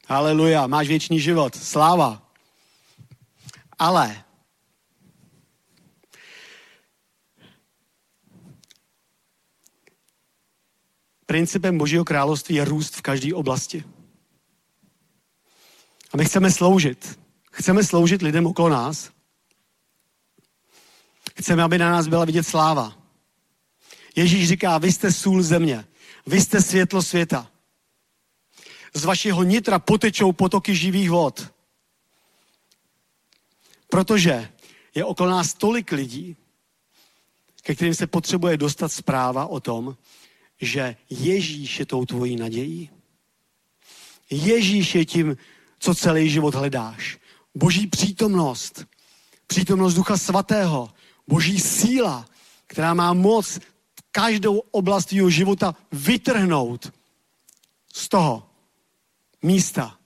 Haleluja, 0.07 0.67
máš 0.67 0.87
věčný 0.87 1.19
život, 1.19 1.55
sláva. 1.55 2.31
Ale 3.79 4.24
principem 11.25 11.77
Božího 11.77 12.05
království 12.05 12.55
je 12.55 12.65
růst 12.65 12.95
v 12.95 13.01
každé 13.01 13.33
oblasti. 13.35 13.83
A 16.13 16.17
my 16.17 16.25
chceme 16.25 16.51
sloužit. 16.51 17.19
Chceme 17.51 17.83
sloužit 17.83 18.21
lidem 18.21 18.45
okolo 18.47 18.69
nás. 18.69 19.11
Chceme, 21.39 21.63
aby 21.63 21.77
na 21.77 21.91
nás 21.91 22.07
byla 22.07 22.25
vidět 22.25 22.43
sláva. 22.43 22.97
Ježíš 24.15 24.47
říká, 24.47 24.77
vy 24.77 24.91
jste 24.91 25.11
sůl 25.11 25.43
země, 25.43 25.85
vy 26.25 26.41
jste 26.41 26.61
světlo 26.61 27.01
světa. 27.01 27.51
Z 28.93 29.05
vašeho 29.05 29.43
nitra 29.43 29.79
potečou 29.79 30.31
potoky 30.31 30.75
živých 30.75 31.09
vod. 31.09 31.53
Protože 33.89 34.49
je 34.95 35.05
okolo 35.05 35.29
nás 35.29 35.53
tolik 35.53 35.91
lidí, 35.91 36.37
ke 37.61 37.75
kterým 37.75 37.95
se 37.95 38.07
potřebuje 38.07 38.57
dostat 38.57 38.91
zpráva 38.91 39.45
o 39.45 39.59
tom, 39.59 39.97
že 40.61 40.95
Ježíš 41.09 41.79
je 41.79 41.85
tou 41.85 42.05
tvojí 42.05 42.35
nadějí. 42.35 42.89
Ježíš 44.29 44.95
je 44.95 45.05
tím, 45.05 45.37
co 45.79 45.95
celý 45.95 46.29
život 46.29 46.55
hledáš. 46.55 47.17
Boží 47.55 47.87
přítomnost, 47.87 48.85
přítomnost 49.47 49.93
Ducha 49.93 50.17
Svatého, 50.17 50.93
Boží 51.27 51.59
síla, 51.59 52.25
která 52.67 52.93
má 52.93 53.13
moc 53.13 53.59
každou 54.11 54.57
oblast 54.57 55.05
tvého 55.05 55.29
života 55.29 55.75
vytrhnout 55.91 56.93
z 57.93 58.09
toho 58.09 58.49
místa, 59.41 59.97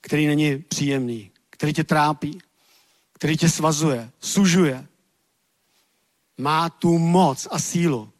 který 0.00 0.26
není 0.26 0.58
příjemný, 0.58 1.30
který 1.50 1.72
tě 1.72 1.84
trápí, 1.84 2.38
který 3.12 3.36
tě 3.36 3.48
svazuje, 3.48 4.10
sužuje. 4.20 4.86
Má 6.38 6.70
tu 6.70 6.98
moc 6.98 7.48
a 7.50 7.58
sílu. 7.58 8.12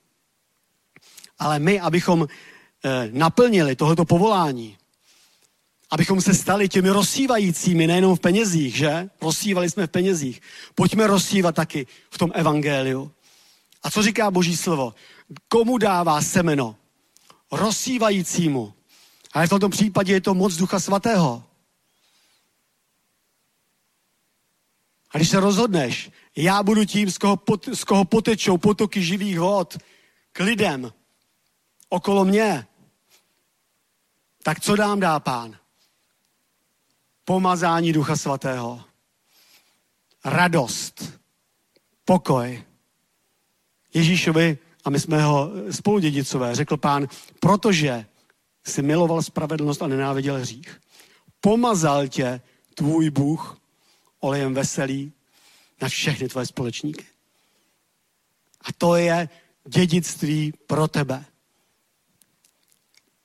Ale 1.39 1.59
my, 1.59 1.81
abychom 1.81 2.27
eh, 2.85 3.11
naplnili 3.13 3.77
tohoto 3.77 4.05
povolání, 4.05 4.77
abychom 5.91 6.21
se 6.21 6.35
stali 6.35 6.69
těmi 6.69 6.91
rozsívajícími, 6.91 7.87
nejenom 7.87 8.17
v 8.17 8.21
penězích, 8.21 8.77
že? 8.77 9.11
Rozsívali 9.21 9.71
jsme 9.71 9.87
v 9.87 9.91
penězích. 9.91 10.43
Pojďme 10.75 11.07
rozsívat 11.07 11.55
taky 11.55 11.87
v 12.11 12.19
tom 12.19 12.31
evangeliu. 12.35 13.13
A 13.83 13.91
co 13.91 14.03
říká 14.03 14.31
Boží 14.31 14.57
slovo? 14.57 14.95
Komu 15.49 15.79
dává 15.79 16.23
semeno? 16.23 16.77
Rozsívajícímu. 17.53 18.73
Ale 19.33 19.47
v 19.47 19.51
tomto 19.51 19.69
případě 19.69 20.13
je 20.13 20.21
to 20.21 20.35
moc 20.35 20.57
Ducha 20.57 20.81
Svatého. 20.81 21.45
A 25.11 25.19
když 25.19 25.29
se 25.29 25.41
rozhodneš, 25.41 26.11
já 26.37 26.63
budu 26.63 26.85
tím, 26.85 27.11
z 27.11 27.19
koho, 27.19 27.37
pot, 27.37 27.69
z 27.75 27.85
koho 27.85 28.05
potečou 28.05 28.59
potoky 28.59 29.03
živých 29.03 29.39
vod 29.39 29.79
k 30.33 30.41
lidem 30.41 30.93
okolo 31.89 32.25
mě, 32.25 32.67
tak 34.43 34.61
co 34.61 34.77
dám 34.77 35.01
dá 35.01 35.21
pán? 35.21 35.57
Pomazání 37.25 37.93
Ducha 37.93 38.17
Svatého. 38.17 38.85
Radost. 40.25 41.21
Pokoj. 42.05 42.65
Ježíšovi, 43.95 44.59
a 44.85 44.91
my 44.91 45.01
jsme 45.01 45.23
ho 45.23 45.51
spoludědicové, 45.71 46.55
řekl 46.55 46.77
pán, 46.77 47.09
protože 47.41 48.07
si 48.65 48.83
miloval 48.83 49.23
spravedlnost 49.23 49.83
a 49.83 49.87
nenáviděl 49.87 50.39
hřích. 50.39 50.81
Pomazal 51.41 52.09
tě 52.09 52.41
tvůj 52.75 53.11
Bůh 53.11 53.61
olejem 54.21 54.55
veselý 54.55 55.13
na 55.81 55.89
všechny 55.89 56.29
tvoje 56.29 56.47
společníky. 56.47 57.07
A 58.61 58.73
to 58.79 58.97
je 58.97 59.29
dědictví 59.69 60.53
pro 60.67 60.89
tebe. 60.89 61.25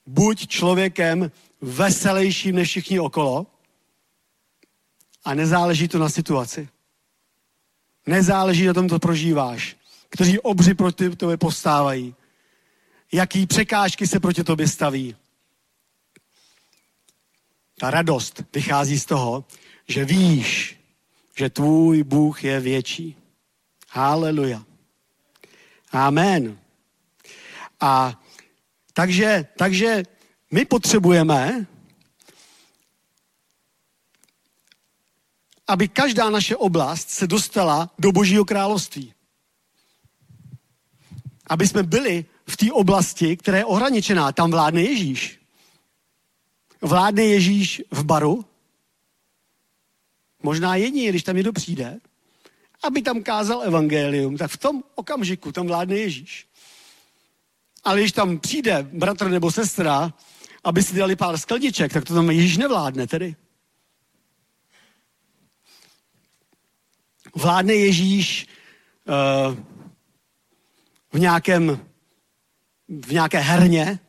Buď 0.06 0.48
člověkem 0.48 1.32
veselějším 1.62 2.56
než 2.56 2.70
všichni 2.70 3.00
okolo 3.00 3.48
a 5.26 5.34
nezáleží 5.34 5.88
to 5.88 6.00
na 6.00 6.10
situaci. 6.10 6.70
Nezáleží 8.08 8.66
na 8.66 8.74
tom, 8.74 8.90
co 8.90 9.00
prožíváš. 9.00 9.76
Kteří 10.10 10.40
obři 10.40 10.74
proti 10.74 11.16
tobě 11.16 11.38
postávají. 11.38 12.16
Jaký 13.12 13.48
překážky 13.48 14.08
se 14.08 14.20
proti 14.20 14.44
tobě 14.44 14.68
staví. 14.68 15.16
Ta 17.80 17.92
radost 17.92 18.44
vychází 18.54 19.00
z 19.00 19.06
toho, 19.06 19.46
že 19.88 20.06
víš, 20.06 20.80
že 21.38 21.50
tvůj 21.50 22.04
Bůh 22.04 22.44
je 22.44 22.60
větší. 22.60 23.16
Haleluja. 23.90 24.64
Amen. 25.92 26.60
A 27.80 28.23
takže, 28.94 29.46
takže 29.58 30.04
my 30.52 30.66
potřebujeme, 30.66 31.68
aby 35.68 35.88
každá 35.88 36.30
naše 36.30 36.56
oblast 36.56 37.10
se 37.10 37.28
dostala 37.28 37.90
do 38.00 38.12
Božího 38.12 38.46
království. 38.46 39.14
Aby 41.48 41.68
jsme 41.68 41.84
byli 41.84 42.26
v 42.48 42.58
té 42.58 42.72
oblasti, 42.72 43.38
která 43.38 43.58
je 43.58 43.66
ohraničená. 43.66 44.32
Tam 44.32 44.52
vládne 44.52 44.82
Ježíš. 44.82 45.40
Vládne 46.82 47.24
Ježíš 47.24 47.82
v 47.92 48.04
baru. 48.04 48.46
Možná 50.44 50.76
jedině, 50.76 51.10
když 51.10 51.24
tam 51.24 51.36
někdo 51.36 51.54
přijde, 51.54 52.00
aby 52.84 53.02
tam 53.02 53.24
kázal 53.24 53.62
evangelium, 53.64 54.38
tak 54.38 54.52
v 54.52 54.58
tom 54.58 54.84
okamžiku 54.96 55.52
tam 55.52 55.68
vládne 55.68 55.98
Ježíš. 55.98 56.48
Ale 57.84 58.00
když 58.00 58.12
tam 58.12 58.40
přijde 58.40 58.88
bratr 58.94 59.30
nebo 59.30 59.52
sestra, 59.52 60.14
aby 60.64 60.84
si 60.84 60.96
dali 60.96 61.16
pár 61.16 61.38
skladiček, 61.38 61.94
tak 61.94 62.06
to 62.06 62.14
tam 62.14 62.30
Ježíš 62.30 62.58
nevládne 62.58 63.08
tedy. 63.08 63.36
Vládne 67.36 67.74
Ježíš 67.74 68.48
uh, 69.08 69.56
v 71.14 71.20
nějakém 71.20 71.80
v 73.02 73.12
nějaké 73.12 73.40
herně, 73.40 74.00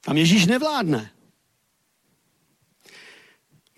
tam 0.00 0.16
Ježíš 0.16 0.46
nevládne. 0.46 1.10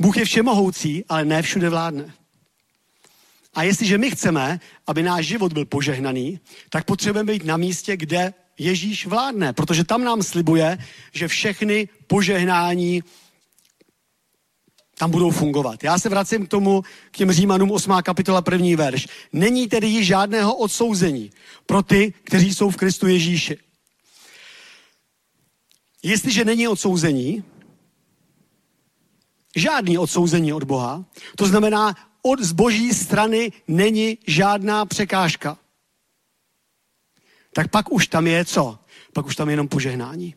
Bůh 0.01 0.16
je 0.16 0.24
všemohoucí, 0.24 1.05
ale 1.09 1.24
ne 1.24 1.42
všude 1.42 1.70
vládne. 1.70 2.14
A 3.55 3.62
jestliže 3.62 3.99
my 3.99 4.11
chceme, 4.11 4.61
aby 4.86 5.03
náš 5.03 5.26
život 5.26 5.53
byl 5.53 5.64
požehnaný, 5.64 6.40
tak 6.70 6.84
potřebujeme 6.84 7.32
být 7.32 7.44
na 7.44 7.57
místě, 7.57 7.96
kde 7.96 8.34
Ježíš 8.59 9.06
vládne, 9.06 9.52
protože 9.52 9.84
tam 9.84 10.04
nám 10.04 10.22
slibuje, 10.22 10.78
že 11.12 11.28
všechny 11.28 11.88
požehnání 12.06 13.02
tam 14.98 15.11
budou 15.11 15.30
fungovat. 15.30 15.84
Já 15.84 15.98
se 15.98 16.09
vracím 16.09 16.46
k 16.46 16.50
tomu, 16.50 16.82
k 17.11 17.16
těm 17.16 17.32
Římanům 17.32 17.70
8. 17.70 17.92
kapitola 18.02 18.42
1. 18.52 18.76
verš. 18.76 19.09
Není 19.32 19.68
tedy 19.68 19.86
již 19.86 20.06
žádného 20.06 20.56
odsouzení 20.56 21.30
pro 21.66 21.82
ty, 21.82 22.14
kteří 22.24 22.54
jsou 22.54 22.70
v 22.70 22.76
Kristu 22.76 23.06
Ježíši. 23.06 23.59
Jestliže 26.02 26.44
není 26.44 26.68
odsouzení, 26.68 27.44
žádný 29.56 29.98
odsouzení 29.98 30.52
od 30.52 30.64
Boha, 30.64 31.04
to 31.36 31.46
znamená, 31.46 31.94
od 32.22 32.40
z 32.40 32.52
boží 32.52 32.94
strany 32.94 33.52
není 33.68 34.18
žádná 34.26 34.86
překážka 34.86 35.59
tak 37.53 37.70
pak 37.70 37.92
už 37.92 38.07
tam 38.07 38.26
je 38.26 38.44
co? 38.44 38.78
Pak 39.12 39.26
už 39.26 39.36
tam 39.36 39.49
je 39.49 39.53
jenom 39.53 39.68
požehnání. 39.68 40.34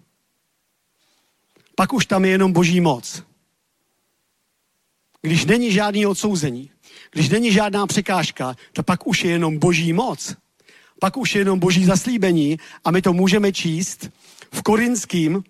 Pak 1.76 1.94
už 1.94 2.06
tam 2.06 2.26
je 2.26 2.32
jenom 2.32 2.54
boží 2.54 2.82
moc. 2.82 3.24
Když 5.22 5.46
není 5.46 5.72
žádný 5.72 6.06
odsouzení, 6.06 6.72
když 7.12 7.30
není 7.30 7.52
žádná 7.52 7.88
překážka, 7.88 8.56
tak 8.74 8.86
pak 8.86 9.08
už 9.08 9.24
je 9.24 9.32
jenom 9.32 9.60
boží 9.60 9.94
moc. 9.94 10.36
Pak 11.00 11.18
už 11.18 11.36
je 11.36 11.42
jenom 11.42 11.60
boží 11.60 11.86
zaslíbení 11.86 12.58
a 12.84 12.92
my 12.92 13.02
to 13.02 13.14
můžeme 13.14 13.52
číst 13.54 14.10
v 14.54 14.62
Korinským 14.62 15.44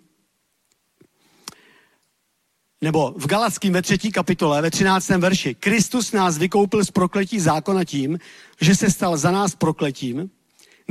nebo 2.82 3.14
v 3.18 3.28
Galackým 3.28 3.74
ve 3.74 3.82
třetí 3.82 4.12
kapitole, 4.12 4.62
ve 4.62 4.72
třináctém 4.72 5.22
verši. 5.22 5.55
Kristus 5.55 6.12
nás 6.12 6.38
vykoupil 6.38 6.86
z 6.86 6.91
prokletí 6.91 7.39
zákona 7.39 7.84
tím, 7.84 8.20
že 8.62 8.76
se 8.76 8.91
stal 8.91 9.18
za 9.18 9.32
nás 9.32 9.55
prokletím, 9.55 10.30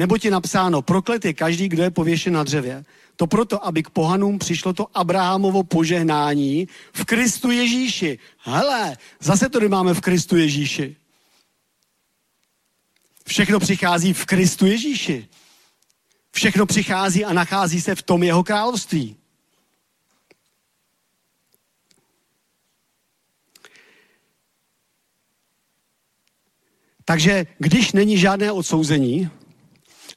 nebo 0.01 0.19
ti 0.19 0.31
napsáno, 0.31 0.83
proklet 0.83 1.25
je 1.25 1.33
každý, 1.33 1.69
kdo 1.69 1.83
je 1.83 1.91
pověšen 1.91 2.33
na 2.33 2.45
dřevě. 2.45 2.85
To 3.17 3.27
proto, 3.27 3.67
aby 3.67 3.83
k 3.83 3.91
pohanům 3.91 4.39
přišlo 4.39 4.73
to 4.73 4.87
Abrahamovo 4.95 5.63
požehnání 5.63 6.69
v 6.93 7.05
Kristu 7.05 7.51
Ježíši. 7.51 8.19
Hele, 8.39 8.97
zase 9.21 9.49
to 9.49 9.69
máme 9.69 9.95
v 9.95 10.01
Kristu 10.01 10.37
Ježíši. 10.37 10.97
Všechno 13.27 13.61
přichází 13.61 14.13
v 14.13 14.27
Kristu 14.27 14.67
Ježíši. 14.67 15.29
Všechno 16.33 16.67
přichází 16.67 17.25
a 17.25 17.33
nachází 17.33 17.81
se 17.81 17.95
v 17.95 18.03
tom 18.03 18.23
jeho 18.23 18.45
království. 18.45 19.17
Takže 27.05 27.47
když 27.59 27.93
není 27.93 28.19
žádné 28.19 28.53
odsouzení 28.53 29.31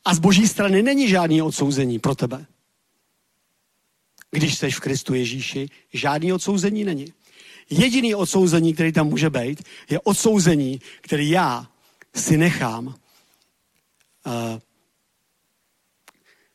a 0.06 0.14
z 0.14 0.20
boží 0.20 0.48
strany 0.48 0.84
není 0.84 1.10
žádné 1.10 1.44
odsouzení 1.44 2.00
pro 2.00 2.16
tebe, 2.16 2.46
když 4.32 4.58
jsi 4.58 4.72
v 4.72 4.80
Kristu 4.80 5.14
Ježíši, 5.14 5.70
žádný 5.94 6.34
odsouzení 6.34 6.84
není. 6.84 7.14
Jediný 7.70 8.16
odsouzení, 8.16 8.74
který 8.74 8.92
tam 8.92 9.08
může 9.08 9.30
být, 9.30 9.64
je 9.90 10.00
odsouzení, 10.00 10.82
který 11.02 11.30
já 11.30 11.68
si 12.16 12.38
nechám, 12.38 12.88
uh, 12.88 12.94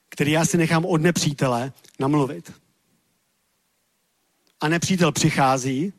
který 0.09 0.33
já 0.33 0.45
si 0.45 0.57
nechám 0.57 0.85
od 0.85 1.01
nepřítele 1.03 1.73
namluvit. 1.99 2.53
A 4.61 4.69
nepřítel 4.69 5.13
přichází 5.13 5.93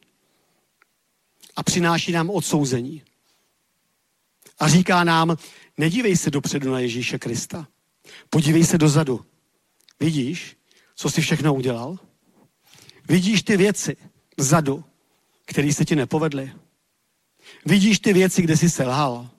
a 1.56 1.64
přináší 1.64 2.12
nám 2.12 2.30
odsouzení. 2.30 3.04
A 4.60 4.68
říká 4.68 5.04
nám, 5.04 5.38
nedívej 5.80 6.18
se 6.18 6.32
dopředu 6.32 6.72
na 6.72 6.80
Ježíše 6.80 7.20
Krista. 7.20 7.68
Podívej 8.30 8.66
se 8.66 8.78
dozadu. 8.78 9.26
Vidíš, 10.00 10.58
co 10.96 11.10
jsi 11.10 11.22
všechno 11.22 11.54
udělal? 11.54 12.00
Vidíš 13.08 13.44
ty 13.44 13.58
věci 13.58 13.98
vzadu, 14.38 14.84
které 15.46 15.74
se 15.74 15.86
ti 15.86 15.96
nepovedly? 15.96 16.54
Vidíš 17.66 18.00
ty 18.00 18.14
věci, 18.14 18.42
kde 18.42 18.58
jsi 18.58 18.70
selhal? 18.70 19.30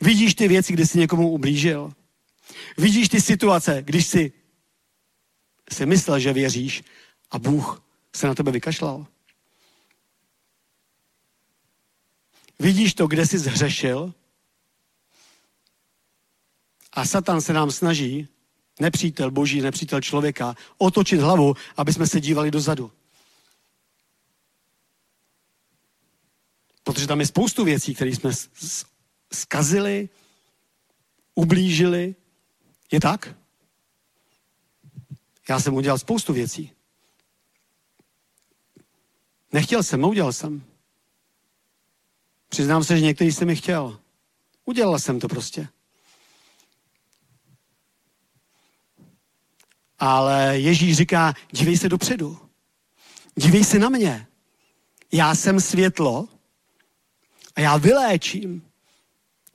Vidíš 0.00 0.34
ty 0.34 0.48
věci, 0.48 0.72
kde 0.72 0.86
jsi 0.86 0.98
někomu 0.98 1.30
ublížil? 1.30 1.92
Vidíš 2.78 3.08
ty 3.08 3.20
situace, 3.20 3.82
když 3.82 4.06
jsi 4.06 4.32
si 5.72 5.86
myslel, 5.86 6.18
že 6.18 6.32
věříš 6.32 6.82
a 7.30 7.38
Bůh 7.38 7.82
se 8.16 8.26
na 8.26 8.34
tebe 8.34 8.50
vykašlal? 8.50 9.06
Vidíš 12.58 12.94
to, 12.94 13.06
kde 13.06 13.26
jsi 13.26 13.38
zhřešil? 13.38 14.14
A 16.98 17.04
Satan 17.04 17.40
se 17.40 17.52
nám 17.52 17.70
snaží, 17.70 18.28
nepřítel 18.80 19.30
boží, 19.30 19.60
nepřítel 19.60 20.00
člověka, 20.00 20.54
otočit 20.78 21.20
hlavu, 21.20 21.54
aby 21.76 21.92
jsme 21.92 22.06
se 22.06 22.20
dívali 22.20 22.50
dozadu. 22.50 22.92
Protože 26.84 27.06
tam 27.06 27.20
je 27.20 27.26
spoustu 27.26 27.64
věcí, 27.64 27.94
které 27.94 28.10
jsme 28.10 28.30
zkazili, 29.32 30.08
ublížili. 31.34 32.14
Je 32.92 33.00
tak? 33.00 33.34
Já 35.48 35.60
jsem 35.60 35.74
udělal 35.74 35.98
spoustu 35.98 36.32
věcí. 36.32 36.72
Nechtěl 39.52 39.82
jsem, 39.82 40.04
udělal 40.04 40.32
jsem. 40.32 40.62
Přiznám 42.48 42.84
se, 42.84 42.96
že 42.96 43.04
některý 43.04 43.32
jsem 43.32 43.46
mi 43.46 43.56
chtěl. 43.56 44.00
Udělal 44.64 44.98
jsem 44.98 45.20
to 45.20 45.28
prostě. 45.28 45.68
Ale 49.98 50.58
Ježíš 50.58 50.96
říká, 50.96 51.34
dívej 51.50 51.78
se 51.78 51.88
dopředu. 51.88 52.38
Dívej 53.34 53.64
se 53.64 53.78
na 53.78 53.88
mě. 53.88 54.26
Já 55.12 55.34
jsem 55.34 55.60
světlo 55.60 56.28
a 57.56 57.60
já 57.60 57.76
vyléčím 57.76 58.62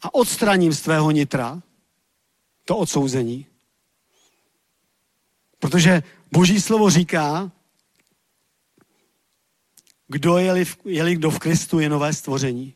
a 0.02 0.14
odstraním 0.14 0.74
z 0.74 0.82
tvého 0.82 1.12
nitra 1.12 1.62
to 2.66 2.78
odsouzení. 2.78 3.46
Protože 5.60 6.04
Boží 6.32 6.62
slovo 6.62 6.90
říká, 6.90 7.52
kdo 10.08 10.38
je-li, 10.38 10.66
je-li 10.86 11.16
kdo 11.16 11.32
v 11.32 11.40
Kristu 11.40 11.80
je 11.80 11.90
nové 11.90 12.14
stvoření. 12.14 12.74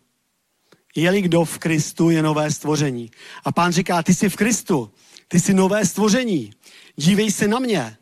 Je-li 0.96 1.22
kdo 1.22 1.46
v 1.46 1.58
Kristu 1.58 2.10
je 2.10 2.22
nové 2.22 2.52
stvoření. 2.52 3.12
A 3.44 3.52
pán 3.52 3.72
říká, 3.72 4.04
ty 4.04 4.14
jsi 4.14 4.30
v 4.30 4.36
Kristu, 4.36 4.92
ty 5.28 5.40
jsi 5.40 5.54
nové 5.54 5.86
stvoření. 5.86 6.54
Dívej 6.98 7.32
se 7.32 7.48
na 7.48 7.60
mě. 7.60 7.98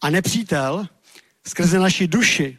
A 0.00 0.10
nepřítel 0.10 0.88
skrze 1.46 1.78
naši 1.78 2.08
duši 2.08 2.58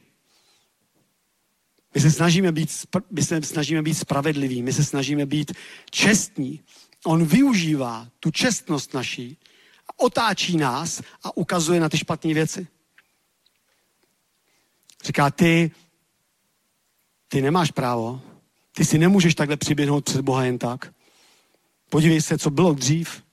my 1.95 2.01
se 2.01 2.11
snažíme 2.11 2.51
být, 2.51 2.69
my 3.11 3.23
se 3.23 3.41
snažíme 3.41 3.81
být 3.81 3.93
spravedliví, 3.93 4.63
my 4.63 4.73
se 4.73 4.83
snažíme 4.83 5.25
být 5.25 5.51
čestní. 5.91 6.63
On 7.05 7.25
využívá 7.25 8.07
tu 8.19 8.31
čestnost 8.31 8.93
naší 8.93 9.37
a 9.87 9.99
otáčí 9.99 10.57
nás 10.57 11.01
a 11.23 11.37
ukazuje 11.37 11.79
na 11.79 11.89
ty 11.89 11.97
špatné 11.97 12.33
věci. 12.33 12.67
Říká, 15.03 15.31
ty, 15.31 15.71
ty 17.27 17.41
nemáš 17.41 17.71
právo, 17.71 18.21
ty 18.71 18.85
si 18.85 18.97
nemůžeš 18.97 19.35
takhle 19.35 19.57
přiběhnout 19.57 20.05
před 20.05 20.21
Boha 20.21 20.43
jen 20.43 20.57
tak. 20.57 20.93
Podívej 21.89 22.21
se, 22.21 22.37
co 22.37 22.49
bylo 22.49 22.73
dřív. 22.73 23.23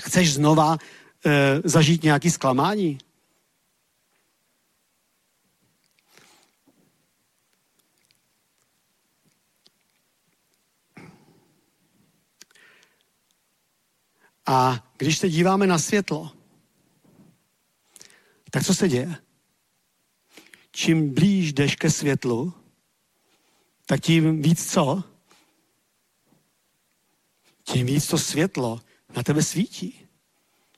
Chceš 0.00 0.34
znova 0.34 0.78
e, 1.26 1.60
zažít 1.64 2.02
nějaký 2.02 2.30
zklamání? 2.30 2.98
A 14.46 14.84
když 14.96 15.18
se 15.18 15.28
díváme 15.28 15.66
na 15.66 15.78
světlo, 15.78 16.32
tak 18.50 18.64
co 18.64 18.74
se 18.74 18.88
děje? 18.88 19.16
Čím 20.70 21.14
blíž 21.14 21.52
jdeš 21.52 21.76
ke 21.76 21.90
světlu, 21.90 22.52
tak 23.86 24.00
tím 24.00 24.42
víc 24.42 24.72
co? 24.72 25.04
Tím 27.64 27.86
víc 27.86 28.06
to 28.06 28.18
světlo 28.18 28.80
na 29.16 29.22
tebe 29.22 29.42
svítí. 29.42 30.06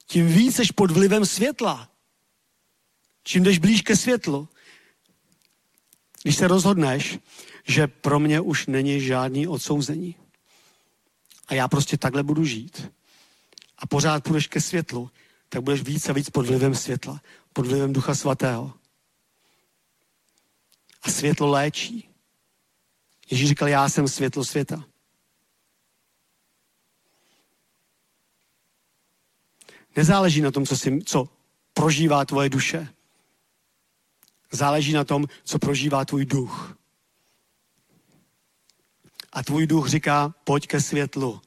Tím 0.06 0.26
víc 0.26 0.56
jsi 0.56 0.72
pod 0.74 0.90
vlivem 0.90 1.26
světla. 1.26 1.90
Čím 3.24 3.42
jdeš 3.42 3.58
blíž 3.58 3.82
ke 3.82 3.96
světlu. 3.96 4.48
Když 6.22 6.36
se 6.36 6.48
rozhodneš, 6.48 7.18
že 7.66 7.86
pro 7.86 8.18
mě 8.18 8.40
už 8.40 8.66
není 8.66 9.00
žádný 9.00 9.48
odsouzení. 9.48 10.14
A 11.48 11.54
já 11.54 11.68
prostě 11.68 11.96
takhle 11.96 12.22
budu 12.22 12.44
žít 12.44 12.90
a 13.80 13.86
pořád 13.86 14.24
půjdeš 14.24 14.46
ke 14.46 14.60
světlu, 14.60 15.10
tak 15.48 15.62
budeš 15.62 15.82
víc 15.82 16.08
a 16.08 16.12
víc 16.12 16.30
pod 16.30 16.46
vlivem 16.46 16.74
světla, 16.74 17.20
pod 17.52 17.66
vlivem 17.66 17.92
Ducha 17.92 18.14
Svatého. 18.14 18.74
A 21.02 21.10
světlo 21.10 21.50
léčí. 21.50 22.08
Ježíš 23.30 23.48
říkal, 23.48 23.68
já 23.68 23.88
jsem 23.88 24.08
světlo 24.08 24.44
světa. 24.44 24.84
Nezáleží 29.96 30.40
na 30.40 30.50
tom, 30.50 30.66
co, 30.66 30.76
si, 30.76 31.02
co 31.04 31.28
prožívá 31.74 32.24
tvoje 32.24 32.48
duše. 32.48 32.88
Záleží 34.50 34.92
na 34.92 35.04
tom, 35.04 35.26
co 35.44 35.58
prožívá 35.58 36.04
tvůj 36.04 36.24
duch. 36.24 36.76
A 39.32 39.42
tvůj 39.42 39.66
duch 39.66 39.88
říká, 39.88 40.34
pojď 40.44 40.66
ke 40.66 40.80
světlu. 40.80 41.40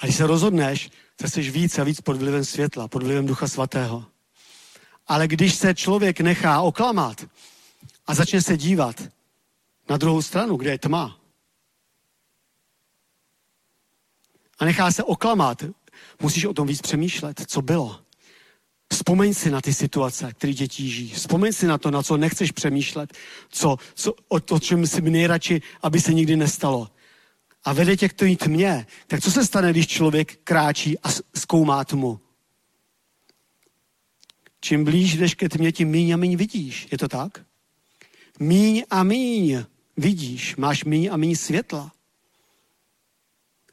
A 0.00 0.06
když 0.06 0.16
se 0.16 0.26
rozhodneš, 0.26 0.90
tak 1.16 1.30
jsi 1.30 1.50
víc 1.50 1.78
a 1.78 1.84
víc 1.84 2.00
pod 2.00 2.16
vlivem 2.16 2.44
světla, 2.44 2.88
pod 2.88 3.02
vlivem 3.02 3.26
Ducha 3.26 3.48
Svatého. 3.48 4.06
Ale 5.06 5.28
když 5.28 5.54
se 5.54 5.74
člověk 5.74 6.20
nechá 6.20 6.60
oklamat 6.60 7.26
a 8.06 8.14
začne 8.14 8.42
se 8.42 8.56
dívat 8.56 9.02
na 9.88 9.96
druhou 9.96 10.22
stranu, 10.22 10.56
kde 10.56 10.70
je 10.70 10.78
tma, 10.78 11.20
a 14.60 14.64
nechá 14.64 14.92
se 14.92 15.02
oklamat, 15.02 15.64
musíš 16.22 16.44
o 16.44 16.54
tom 16.54 16.66
víc 16.66 16.80
přemýšlet, 16.80 17.42
co 17.46 17.62
bylo. 17.62 18.00
Vzpomeň 18.92 19.34
si 19.34 19.50
na 19.50 19.60
ty 19.60 19.74
situace, 19.74 20.32
které 20.32 20.54
tě 20.54 20.68
tíží. 20.68 21.10
Vzpomeň 21.10 21.52
si 21.52 21.66
na 21.66 21.78
to, 21.78 21.90
na 21.90 22.02
co 22.02 22.16
nechceš 22.16 22.52
přemýšlet, 22.52 23.12
co, 23.48 23.76
co, 23.94 24.12
o, 24.28 24.40
o 24.50 24.60
čem 24.60 24.86
si 24.86 25.00
nejradši, 25.00 25.62
aby 25.82 26.00
se 26.00 26.14
nikdy 26.14 26.36
nestalo 26.36 26.88
a 27.64 27.72
vede 27.72 27.96
tě 27.96 28.08
k 28.08 28.12
té 28.12 28.36
tmě, 28.36 28.86
tak 29.06 29.20
co 29.20 29.30
se 29.30 29.46
stane, 29.46 29.70
když 29.70 29.86
člověk 29.86 30.36
kráčí 30.44 30.98
a 30.98 31.08
zkoumá 31.36 31.84
tmu? 31.84 32.20
Čím 34.60 34.84
blíž 34.84 35.16
jdeš 35.16 35.34
ke 35.34 35.48
tmě, 35.48 35.72
tím 35.72 35.88
míň 35.88 36.12
a 36.12 36.16
míň 36.16 36.36
vidíš. 36.36 36.88
Je 36.92 36.98
to 36.98 37.08
tak? 37.08 37.44
Míň 38.40 38.84
a 38.90 39.02
míň 39.02 39.64
vidíš, 39.96 40.56
máš 40.56 40.84
míň 40.84 41.08
a 41.12 41.16
míň 41.16 41.36
světla. 41.36 41.92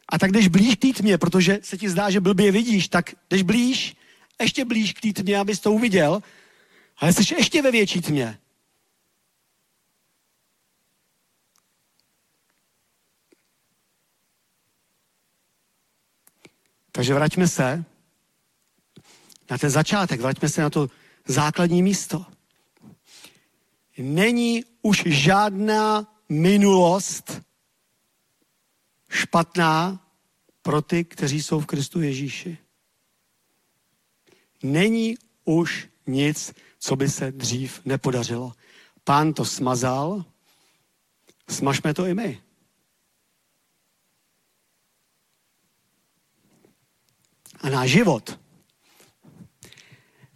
A 0.09 0.19
tak 0.19 0.31
jdeš 0.31 0.47
blíž 0.47 0.75
k 0.75 0.79
té 0.79 0.93
tmě, 0.93 1.17
protože 1.17 1.59
se 1.63 1.77
ti 1.77 1.89
zdá, 1.89 2.09
že 2.09 2.19
blbě 2.19 2.51
vidíš, 2.51 2.87
tak 2.87 3.15
jdeš 3.29 3.41
blíž, 3.41 3.95
ještě 4.41 4.65
blíž 4.65 4.93
k 4.93 5.01
té 5.01 5.13
tmě, 5.13 5.39
abys 5.39 5.59
to 5.59 5.71
uviděl, 5.71 6.23
ale 6.97 7.13
jsi 7.13 7.33
ještě 7.33 7.61
ve 7.61 7.71
větší 7.71 8.01
tmě. 8.01 8.39
Takže 16.91 17.13
vraťme 17.13 17.47
se 17.47 17.85
na 19.49 19.57
ten 19.57 19.69
začátek, 19.69 20.21
vraťme 20.21 20.49
se 20.49 20.61
na 20.61 20.69
to 20.69 20.89
základní 21.27 21.83
místo. 21.83 22.25
Není 23.97 24.63
už 24.81 25.03
žádná 25.05 26.13
minulost, 26.29 27.41
špatná 29.09 30.07
pro 30.61 30.81
ty, 30.81 31.03
kteří 31.03 31.41
jsou 31.41 31.59
v 31.59 31.65
Kristu 31.65 32.01
Ježíši. 32.01 32.57
Není 34.63 35.17
už 35.45 35.89
nic, 36.07 36.53
co 36.79 36.95
by 36.95 37.09
se 37.09 37.31
dřív 37.31 37.81
nepodařilo. 37.85 38.53
Pán 39.03 39.33
to 39.33 39.45
smazal, 39.45 40.25
smažme 41.49 41.93
to 41.93 42.05
i 42.05 42.13
my. 42.13 42.41
A 47.61 47.69
náš 47.69 47.89
život 47.89 48.39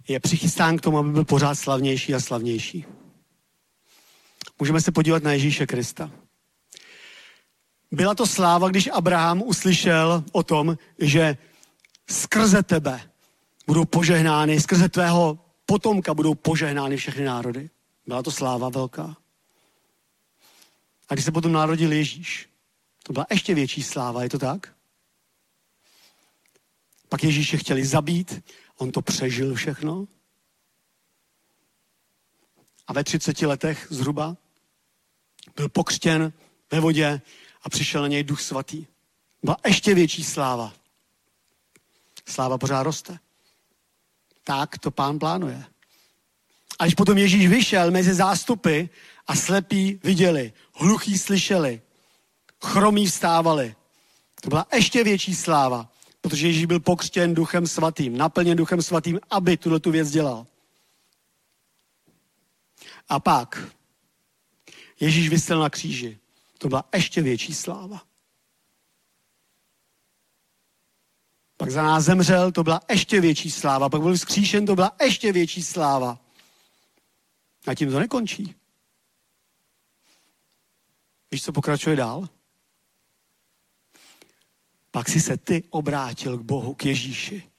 je 0.07 0.19
přichystán 0.19 0.78
k 0.78 0.82
tomu, 0.82 0.97
aby 0.97 1.11
byl 1.11 1.26
pořád 1.26 1.55
slavnější 1.55 2.13
a 2.13 2.19
slavnější. 2.19 2.86
Můžeme 4.59 4.82
se 4.82 4.91
podívat 4.91 5.24
na 5.24 5.34
Ježíše 5.34 5.67
Krista. 5.67 6.11
Byla 7.91 8.15
to 8.15 8.27
sláva, 8.27 8.69
když 8.69 8.87
Abraham 8.87 9.41
uslyšel 9.41 10.23
o 10.31 10.43
tom, 10.43 10.77
že 10.99 11.37
skrze 12.09 12.63
tebe 12.63 13.01
budou 13.67 13.85
požehnány, 13.85 14.61
skrze 14.61 14.89
tvého 14.89 15.39
potomka 15.65 16.13
budou 16.13 16.35
požehnány 16.35 16.97
všechny 16.97 17.25
národy. 17.25 17.69
Byla 18.07 18.23
to 18.23 18.31
sláva 18.31 18.69
velká. 18.69 19.17
A 21.09 21.13
když 21.13 21.25
se 21.25 21.31
potom 21.31 21.51
narodil 21.51 21.91
Ježíš, 21.91 22.49
to 23.03 23.13
byla 23.13 23.25
ještě 23.31 23.55
větší 23.55 23.83
sláva, 23.83 24.23
je 24.23 24.29
to 24.29 24.39
tak? 24.39 24.75
Pak 27.09 27.23
Ježíše 27.23 27.57
chtěli 27.57 27.85
zabít, 27.85 28.43
on 28.77 28.91
to 28.91 29.01
přežil 29.01 29.55
všechno. 29.55 30.07
A 32.87 32.93
ve 32.93 33.03
30 33.03 33.41
letech 33.41 33.87
zhruba 33.89 34.37
byl 35.55 35.69
pokřtěn 35.69 36.33
ve 36.71 36.79
vodě 36.79 37.21
a 37.64 37.70
přišel 37.70 38.01
na 38.01 38.07
něj 38.07 38.24
duch 38.24 38.41
svatý. 38.41 38.86
Byla 39.43 39.57
ještě 39.66 39.93
větší 39.93 40.24
sláva. 40.24 40.74
Sláva 42.28 42.57
pořád 42.57 42.84
roste. 42.84 43.20
Tak 44.43 44.78
to 44.78 44.91
pán 44.91 45.20
plánuje. 45.20 45.66
A 46.80 46.84
když 46.84 46.95
potom 46.95 47.18
Ježíš 47.18 47.47
vyšel 47.47 47.91
mezi 47.91 48.14
zástupy 48.14 48.84
a 49.28 49.36
slepí 49.36 49.99
viděli, 50.03 50.53
hluchí 50.74 51.18
slyšeli, 51.18 51.82
chromí 52.64 53.07
vstávali. 53.07 53.76
To 54.41 54.49
byla 54.49 54.68
ještě 54.74 55.03
větší 55.03 55.36
sláva, 55.36 55.91
protože 56.22 56.47
Ježíš 56.47 56.66
byl 56.66 56.80
pokřtěn 56.80 57.34
duchem 57.34 57.68
svatým, 57.68 58.18
naplněn 58.18 58.57
duchem 58.57 58.82
svatým, 58.82 59.20
aby 59.30 59.57
tuhle 59.57 59.80
tu 59.80 59.91
věc 59.91 60.12
dělal. 60.12 60.47
A 63.09 63.20
pak 63.20 63.64
Ježíš 64.99 65.30
vysel 65.30 65.59
na 65.59 65.70
kříži. 65.70 66.20
To 66.62 66.68
byla 66.68 66.84
ještě 66.93 67.22
větší 67.22 67.53
sláva. 67.53 68.01
Pak 71.57 71.72
za 71.72 71.84
nás 71.84 72.03
zemřel, 72.03 72.51
to 72.51 72.64
byla 72.64 72.82
ještě 72.89 73.22
větší 73.22 73.51
sláva. 73.51 73.89
Pak 73.89 74.01
byl 74.01 74.16
vzkříšen, 74.16 74.66
to 74.66 74.76
byla 74.76 74.95
ještě 75.01 75.32
větší 75.32 75.64
sláva. 75.64 76.20
A 77.68 77.76
tím 77.76 77.91
to 77.91 77.99
nekončí. 77.99 78.55
Víš, 81.32 81.43
co 81.43 81.51
pokračuje 81.51 81.95
dál? 81.95 82.30
Pak 84.91 85.09
si 85.09 85.22
se 85.22 85.38
ty 85.38 85.64
obrátil 85.70 86.38
k 86.38 86.41
Bohu, 86.41 86.74
k 86.74 86.86
Ježíši. 86.86 87.51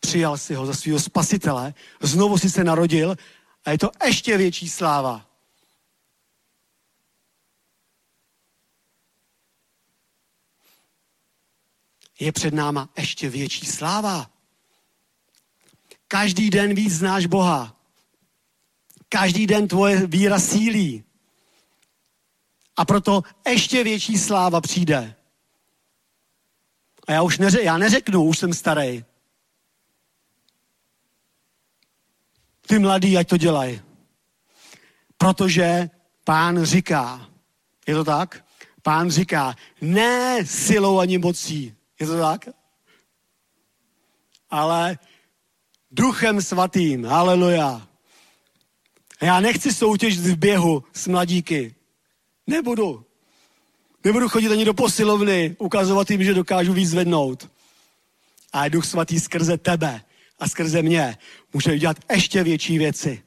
Přijal 0.00 0.38
si 0.38 0.54
ho 0.54 0.66
za 0.66 0.74
svého 0.74 1.00
spasitele, 1.00 1.74
znovu 2.00 2.38
si 2.38 2.50
se 2.50 2.64
narodil 2.64 3.16
a 3.64 3.70
je 3.70 3.78
to 3.78 3.90
ještě 4.04 4.36
větší 4.36 4.68
sláva. 4.68 5.35
Je 12.20 12.32
před 12.32 12.54
náma 12.54 12.88
ještě 12.96 13.30
větší 13.30 13.66
sláva. 13.66 14.30
Každý 16.08 16.50
den 16.50 16.74
víc 16.74 16.92
znáš 16.92 17.26
Boha. 17.26 17.76
Každý 19.08 19.46
den 19.46 19.68
tvoje 19.68 20.06
víra 20.06 20.40
sílí. 20.40 21.04
A 22.76 22.84
proto 22.84 23.22
ještě 23.48 23.84
větší 23.84 24.18
sláva 24.18 24.60
přijde. 24.60 25.14
A 27.06 27.12
já 27.12 27.22
už 27.22 27.38
neře, 27.38 27.62
já 27.62 27.78
neřeknu, 27.78 28.24
už 28.24 28.38
jsem 28.38 28.54
starý. 28.54 29.04
Ty 32.66 32.78
mladí, 32.78 33.18
ať 33.18 33.28
to 33.28 33.36
dělají. 33.36 33.80
Protože 35.18 35.90
pán 36.24 36.64
říká, 36.64 37.30
je 37.86 37.94
to 37.94 38.04
tak? 38.04 38.44
Pán 38.82 39.10
říká, 39.10 39.54
ne 39.80 40.46
silou 40.46 40.98
ani 40.98 41.18
mocí. 41.18 41.75
Je 42.00 42.06
to 42.06 42.20
tak? 42.20 42.48
Ale 44.50 44.98
duchem 45.90 46.42
svatým. 46.42 47.04
Haleluja. 47.04 47.88
Já 49.22 49.40
nechci 49.40 49.74
soutěžit 49.74 50.20
v 50.20 50.36
běhu 50.36 50.84
s 50.92 51.06
mladíky. 51.06 51.74
Nebudu. 52.46 53.04
Nebudu 54.04 54.28
chodit 54.28 54.52
ani 54.52 54.64
do 54.64 54.74
posilovny, 54.74 55.56
ukazovat 55.58 56.10
jim, 56.10 56.24
že 56.24 56.34
dokážu 56.34 56.72
víc 56.72 56.90
zvednout. 56.90 57.50
A 58.52 58.68
Duch 58.68 58.86
Svatý 58.86 59.20
skrze 59.20 59.58
tebe 59.58 60.00
a 60.38 60.48
skrze 60.48 60.82
mě 60.82 61.18
může 61.52 61.72
udělat 61.72 61.96
ještě 62.10 62.42
větší 62.42 62.78
věci. 62.78 63.22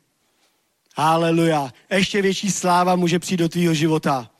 Haleluja. 0.96 1.74
Ještě 1.90 2.22
větší 2.22 2.52
sláva 2.52 2.96
může 2.96 3.20
přijít 3.20 3.38
do 3.38 3.50
tvýho 3.50 3.74
života. 3.74 4.32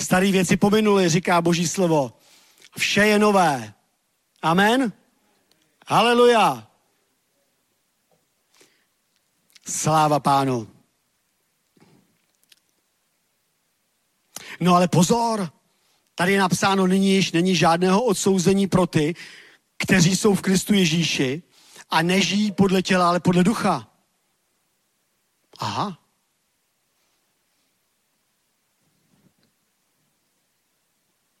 Staré 0.00 0.32
věci 0.32 0.56
pominuly, 0.56 1.08
říká 1.08 1.42
Boží 1.42 1.68
slovo. 1.68 2.12
Vše 2.78 3.06
je 3.06 3.18
nové. 3.18 3.74
Amen. 4.42 4.92
Haleluja. 5.86 6.66
Sláva 9.68 10.20
pánu. 10.20 10.68
No 14.60 14.74
ale 14.74 14.88
pozor, 14.88 15.50
tady 16.14 16.32
je 16.32 16.40
napsáno, 16.40 16.86
nyní 16.86 17.10
již 17.14 17.32
není 17.32 17.56
žádného 17.56 18.04
odsouzení 18.04 18.66
pro 18.66 18.86
ty, 18.86 19.14
kteří 19.76 20.16
jsou 20.16 20.34
v 20.34 20.42
Kristu 20.42 20.74
Ježíši 20.74 21.42
a 21.90 22.02
nežijí 22.02 22.52
podle 22.52 22.82
těla, 22.82 23.08
ale 23.08 23.20
podle 23.20 23.44
ducha. 23.44 23.88
Aha. 25.58 26.05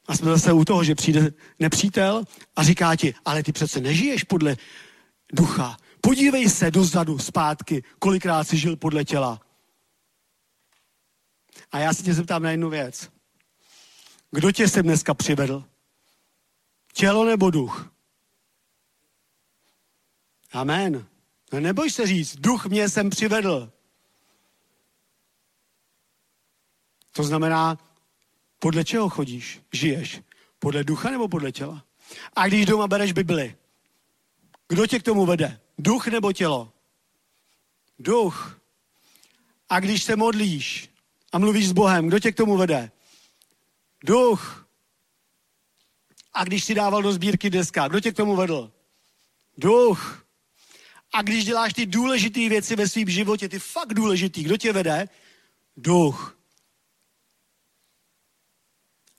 A 0.08 0.16
jsme 0.16 0.30
zase 0.30 0.52
u 0.52 0.64
toho, 0.64 0.84
že 0.84 0.94
přijde 0.94 1.32
nepřítel 1.58 2.24
a 2.56 2.62
říká 2.62 2.96
ti, 2.96 3.14
ale 3.24 3.42
ty 3.42 3.52
přece 3.52 3.80
nežiješ 3.80 4.24
podle 4.24 4.56
ducha. 5.32 5.76
Podívej 6.00 6.50
se 6.50 6.70
dozadu, 6.70 7.18
zpátky, 7.18 7.84
kolikrát 7.98 8.44
jsi 8.44 8.58
žil 8.58 8.76
podle 8.76 9.04
těla. 9.04 9.40
A 11.72 11.78
já 11.78 11.94
se 11.94 12.02
tě 12.02 12.14
zeptám 12.14 12.42
na 12.42 12.50
jednu 12.50 12.70
věc. 12.70 13.10
Kdo 14.30 14.52
tě 14.52 14.68
sem 14.68 14.82
dneska 14.82 15.14
přivedl? 15.14 15.64
Tělo 16.92 17.24
nebo 17.24 17.50
duch? 17.50 17.92
Amen. 20.52 21.06
No 21.52 21.60
neboj 21.60 21.90
se 21.90 22.06
říct, 22.06 22.36
duch 22.36 22.66
mě 22.66 22.88
sem 22.88 23.10
přivedl. 23.10 23.72
To 27.12 27.24
znamená, 27.24 27.78
podle 28.58 28.84
čeho 28.84 29.08
chodíš, 29.08 29.60
žiješ? 29.72 30.20
Podle 30.58 30.84
ducha 30.84 31.10
nebo 31.10 31.28
podle 31.28 31.52
těla? 31.52 31.84
A 32.36 32.48
když 32.48 32.66
doma 32.66 32.86
bereš 32.86 33.12
Bibli, 33.12 33.56
kdo 34.68 34.86
tě 34.86 34.98
k 34.98 35.02
tomu 35.02 35.26
vede? 35.26 35.60
Duch 35.78 36.06
nebo 36.06 36.32
tělo? 36.32 36.72
Duch. 37.98 38.60
A 39.68 39.80
když 39.80 40.02
se 40.02 40.16
modlíš 40.16 40.90
a 41.32 41.38
mluvíš 41.38 41.68
s 41.68 41.72
Bohem, 41.72 42.08
kdo 42.08 42.18
tě 42.18 42.32
k 42.32 42.36
tomu 42.36 42.56
vede? 42.56 42.90
Duch. 44.04 44.66
A 46.32 46.44
když 46.44 46.64
si 46.64 46.74
dával 46.74 47.02
do 47.02 47.12
sbírky 47.12 47.50
deska, 47.50 47.88
kdo 47.88 48.00
tě 48.00 48.12
k 48.12 48.16
tomu 48.16 48.36
vedl? 48.36 48.72
Duch. 49.58 50.26
A 51.12 51.22
když 51.22 51.44
děláš 51.44 51.72
ty 51.72 51.86
důležité 51.86 52.48
věci 52.48 52.76
ve 52.76 52.88
svém 52.88 53.08
životě, 53.08 53.48
ty 53.48 53.58
fakt 53.58 53.94
důležitý, 53.94 54.42
kdo 54.42 54.56
tě 54.56 54.72
vede? 54.72 55.08
Duch. 55.76 56.35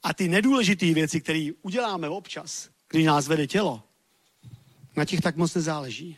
A 0.07 0.13
ty 0.13 0.27
nedůležité 0.27 0.93
věci, 0.93 1.21
které 1.21 1.49
uděláme 1.61 2.09
občas, 2.09 2.69
když 2.89 3.05
nás 3.05 3.27
vede 3.27 3.47
tělo, 3.47 3.83
na 4.95 5.05
těch 5.05 5.21
tak 5.21 5.35
moc 5.35 5.55
nezáleží. 5.55 6.17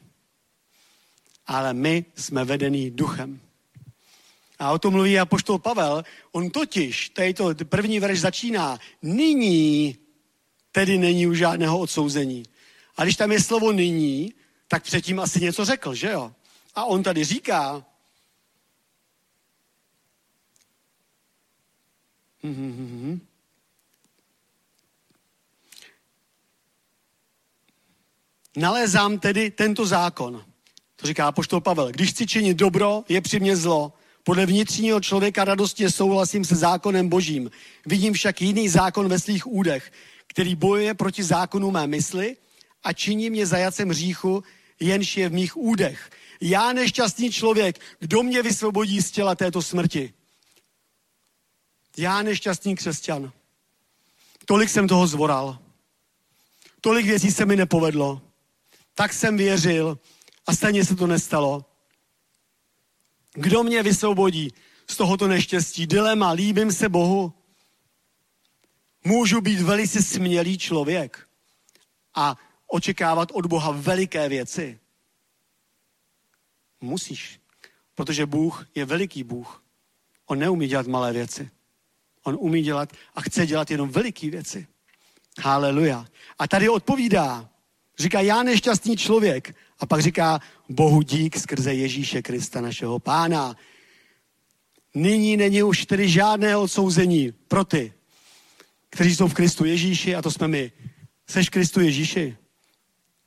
Ale 1.48 1.74
my 1.74 2.06
jsme 2.16 2.46
vedení 2.46 2.92
duchem. 2.92 3.42
A 4.60 4.72
o 4.72 4.80
tom 4.80 4.94
mluví 4.94 5.20
apoštol 5.20 5.60
Pavel. 5.60 6.04
On 6.32 6.50
totiž, 6.50 7.10
tady 7.10 7.34
to 7.34 7.56
první 7.66 8.00
verš 8.00 8.20
začíná, 8.20 8.80
nyní 9.02 9.98
tedy 10.72 10.98
není 10.98 11.28
už 11.28 11.38
žádného 11.38 11.80
odsouzení. 11.80 12.44
A 12.98 13.04
když 13.04 13.16
tam 13.16 13.32
je 13.32 13.42
slovo 13.42 13.72
nyní, 13.72 14.34
tak 14.68 14.84
předtím 14.84 15.20
asi 15.20 15.42
něco 15.42 15.66
řekl, 15.66 15.94
že 15.94 16.12
jo? 16.12 16.34
A 16.76 16.86
on 16.86 17.04
tady 17.04 17.24
říká, 17.24 17.86
mm-hmm. 22.44 23.20
Nalézám 28.58 29.20
tedy 29.20 29.52
tento 29.52 29.86
zákon. 29.86 30.46
To 30.96 31.08
říká 31.08 31.32
poštol 31.32 31.62
Pavel. 31.62 31.92
Když 31.92 32.10
chci 32.10 32.28
činit 32.28 32.58
dobro, 32.58 33.04
je 33.10 33.22
při 33.22 33.40
mně 33.40 33.56
zlo. 33.56 33.94
Podle 34.24 34.46
vnitřního 34.46 35.02
člověka 35.02 35.44
radostně 35.46 35.92
souhlasím 35.92 36.46
se 36.46 36.56
zákonem 36.56 37.10
božím. 37.10 37.52
Vidím 37.86 38.14
však 38.14 38.42
jiný 38.42 38.70
zákon 38.70 39.10
ve 39.10 39.20
svých 39.20 39.48
údech, 39.48 39.92
který 40.28 40.56
bojuje 40.56 40.94
proti 40.94 41.24
zákonu 41.24 41.72
mé 41.72 41.88
mysli 41.88 42.38
a 42.84 42.94
činí 42.94 43.30
mě 43.30 43.46
zajacem 43.46 43.90
hříchu, 43.90 44.44
jenž 44.80 45.18
je 45.18 45.30
v 45.30 45.34
mých 45.34 45.58
údech. 45.58 46.10
Já 46.42 46.74
nešťastný 46.74 47.32
člověk, 47.32 47.80
kdo 48.00 48.24
mě 48.24 48.42
vysvobodí 48.42 49.02
z 49.02 49.12
těla 49.12 49.36
této 49.36 49.62
smrti? 49.62 50.14
Já 51.98 52.22
nešťastný 52.22 52.76
křesťan. 52.76 53.32
Tolik 54.46 54.70
jsem 54.70 54.88
toho 54.88 55.08
zvoral. 55.08 55.60
Tolik 56.82 57.06
věcí 57.06 57.32
se 57.32 57.46
mi 57.46 57.56
nepovedlo. 57.56 58.22
Tak 59.00 59.14
jsem 59.14 59.38
věřil 59.38 60.00
a 60.48 60.56
stejně 60.56 60.86
se 60.86 60.96
to 60.96 61.08
nestalo. 61.08 61.66
Kdo 63.34 63.64
mě 63.64 63.84
vysvobodí 63.84 64.54
z 64.88 64.98
tohoto 64.98 65.28
neštěstí? 65.28 65.88
Dilema, 65.88 66.32
líbím 66.32 66.72
se 66.72 66.90
Bohu. 66.90 67.34
Můžu 69.04 69.42
být 69.42 69.62
velice 69.62 70.04
smělý 70.04 70.58
člověk 70.58 71.28
a 72.16 72.36
očekávat 72.68 73.30
od 73.34 73.46
Boha 73.46 73.72
veliké 73.72 74.30
věci. 74.30 74.80
Musíš, 76.82 77.40
protože 77.96 78.26
Bůh 78.26 78.68
je 78.76 78.86
veliký 78.86 79.24
Bůh. 79.24 79.64
On 80.26 80.40
neumí 80.40 80.68
dělat 80.68 80.88
malé 80.88 81.14
věci. 81.14 81.52
On 82.24 82.38
umí 82.40 82.62
dělat 82.62 82.94
a 83.16 83.22
chce 83.22 83.48
dělat 83.48 83.72
jenom 83.72 83.90
veliké 83.90 84.30
věci. 84.30 84.68
Haleluja. 85.42 86.06
A 86.40 86.48
tady 86.48 86.70
odpovídá. 86.70 87.49
Říká, 88.00 88.22
já 88.22 88.44
nešťastný 88.44 88.98
člověk. 88.98 89.56
A 89.80 89.86
pak 89.86 90.02
říká, 90.02 90.40
Bohu 90.70 91.02
dík 91.02 91.38
skrze 91.38 91.74
Ježíše 91.74 92.22
Krista, 92.22 92.62
našeho 92.62 93.00
pána. 93.00 93.56
Nyní 94.96 95.38
není 95.38 95.64
už 95.64 95.86
tedy 95.86 96.10
žádné 96.10 96.58
odsouzení 96.58 97.34
pro 97.48 97.64
ty, 97.64 97.94
kteří 98.90 99.16
jsou 99.16 99.28
v 99.28 99.34
Kristu 99.34 99.66
Ježíši, 99.66 100.16
a 100.16 100.22
to 100.22 100.32
jsme 100.32 100.48
my. 100.48 100.72
Seš 101.28 101.50
Kristu 101.50 101.82
Ježíši? 101.82 102.38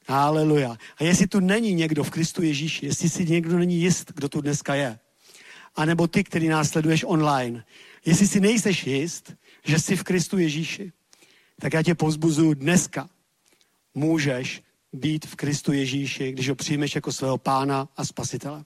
Haleluja. 0.09 0.77
A 0.97 1.05
jestli 1.05 1.27
tu 1.27 1.41
není 1.41 1.75
někdo 1.75 2.05
v 2.05 2.11
Kristu 2.11 2.43
Ježíši, 2.43 2.87
jestli 2.87 3.09
si 3.09 3.25
někdo 3.25 3.59
není 3.59 3.81
jist, 3.81 4.13
kdo 4.15 4.29
tu 4.29 4.41
dneska 4.41 4.75
je, 4.75 4.99
anebo 5.77 6.07
ty, 6.07 6.25
který 6.25 6.49
nás 6.49 6.69
sleduješ 6.69 7.05
online, 7.09 7.65
jestli 8.05 8.27
si 8.29 8.41
nejseš 8.41 8.87
jist, 8.87 9.35
že 9.65 9.79
jsi 9.79 9.97
v 9.97 10.03
Kristu 10.03 10.39
Ježíši, 10.39 10.93
tak 11.61 11.73
já 11.73 11.83
tě 11.83 11.95
pozbuzuju 11.95 12.55
dneska. 12.55 13.09
Můžeš 13.95 14.63
být 14.93 15.27
v 15.27 15.37
Kristu 15.37 15.73
Ježíši, 15.73 16.33
když 16.33 16.49
ho 16.49 16.55
přijmeš 16.55 16.95
jako 16.95 17.13
svého 17.13 17.39
pána 17.39 17.89
a 17.97 18.05
spasitele. 18.05 18.65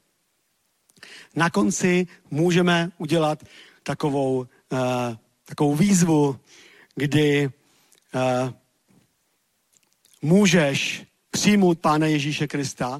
Na 1.34 1.50
konci 1.50 2.06
můžeme 2.30 2.90
udělat 2.98 3.44
takovou, 3.82 4.38
uh, 4.38 4.46
takovou 5.44 5.76
výzvu, 5.76 6.40
kdy 6.94 7.46
uh, 7.46 8.50
můžeš 10.22 11.06
přijmout 11.30 11.78
Pána 11.78 12.06
Ježíše 12.06 12.46
Krista 12.46 12.98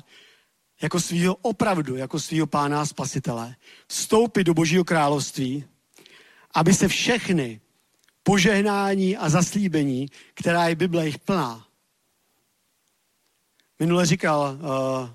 jako 0.83 1.01
svýho 1.01 1.35
opravdu, 1.35 1.97
jako 1.97 2.21
svýho 2.21 2.47
Pána 2.47 2.81
a 2.81 2.87
Spasitele, 2.87 3.57
vstoupit 3.89 4.45
do 4.45 4.55
Božího 4.55 4.85
království, 4.85 5.65
aby 6.55 6.75
se 6.75 6.89
všechny 6.89 7.61
požehnání 8.23 9.17
a 9.17 9.29
zaslíbení, 9.29 10.07
která 10.35 10.69
je 10.69 10.75
Bible 10.75 11.07
jich 11.07 11.19
plná. 11.19 11.66
Minule 13.79 14.07
říkal 14.07 14.59
uh, 14.61 15.11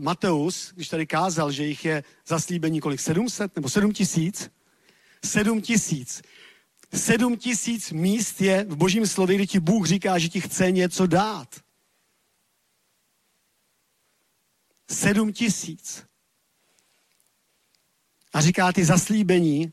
Mateus, 0.00 0.72
když 0.74 0.88
tady 0.88 1.06
kázal, 1.06 1.52
že 1.52 1.64
jich 1.64 1.84
je 1.84 2.04
zaslíbení 2.26 2.80
kolik? 2.80 3.00
700 3.00 3.56
nebo 3.56 3.68
7 3.68 3.92
tisíc? 3.92 4.50
7 5.24 5.60
tisíc. 5.60 6.22
Sedm 6.94 7.36
tisíc 7.36 7.92
míst 7.92 8.40
je 8.40 8.64
v 8.64 8.76
božím 8.76 9.06
slově, 9.06 9.36
kdy 9.36 9.46
ti 9.46 9.60
Bůh 9.60 9.86
říká, 9.86 10.18
že 10.18 10.28
ti 10.28 10.40
chce 10.40 10.70
něco 10.70 11.06
dát. 11.06 11.60
Sedm 14.90 15.32
tisíc. 15.32 16.04
A 18.32 18.40
říká, 18.40 18.72
ty 18.72 18.84
zaslíbení 18.84 19.72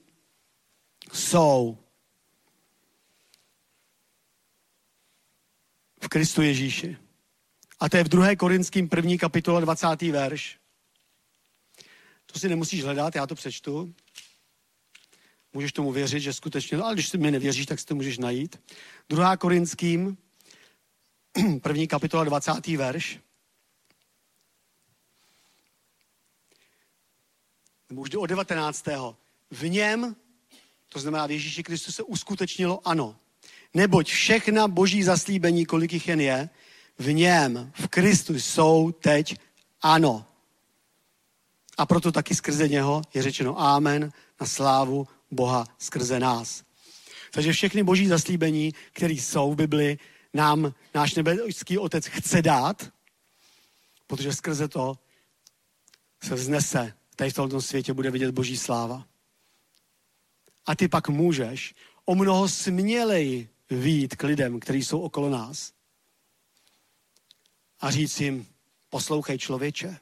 jsou 1.13 1.77
v 6.03 6.07
Kristu 6.07 6.41
Ježíši. 6.41 7.04
A 7.79 7.89
to 7.89 7.97
je 7.97 8.03
v 8.03 8.09
2. 8.09 8.35
Korinským 8.35 8.89
1. 8.95 9.17
kapitola 9.17 9.59
20. 9.59 10.01
verš. 10.01 10.57
To 12.25 12.39
si 12.39 12.49
nemusíš 12.49 12.83
hledat, 12.83 13.15
já 13.15 13.27
to 13.27 13.35
přečtu. 13.35 13.93
Můžeš 15.53 15.73
tomu 15.73 15.91
věřit, 15.91 16.19
že 16.19 16.33
skutečně, 16.33 16.77
ale 16.77 16.93
když 16.93 17.09
si 17.09 17.17
mi 17.17 17.31
nevěříš, 17.31 17.65
tak 17.65 17.79
si 17.79 17.85
to 17.85 17.95
můžeš 17.95 18.17
najít. 18.17 18.61
2. 19.09 19.37
Korinským, 19.37 20.17
1. 21.67 21.87
kapitola 21.89 22.23
20. 22.23 22.67
verš. 22.67 23.19
Nebo 27.89 28.01
už 28.01 28.15
od 28.15 28.25
19. 28.25 28.85
V 29.51 29.69
něm, 29.69 30.15
to 30.89 30.99
znamená 30.99 31.27
v 31.27 31.31
Ježíši 31.31 31.63
Kristu, 31.63 31.91
se 31.91 32.03
uskutečnilo 32.03 32.87
ano. 32.87 33.19
Neboť 33.73 34.07
všechna 34.07 34.67
boží 34.67 35.03
zaslíbení, 35.03 35.65
kolik 35.65 35.93
jich 35.93 36.07
jen 36.07 36.21
je, 36.21 36.49
v 36.97 37.13
něm, 37.13 37.71
v 37.73 37.87
Kristu 37.87 38.33
jsou 38.33 38.91
teď 38.91 39.35
ano. 39.81 40.25
A 41.77 41.85
proto 41.85 42.11
taky 42.11 42.35
skrze 42.35 42.67
něho 42.67 43.01
je 43.13 43.21
řečeno 43.21 43.59
amen 43.59 44.11
na 44.41 44.47
slávu 44.47 45.07
Boha 45.31 45.65
skrze 45.77 46.19
nás. 46.19 46.63
Takže 47.31 47.53
všechny 47.53 47.83
boží 47.83 48.07
zaslíbení, 48.07 48.73
které 48.93 49.13
jsou 49.13 49.53
v 49.53 49.55
Bibli, 49.55 49.97
nám 50.33 50.73
náš 50.93 51.15
nebeský 51.15 51.77
otec 51.77 52.05
chce 52.05 52.41
dát, 52.41 52.91
protože 54.07 54.33
skrze 54.33 54.67
to 54.67 54.97
se 56.23 56.35
vznese. 56.35 56.93
Tady 57.15 57.29
v 57.29 57.33
tomto 57.33 57.61
světě 57.61 57.93
bude 57.93 58.11
vidět 58.11 58.31
boží 58.31 58.57
sláva. 58.57 59.05
A 60.65 60.75
ty 60.75 60.87
pak 60.87 61.09
můžeš 61.09 61.75
o 62.05 62.15
mnoho 62.15 62.47
směleji 62.47 63.49
výjít 63.69 64.15
k 64.15 64.23
lidem, 64.23 64.59
kteří 64.59 64.83
jsou 64.83 64.99
okolo 64.99 65.29
nás. 65.29 65.74
A 67.79 67.91
říct 67.91 68.19
jim, 68.19 68.47
poslouchej 68.89 69.37
člověče, 69.37 69.97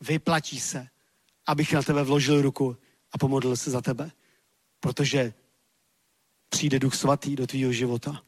vyplatí 0.00 0.60
se, 0.60 0.88
abych 1.46 1.72
na 1.72 1.82
tebe 1.82 2.02
vložil 2.02 2.42
ruku 2.42 2.76
a 3.12 3.18
pomodlil 3.18 3.56
se 3.56 3.70
za 3.70 3.80
tebe. 3.80 4.10
Protože 4.80 5.34
přijde 6.48 6.78
Duch 6.78 6.94
Svatý 6.94 7.36
do 7.36 7.46
tvýho 7.46 7.72
života 7.72 8.22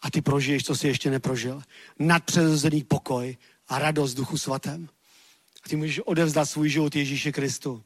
a 0.00 0.10
ty 0.10 0.22
prožiješ, 0.22 0.64
co 0.64 0.76
jsi 0.76 0.88
ještě 0.88 1.10
neprožil. 1.10 1.62
Nadpřirozený 1.98 2.84
pokoj 2.84 3.36
a 3.68 3.78
radost 3.78 4.14
Duchu 4.14 4.38
Svatém. 4.38 4.88
A 5.64 5.68
ty 5.68 5.76
můžeš 5.76 6.00
odevzdat 6.00 6.50
svůj 6.50 6.68
život 6.68 6.96
Ježíše 6.96 7.32
Kristu. 7.32 7.84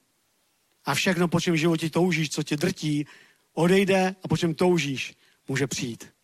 A 0.85 0.95
všechno, 0.95 1.29
po 1.29 1.41
čem 1.41 1.57
životě 1.57 1.91
toužíš, 1.91 2.31
co 2.31 2.43
tě 2.43 2.57
drtí, 2.57 3.07
odejde 3.53 4.17
a 4.23 4.29
po 4.29 4.37
čem 4.37 4.55
toužíš, 4.55 5.15
může 5.49 5.67
přijít. 5.67 6.18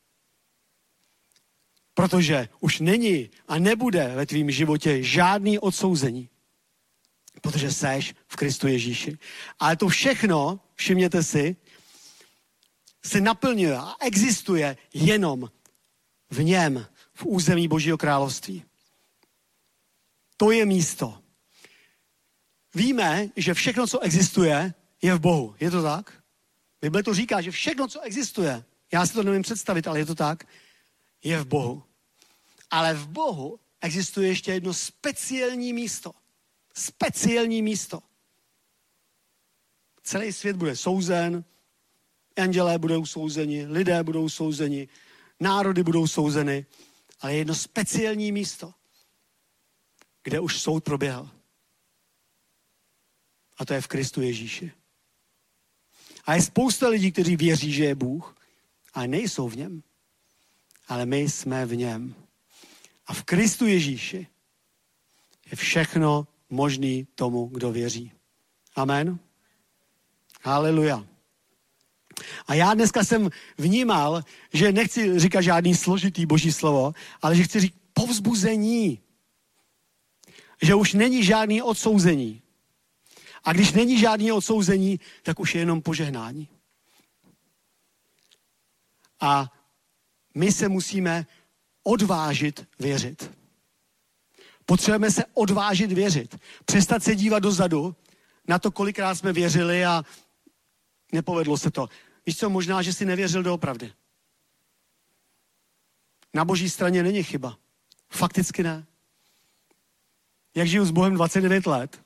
Protože 1.95 2.49
už 2.61 2.81
není 2.81 3.31
a 3.49 3.59
nebude 3.59 4.13
ve 4.15 4.27
tvém 4.27 4.51
životě 4.51 5.03
žádný 5.03 5.59
odsouzení 5.59 6.29
protože 7.45 7.73
seš 7.73 8.15
v 8.29 8.37
Kristu 8.37 8.69
Ježíši. 8.69 9.19
Ale 9.59 9.77
to 9.77 9.89
všechno, 9.89 10.61
všimněte 10.75 11.23
si, 11.23 11.57
se 13.05 13.21
naplňuje 13.21 13.77
a 13.77 13.95
existuje 14.01 14.77
jenom 14.95 15.51
v 16.31 16.43
něm, 16.43 16.87
v 17.15 17.25
území 17.27 17.69
Božího 17.69 17.99
království. 17.99 18.65
To 20.37 20.51
je 20.51 20.67
místo. 20.67 21.19
Víme, 22.75 23.29
že 23.37 23.55
všechno, 23.55 23.87
co 23.87 24.01
existuje, 24.01 24.75
je 25.03 25.15
v 25.15 25.21
Bohu. 25.21 25.55
Je 25.61 25.71
to 25.71 25.83
tak? 25.83 26.13
Bible 26.81 27.03
to 27.03 27.15
říká, 27.15 27.41
že 27.41 27.51
všechno, 27.51 27.89
co 27.89 28.01
existuje, 28.01 28.65
já 28.93 29.07
si 29.07 29.13
to 29.13 29.23
nevím 29.23 29.43
představit, 29.43 29.87
ale 29.87 29.99
je 29.99 30.07
to 30.07 30.15
tak, 30.15 30.45
je 31.25 31.39
v 31.41 31.47
Bohu. 31.47 31.83
Ale 32.71 32.95
v 32.95 33.09
Bohu 33.09 33.61
existuje 33.81 34.29
ještě 34.29 34.53
jedno 34.53 34.75
speciální 34.75 35.73
místo 35.73 36.15
speciální 36.75 37.63
místo. 37.63 38.03
Celý 40.03 40.33
svět 40.33 40.57
bude 40.57 40.77
souzen, 40.77 41.45
andělé 42.37 42.79
budou 42.79 43.07
souzeni, 43.07 43.67
lidé 43.67 44.03
budou 44.03 44.29
souzeni, 44.29 44.89
národy 45.41 45.83
budou 45.83 46.07
souzeny, 46.07 46.67
ale 47.21 47.33
je 47.33 47.39
jedno 47.39 47.55
speciální 47.55 48.33
místo, 48.33 48.75
kde 50.23 50.41
už 50.41 50.61
soud 50.61 50.85
proběhl. 50.85 51.31
A 53.57 53.65
to 53.65 53.75
je 53.75 53.81
v 53.81 53.87
Kristu 53.87 54.21
Ježíši. 54.21 54.73
A 56.25 56.35
je 56.35 56.43
spousta 56.43 56.89
lidí, 56.89 57.13
kteří 57.13 57.37
věří, 57.37 57.73
že 57.73 57.85
je 57.85 57.95
Bůh, 57.95 58.37
ale 58.95 59.09
nejsou 59.09 59.49
v 59.49 59.57
něm. 59.57 59.83
Ale 60.89 61.07
my 61.07 61.19
jsme 61.19 61.67
v 61.67 61.77
něm. 61.77 62.15
A 63.07 63.15
v 63.15 63.23
Kristu 63.23 63.67
Ježíši 63.67 64.27
je 65.51 65.57
všechno 65.57 66.27
možný 66.51 67.07
tomu, 67.15 67.47
kdo 67.47 67.73
věří. 67.73 68.13
Amen. 68.77 69.19
Haleluja. 70.43 71.07
A 72.47 72.55
já 72.55 72.75
dneska 72.75 73.05
jsem 73.05 73.31
vnímal, 73.59 74.23
že 74.53 74.73
nechci 74.73 75.19
říkat 75.19 75.41
žádný 75.41 75.75
složitý 75.75 76.27
boží 76.27 76.53
slovo, 76.53 76.93
ale 77.23 77.37
že 77.37 77.45
chci 77.45 77.61
říct 77.61 77.75
povzbuzení. 77.93 79.01
Že 80.63 80.75
už 80.75 80.93
není 80.93 81.25
žádný 81.25 81.63
odsouzení. 81.63 82.43
A 83.45 83.53
když 83.53 83.73
není 83.73 83.99
žádný 83.99 84.33
odsouzení, 84.33 85.01
tak 85.23 85.41
už 85.41 85.55
je 85.55 85.61
jenom 85.61 85.83
požehnání. 85.83 86.49
A 89.21 89.53
my 90.35 90.53
se 90.53 90.69
musíme 90.69 91.27
odvážit 91.83 92.69
věřit. 92.79 93.31
Potřebujeme 94.67 95.11
se 95.11 95.25
odvážit 95.35 95.93
věřit. 95.93 96.39
Přestat 96.65 97.03
se 97.03 97.15
dívat 97.15 97.39
dozadu 97.39 97.97
na 98.49 98.59
to, 98.59 98.71
kolikrát 98.71 99.15
jsme 99.15 99.33
věřili 99.33 99.85
a 99.85 100.03
nepovedlo 101.13 101.59
se 101.59 101.71
to. 101.71 101.89
Víš 102.27 102.39
co, 102.39 102.51
možná, 102.51 102.83
že 102.83 102.93
si 102.93 103.05
nevěřil 103.05 103.43
doopravdy. 103.43 103.93
Na 106.35 106.45
boží 106.45 106.71
straně 106.71 107.03
není 107.03 107.23
chyba. 107.23 107.59
Fakticky 108.11 108.63
ne. 108.63 108.87
Jak 110.55 110.69
žiju 110.69 110.85
s 110.85 110.91
Bohem 110.91 111.15
29 111.15 111.67
let, 111.67 112.01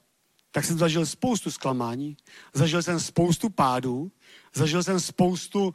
tak 0.51 0.65
jsem 0.65 0.79
zažil 0.79 1.07
spoustu 1.07 1.51
zklamání, 1.51 2.17
zažil 2.55 2.83
jsem 2.83 3.01
spoustu 3.01 3.51
pádů, 3.51 4.13
zažil 4.55 4.83
jsem 4.83 5.01
spoustu 5.01 5.75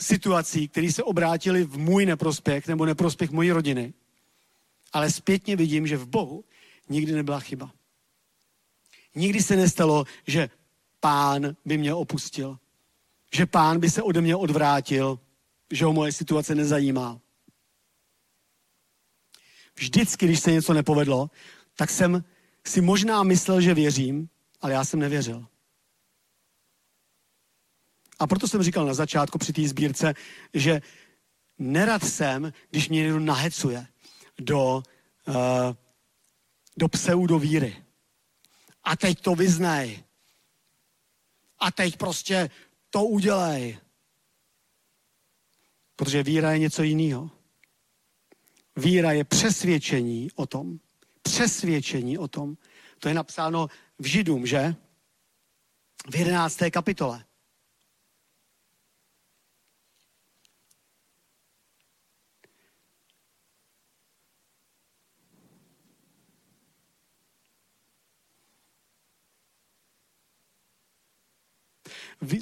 situací, 0.00 0.68
které 0.68 0.92
se 0.92 1.02
obrátily 1.02 1.64
v 1.64 1.78
můj 1.78 2.06
neprospěch 2.06 2.68
nebo 2.68 2.86
neprospěch 2.86 3.30
mojí 3.30 3.50
rodiny. 3.50 3.94
Ale 4.92 5.10
zpětně 5.10 5.56
vidím, 5.56 5.86
že 5.86 5.96
v 5.96 6.06
Bohu 6.06 6.44
nikdy 6.88 7.12
nebyla 7.12 7.40
chyba. 7.40 7.72
Nikdy 9.14 9.42
se 9.42 9.56
nestalo, 9.56 10.04
že 10.26 10.50
pán 11.00 11.56
by 11.64 11.78
mě 11.78 11.94
opustil. 11.94 12.58
Že 13.34 13.46
pán 13.46 13.80
by 13.80 13.90
se 13.90 14.02
ode 14.02 14.20
mě 14.20 14.36
odvrátil, 14.36 15.18
že 15.70 15.84
ho 15.84 15.92
moje 15.92 16.12
situace 16.12 16.54
nezajímá. 16.54 17.20
Vždycky, 19.76 20.26
když 20.26 20.40
se 20.40 20.52
něco 20.52 20.72
nepovedlo, 20.72 21.30
tak 21.76 21.90
jsem 21.90 22.24
si 22.66 22.80
možná 22.80 23.22
myslel, 23.22 23.60
že 23.60 23.74
věřím, 23.74 24.28
ale 24.60 24.72
já 24.72 24.84
jsem 24.84 25.00
nevěřil. 25.00 25.46
A 28.20 28.26
proto 28.26 28.48
jsem 28.48 28.62
říkal 28.62 28.86
na 28.86 28.94
začátku 28.94 29.38
při 29.38 29.52
té 29.52 29.68
sbírce, 29.68 30.14
že 30.54 30.80
nerad 31.58 32.04
jsem, 32.04 32.52
když 32.70 32.88
mě 32.88 33.02
někdo 33.02 33.20
nahecuje 33.20 33.86
do, 34.40 34.82
uh, 35.28 35.34
do 36.76 36.88
pseudovíry. 36.88 37.84
A 38.84 38.96
teď 38.96 39.20
to 39.20 39.34
vyznej. 39.34 40.04
A 41.58 41.70
teď 41.70 41.96
prostě 41.96 42.50
to 42.90 43.04
udělej. 43.04 43.78
Protože 45.96 46.22
víra 46.22 46.52
je 46.52 46.58
něco 46.58 46.82
jiného. 46.82 47.30
Víra 48.76 49.12
je 49.12 49.24
přesvědčení 49.24 50.30
o 50.34 50.46
tom, 50.46 50.80
přesvědčení 51.22 52.18
o 52.18 52.28
tom. 52.28 52.56
To 52.98 53.08
je 53.08 53.14
napsáno 53.14 53.68
v 53.98 54.04
Židům, 54.04 54.46
že? 54.46 54.74
V 56.10 56.14
11. 56.14 56.58
kapitole. 56.70 57.24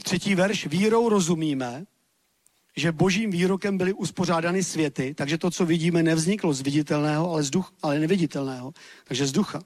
Třetí 0.03 0.35
verš. 0.35 0.67
Vírou 0.67 1.09
rozumíme, 1.09 1.87
že 2.77 2.93
božím 2.93 3.31
výrokem 3.31 3.79
byly 3.79 3.93
uspořádány 3.93 4.65
světy, 4.65 5.15
takže 5.15 5.39
to, 5.39 5.51
co 5.51 5.67
vidíme, 5.67 6.03
nevzniklo 6.03 6.55
z 6.55 6.61
viditelného, 6.61 7.31
ale, 7.31 7.43
z 7.43 7.51
duch, 7.51 7.75
ale 7.83 7.99
neviditelného, 7.99 8.73
takže 9.05 9.27
z 9.27 9.33
ducha. 9.33 9.63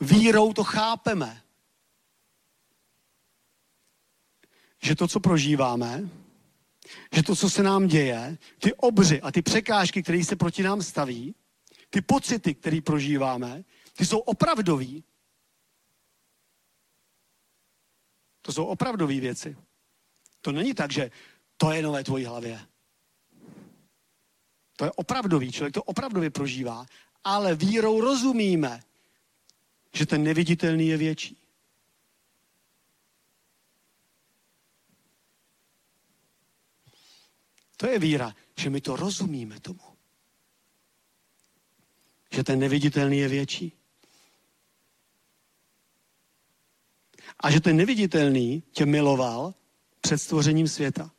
Vírou 0.00 0.52
to 0.52 0.64
chápeme, 0.64 1.42
že 4.82 4.94
to, 4.94 5.08
co 5.08 5.20
prožíváme, 5.20 6.08
že 7.14 7.22
to, 7.22 7.36
co 7.36 7.50
se 7.50 7.62
nám 7.62 7.86
děje, 7.86 8.38
ty 8.58 8.74
obři 8.74 9.20
a 9.20 9.32
ty 9.32 9.42
překážky, 9.42 10.02
které 10.02 10.24
se 10.24 10.36
proti 10.36 10.62
nám 10.62 10.82
staví, 10.82 11.34
ty 11.90 12.00
pocity, 12.00 12.54
které 12.54 12.80
prožíváme, 12.80 13.64
ty 13.96 14.06
jsou 14.06 14.18
opravdový. 14.18 15.04
To 18.48 18.52
jsou 18.52 18.64
opravdové 18.64 19.20
věci. 19.20 19.56
To 20.40 20.52
není 20.52 20.74
tak, 20.74 20.92
že 20.92 21.10
to 21.56 21.70
je 21.70 21.88
ve 21.88 22.04
tvojí 22.04 22.24
hlavě. 22.24 22.60
To 24.76 24.84
je 24.84 24.90
opravdový, 24.92 25.52
člověk 25.52 25.74
to 25.74 25.82
opravdově 25.82 26.30
prožívá, 26.30 26.86
ale 27.24 27.54
vírou 27.54 28.00
rozumíme, 28.00 28.80
že 29.94 30.06
ten 30.06 30.22
neviditelný 30.22 30.88
je 30.88 30.96
větší. 30.96 31.36
To 37.76 37.86
je 37.86 37.98
víra, 37.98 38.34
že 38.56 38.70
my 38.70 38.80
to 38.80 38.96
rozumíme 38.96 39.60
tomu. 39.60 39.84
Že 42.32 42.44
ten 42.44 42.58
neviditelný 42.58 43.18
je 43.18 43.28
větší. 43.28 43.77
A 47.40 47.50
že 47.50 47.60
ten 47.60 47.76
neviditelný 47.76 48.62
tě 48.72 48.86
miloval 48.86 49.54
před 50.00 50.18
stvořením 50.18 50.68
světa. 50.68 51.10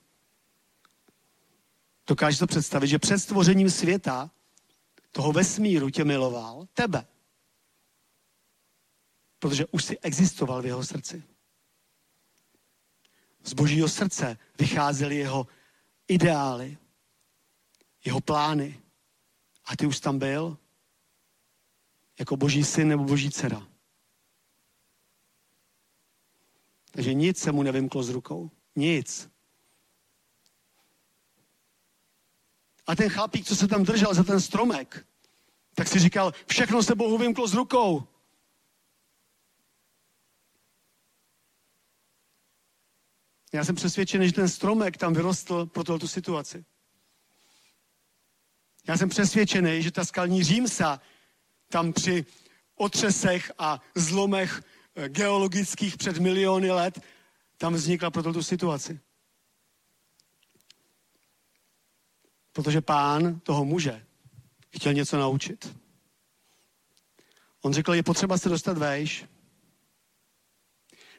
Dokážeš 2.08 2.40
to 2.40 2.48
představit, 2.48 2.88
že 2.88 3.00
před 3.00 3.20
stvořením 3.20 3.70
světa, 3.70 4.32
toho 5.12 5.32
vesmíru 5.32 5.90
tě 5.90 6.04
miloval, 6.04 6.68
tebe. 6.74 7.08
Protože 9.40 9.66
už 9.66 9.86
si 9.86 10.00
existoval 10.00 10.62
v 10.62 10.66
jeho 10.66 10.84
srdci. 10.84 11.24
Z 13.44 13.54
božího 13.54 13.90
srdce 13.90 14.38
vycházely 14.60 15.16
jeho 15.16 15.48
ideály, 16.08 16.78
jeho 18.06 18.22
plány. 18.22 18.82
A 19.66 19.76
ty 19.76 19.86
už 19.86 20.00
tam 20.00 20.20
byl 20.20 20.58
jako 22.20 22.38
boží 22.38 22.64
syn 22.64 22.88
nebo 22.88 23.04
boží 23.04 23.32
dcera. 23.32 23.69
Takže 26.92 27.14
nic 27.14 27.38
se 27.38 27.52
mu 27.52 27.64
nevymklo 27.64 28.04
z 28.04 28.10
rukou. 28.10 28.52
Nic. 28.76 29.30
A 32.88 32.96
ten 32.96 33.10
chlapík, 33.10 33.46
co 33.46 33.56
se 33.56 33.68
tam 33.68 33.84
držel 33.84 34.14
za 34.14 34.24
ten 34.24 34.42
stromek, 34.42 35.06
tak 35.76 35.88
si 35.88 36.00
říkal, 36.00 36.34
všechno 36.48 36.84
se 36.84 36.96
Bohu 36.96 37.18
vymklo 37.18 37.48
z 37.48 37.54
rukou. 37.54 38.08
Já 43.54 43.66
jsem 43.66 43.76
přesvědčený, 43.76 44.28
že 44.28 44.34
ten 44.34 44.50
stromek 44.50 44.98
tam 44.98 45.14
vyrostl 45.14 45.66
pro 45.66 46.00
tu 46.00 46.08
situaci. 46.08 46.66
Já 48.88 48.98
jsem 48.98 49.10
přesvědčený, 49.10 49.84
že 49.84 49.92
ta 49.92 50.06
skalní 50.06 50.44
římsa 50.44 51.02
tam 51.68 51.94
při 51.94 52.26
otřesech 52.76 53.52
a 53.58 53.82
zlomech 53.96 54.64
geologických 55.08 55.98
před 55.98 56.18
miliony 56.18 56.72
let 56.72 57.00
tam 57.58 57.74
vznikla 57.74 58.12
pro 58.12 58.34
tu 58.34 58.44
situaci. 58.44 59.00
Protože 62.52 62.82
pán 62.82 63.40
toho 63.40 63.66
muže 63.66 64.06
chtěl 64.70 64.94
něco 64.94 65.18
naučit. 65.18 65.78
On 67.62 67.74
řekl, 67.74 67.94
je 67.94 68.04
potřeba 68.04 68.38
se 68.38 68.50
dostat 68.50 68.78
vejš. 68.78 69.26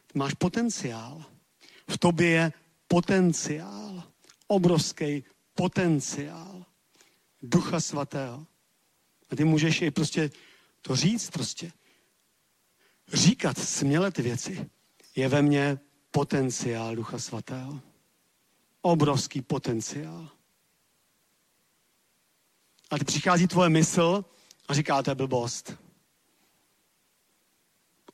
Ty 0.06 0.18
máš 0.18 0.34
potenciál. 0.34 1.24
V 1.90 1.98
tobě 1.98 2.28
je 2.28 2.52
potenciál. 2.88 4.02
Obrovský 4.46 5.24
potenciál. 5.54 6.64
Ducha 7.42 7.80
svatého. 7.80 8.46
A 9.30 9.36
ty 9.36 9.44
můžeš 9.44 9.80
jej 9.82 9.90
prostě 9.90 10.30
to 10.82 10.96
říct 10.96 11.30
prostě. 11.30 11.72
Říkat 13.12 13.58
směle 13.58 14.10
ty 14.10 14.22
věci. 14.22 14.70
Je 15.16 15.28
ve 15.28 15.42
mně 15.42 15.78
potenciál 16.10 16.96
Ducha 16.96 17.18
svatého. 17.18 17.80
obrovský 18.82 19.42
potenciál. 19.42 20.28
A 22.90 22.98
ty 22.98 23.04
přichází 23.04 23.46
tvoje 23.46 23.68
mysl 23.70 24.24
a 24.68 24.74
říká, 24.74 25.02
to 25.02 25.10
je 25.10 25.14
blbost. 25.14 25.76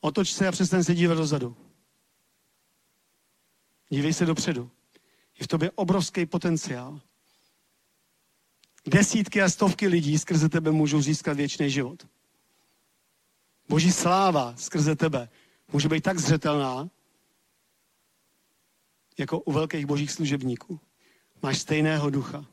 Otoč 0.01 0.33
se 0.33 0.49
a 0.49 0.53
přestaň 0.53 0.85
se 0.85 0.95
dívat 0.95 1.15
dozadu. 1.15 1.57
Dívej 3.89 4.13
se 4.13 4.27
dopředu. 4.27 4.71
Je 5.39 5.45
v 5.45 5.49
tobě 5.49 5.71
obrovský 5.71 6.27
potenciál. 6.27 7.01
Desítky 8.87 9.43
a 9.43 9.49
stovky 9.49 9.89
lidí 9.89 10.19
skrze 10.19 10.49
tebe 10.49 10.71
můžou 10.71 11.03
získat 11.03 11.37
věčný 11.37 11.71
život. 11.71 12.07
Boží 13.69 13.93
sláva 13.93 14.57
skrze 14.57 14.97
tebe 14.97 15.29
může 15.73 15.89
být 15.89 16.01
tak 16.01 16.19
zřetelná, 16.19 16.91
jako 19.19 19.41
u 19.41 19.53
velkých 19.53 19.87
božích 19.87 20.13
služebníků. 20.13 20.81
Máš 21.43 21.59
stejného 21.59 22.11
ducha. 22.11 22.47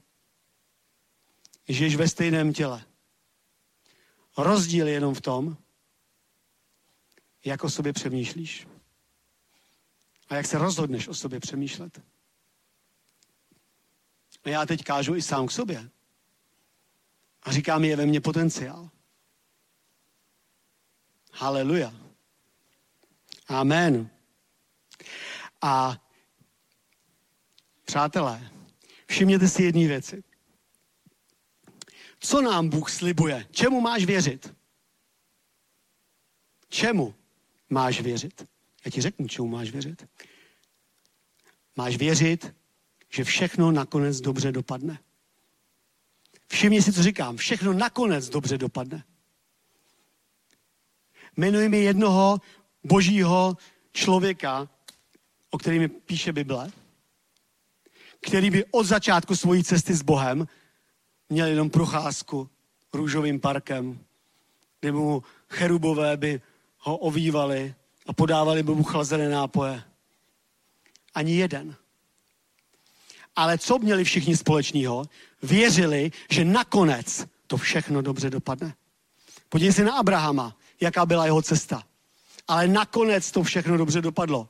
Žiješ 1.68 1.96
ve 1.96 2.08
stejném 2.08 2.54
těle. 2.54 2.86
Rozdíl 4.38 4.88
je 4.88 4.94
jenom 4.94 5.14
v 5.14 5.22
tom, 5.22 5.58
jak 7.46 7.64
o 7.64 7.70
sobě 7.70 7.94
přemýšlíš. 7.94 8.68
A 10.30 10.36
jak 10.36 10.46
se 10.46 10.58
rozhodneš 10.58 11.08
o 11.08 11.14
sobě 11.14 11.40
přemýšlet. 11.40 12.02
A 14.44 14.50
já 14.50 14.66
teď 14.66 14.84
kážu 14.84 15.16
i 15.16 15.22
sám 15.22 15.48
k 15.48 15.52
sobě. 15.52 15.90
A 17.44 17.52
říkám, 17.52 17.84
je 17.84 17.96
ve 17.96 18.06
mně 18.06 18.22
potenciál. 18.22 18.90
Haleluja. 21.34 21.94
Amen. 23.48 24.10
A 25.62 26.02
přátelé, 27.86 28.52
všimněte 29.08 29.48
si 29.48 29.64
jedné 29.64 29.88
věci. 29.88 30.24
Co 32.20 32.42
nám 32.42 32.70
Bůh 32.70 32.92
slibuje? 32.92 33.48
Čemu 33.52 33.82
máš 33.82 34.06
věřit? 34.06 34.54
Čemu 36.70 37.16
máš 37.70 38.02
věřit? 38.02 38.48
Já 38.86 38.92
ti 38.92 39.02
řeknu, 39.02 39.28
čemu 39.28 39.48
máš 39.48 39.72
věřit. 39.72 40.08
Máš 41.76 41.98
věřit, 41.98 42.54
že 43.10 43.24
všechno 43.24 43.72
nakonec 43.72 44.22
dobře 44.22 44.52
dopadne. 44.52 45.00
Všimni 46.48 46.82
si, 46.82 46.94
co 46.94 47.04
říkám. 47.04 47.38
Všechno 47.38 47.74
nakonec 47.74 48.30
dobře 48.30 48.58
dopadne. 48.58 49.04
Jmenuji 51.38 51.70
mi 51.70 51.84
jednoho 51.84 52.42
božího 52.84 53.58
člověka, 53.92 54.70
o 55.52 55.58
kterým 55.58 55.90
píše 55.90 56.34
Bible, 56.34 56.72
který 58.22 58.52
by 58.52 58.66
od 58.72 58.84
začátku 58.84 59.36
svojí 59.36 59.64
cesty 59.64 59.94
s 59.94 60.02
Bohem 60.02 60.48
měl 61.30 61.48
jenom 61.48 61.70
procházku 61.70 62.50
růžovým 62.94 63.40
parkem, 63.40 64.00
kde 64.80 64.92
mu 64.92 65.24
cherubové 65.50 66.18
by 66.18 66.42
ho 66.80 66.98
ovývali 66.98 67.76
a 68.06 68.14
podávali 68.14 68.64
by 68.64 68.76
mu 68.76 68.84
chlazené 68.84 69.30
nápoje. 69.30 69.84
Ani 71.16 71.36
jeden. 71.36 71.76
Ale 73.36 73.58
co 73.58 73.80
měli 73.80 74.04
všichni 74.04 74.38
společného? 74.38 75.06
Věřili, 75.44 76.12
že 76.30 76.46
nakonec 76.46 77.26
to 77.48 77.58
všechno 77.58 78.02
dobře 78.02 78.30
dopadne. 78.30 78.76
Podívej 79.50 79.74
se 79.74 79.84
na 79.84 79.94
Abrahama, 79.94 80.56
jaká 80.84 81.06
byla 81.06 81.26
jeho 81.26 81.42
cesta. 81.42 81.84
Ale 82.48 82.68
nakonec 82.68 83.32
to 83.32 83.44
všechno 83.44 83.78
dobře 83.78 84.02
dopadlo. 84.02 84.50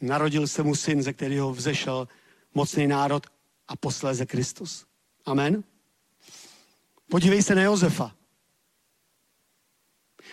Narodil 0.00 0.46
se 0.46 0.62
mu 0.62 0.74
syn, 0.74 1.02
ze 1.02 1.12
kterého 1.12 1.52
vzešel 1.52 2.08
mocný 2.54 2.86
národ 2.86 3.26
a 3.68 3.76
posléze 3.76 4.26
Kristus. 4.26 4.86
Amen. 5.24 5.64
Podívej 7.10 7.42
se 7.42 7.54
na 7.54 7.62
Josefa. 7.62 8.14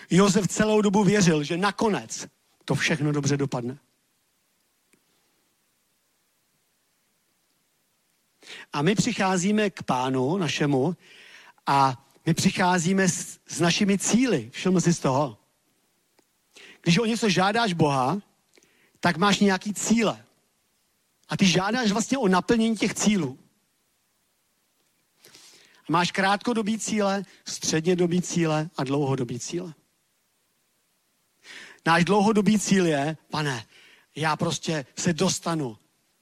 Josef 0.10 0.48
celou 0.48 0.82
dobu 0.82 1.04
věřil, 1.04 1.44
že 1.44 1.58
nakonec 1.58 2.28
to 2.66 2.76
všechno 2.76 3.12
dobře 3.12 3.38
dopadne. 3.38 3.80
A 8.74 8.82
my 8.82 8.96
přicházíme 8.96 9.70
k 9.70 9.84
pánu 9.84 10.38
našemu 10.38 10.98
a 11.68 12.03
my 12.26 12.34
přicházíme 12.34 13.10
s, 13.10 13.40
s 13.48 13.60
našimi 13.60 13.98
cíly. 13.98 14.50
Všiml 14.54 14.82
si 14.82 14.94
z 14.94 15.00
toho. 15.00 15.38
Když 16.82 16.98
o 16.98 17.06
něco 17.06 17.30
žádáš 17.30 17.74
Boha, 17.74 18.22
tak 19.00 19.18
máš 19.18 19.40
nějaký 19.40 19.74
cíle. 19.74 20.26
A 21.30 21.38
ty 21.38 21.46
žádáš 21.46 21.92
vlastně 21.92 22.18
o 22.18 22.28
naplnění 22.28 22.78
těch 22.78 22.94
cílů. 22.94 23.40
A 25.90 25.92
máš 25.92 26.12
krátkodobý 26.12 26.80
cíle, 26.80 27.24
střednědobý 27.46 28.22
cíle 28.22 28.70
a 28.78 28.84
dlouhodobý 28.84 29.40
cíle. 29.40 29.74
Náš 31.86 32.06
dlouhodobý 32.06 32.60
cíl 32.60 32.86
je, 32.86 33.18
pane, 33.30 33.66
já 34.16 34.36
prostě 34.36 34.86
se 34.98 35.14
dostanu 35.14 35.78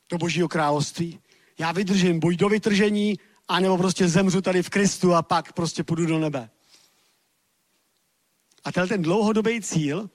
do 0.10 0.18
Božího 0.18 0.48
království. 0.48 1.20
Já 1.58 1.72
vydržím 1.72 2.20
buď 2.20 2.36
do 2.36 2.50
vytržení, 2.50 3.20
anebo 3.52 3.78
prostě 3.78 4.08
zemřu 4.08 4.42
tady 4.42 4.64
v 4.64 4.70
Kristu 4.70 5.14
a 5.14 5.22
pak 5.22 5.54
prostě 5.54 5.84
půjdu 5.84 6.06
do 6.06 6.20
nebe. 6.20 6.50
A 8.64 8.72
tenhle 8.72 8.88
ten 8.88 9.02
dlouhodobý 9.02 9.62
cíl, 9.62 10.10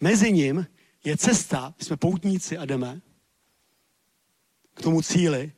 mezi 0.00 0.32
ním 0.32 0.66
je 1.04 1.16
cesta, 1.16 1.74
jsme 1.78 1.96
poutníci 1.96 2.58
a 2.58 2.64
jdeme 2.64 3.00
k 4.74 4.82
tomu 4.82 5.02
cíli 5.02 5.52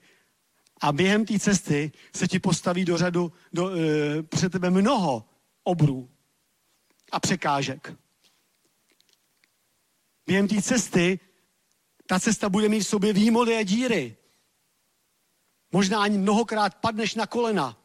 a 0.81 0.93
během 0.93 1.27
té 1.27 1.39
cesty 1.39 1.93
se 2.17 2.29
ti 2.29 2.39
postaví 2.39 2.85
do 2.85 2.99
řadu, 2.99 3.33
do, 3.53 3.71
e, 3.71 4.23
před 4.23 4.53
tebe 4.53 4.71
mnoho 4.71 5.25
obrů 5.65 6.11
a 7.13 7.21
překážek. 7.21 7.95
Během 10.27 10.49
té 10.49 10.63
cesty 10.63 11.21
ta 12.07 12.21
cesta 12.21 12.49
bude 12.49 12.69
mít 12.69 12.81
v 12.81 12.87
sobě 12.87 13.13
výmody 13.13 13.57
a 13.57 13.63
díry. 13.63 14.17
Možná 15.73 16.03
ani 16.03 16.19
mnohokrát 16.19 16.75
padneš 16.75 17.15
na 17.15 17.27
kolena, 17.27 17.79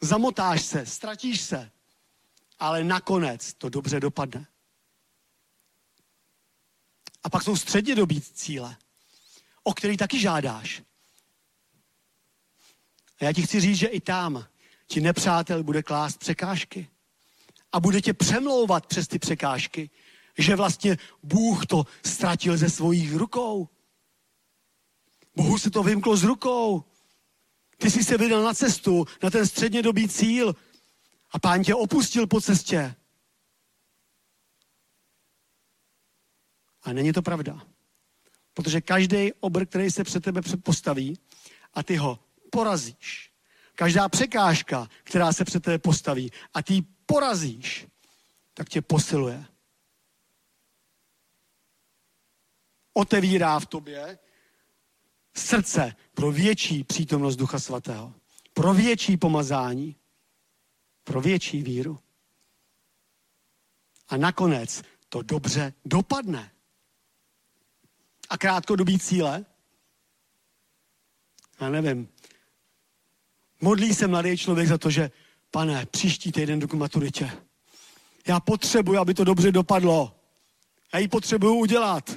zamotáš 0.00 0.62
se, 0.62 0.86
ztratíš 0.86 1.40
se, 1.40 1.70
ale 2.58 2.84
nakonec 2.84 3.54
to 3.54 3.68
dobře 3.68 4.00
dopadne. 4.00 4.46
A 7.24 7.30
pak 7.30 7.42
jsou 7.42 7.56
střednědobí 7.56 8.20
cíle, 8.20 8.76
o 9.62 9.74
který 9.74 9.96
taky 9.96 10.20
žádáš. 10.20 10.82
A 13.20 13.24
já 13.24 13.32
ti 13.32 13.42
chci 13.42 13.60
říct, 13.60 13.78
že 13.78 13.86
i 13.86 14.00
tam 14.00 14.46
ti 14.86 15.00
nepřátel 15.00 15.62
bude 15.62 15.82
klást 15.82 16.18
překážky. 16.18 16.88
A 17.72 17.80
bude 17.80 18.00
tě 18.00 18.14
přemlouvat 18.14 18.86
přes 18.86 19.08
ty 19.08 19.18
překážky, 19.18 19.90
že 20.38 20.56
vlastně 20.56 20.96
Bůh 21.22 21.66
to 21.66 21.84
ztratil 22.06 22.56
ze 22.56 22.70
svých 22.70 23.14
rukou. 23.14 23.68
Bohu 25.38 25.58
se 25.58 25.70
to 25.70 25.82
vymklo 25.82 26.16
z 26.16 26.24
rukou. 26.24 26.84
Ty 27.76 27.90
jsi 27.90 28.04
se 28.04 28.18
vydal 28.18 28.42
na 28.42 28.54
cestu, 28.54 29.06
na 29.22 29.30
ten 29.30 29.46
střednědobý 29.46 30.08
cíl 30.08 30.54
a 31.30 31.38
pán 31.38 31.62
tě 31.62 31.74
opustil 31.74 32.26
po 32.26 32.40
cestě. 32.40 32.94
A 36.82 36.92
není 36.92 37.12
to 37.12 37.22
pravda. 37.22 37.66
Protože 38.54 38.80
každý 38.80 39.32
obr, 39.32 39.66
který 39.66 39.90
se 39.90 40.04
před 40.04 40.24
tebe 40.24 40.40
postaví 40.62 41.18
a 41.74 41.82
ty 41.82 41.96
ho 41.96 42.18
porazíš. 42.50 43.32
Každá 43.74 44.08
překážka, 44.08 44.88
která 45.04 45.32
se 45.32 45.44
před 45.44 45.62
tebe 45.62 45.78
postaví 45.78 46.32
a 46.54 46.62
ty 46.62 46.74
ji 46.74 46.82
porazíš, 47.06 47.86
tak 48.54 48.68
tě 48.68 48.82
posiluje. 48.82 49.44
Otevírá 52.92 53.60
v 53.60 53.66
tobě 53.66 54.18
srdce 55.38 55.96
pro 56.14 56.32
větší 56.32 56.84
přítomnost 56.84 57.36
Ducha 57.36 57.58
Svatého. 57.58 58.14
Pro 58.54 58.74
větší 58.74 59.16
pomazání. 59.16 59.96
Pro 61.04 61.20
větší 61.20 61.62
víru. 61.62 61.98
A 64.08 64.16
nakonec 64.16 64.82
to 65.08 65.22
dobře 65.22 65.72
dopadne 65.84 66.52
a 68.30 68.38
krátkodobý 68.38 68.98
cíle? 68.98 69.44
Já 71.60 71.68
nevím. 71.68 72.08
Modlí 73.60 73.94
se 73.94 74.06
mladý 74.06 74.36
člověk 74.36 74.68
za 74.68 74.78
to, 74.78 74.90
že 74.90 75.10
pane, 75.50 75.86
příští 75.86 76.32
týden 76.32 76.58
jdu 76.58 76.68
k 76.68 76.72
maturitě. 76.72 77.30
Já 78.26 78.40
potřebuji, 78.40 78.98
aby 78.98 79.14
to 79.14 79.24
dobře 79.24 79.52
dopadlo. 79.52 80.20
Já 80.92 80.98
ji 80.98 81.08
potřebuju 81.08 81.54
udělat. 81.54 82.10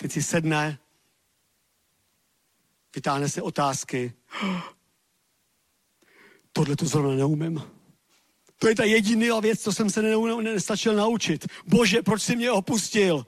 Teď 0.00 0.12
si 0.12 0.22
sedne, 0.22 0.78
vytáhne 2.94 3.28
si 3.28 3.40
otázky. 3.40 4.12
Tohle 6.52 6.76
to 6.76 6.86
zrovna 6.86 7.14
neumím. 7.14 7.62
To 8.58 8.68
je 8.68 8.74
ta 8.74 8.84
jediná 8.84 9.40
věc, 9.40 9.62
co 9.62 9.72
jsem 9.72 9.90
se 9.90 10.02
nestačil 10.02 10.94
naučit. 10.94 11.46
Bože, 11.66 12.02
proč 12.02 12.22
jsi 12.22 12.36
mě 12.36 12.50
opustil? 12.50 13.26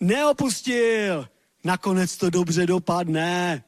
Neopustil. 0.00 1.28
Nakonec 1.64 2.16
to 2.16 2.30
dobře 2.30 2.66
dopadne. 2.66 3.64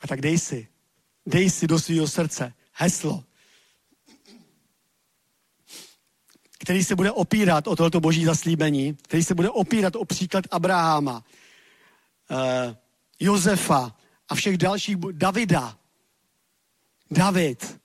A 0.00 0.06
tak 0.06 0.20
dej 0.20 0.38
si, 0.38 0.68
dej 1.26 1.50
si 1.50 1.66
do 1.66 1.78
svého 1.78 2.08
srdce 2.08 2.54
heslo, 2.72 3.24
který 6.66 6.84
se 6.84 6.96
bude 6.96 7.12
opírat 7.12 7.66
o 7.66 7.76
tohoto 7.76 8.00
boží 8.00 8.24
zaslíbení, 8.24 8.94
který 9.02 9.24
se 9.24 9.34
bude 9.34 9.50
opírat 9.50 9.96
o 9.96 10.04
příklad 10.04 10.44
Abrahama, 10.50 11.24
eh, 12.30 12.76
Josefa 13.20 13.96
a 14.28 14.34
všech 14.34 14.58
dalších, 14.58 14.96
Davida. 14.96 15.78
David, 17.10 17.80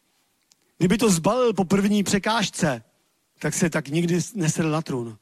kdyby 0.78 0.98
to 0.98 1.10
zbalil 1.10 1.54
po 1.54 1.66
první 1.66 2.04
překážce, 2.04 2.84
tak 3.40 3.54
se 3.54 3.70
tak 3.70 3.88
nikdy 3.88 4.20
nesedl 4.34 4.72
na 4.72 4.82
trůn. 4.82 5.18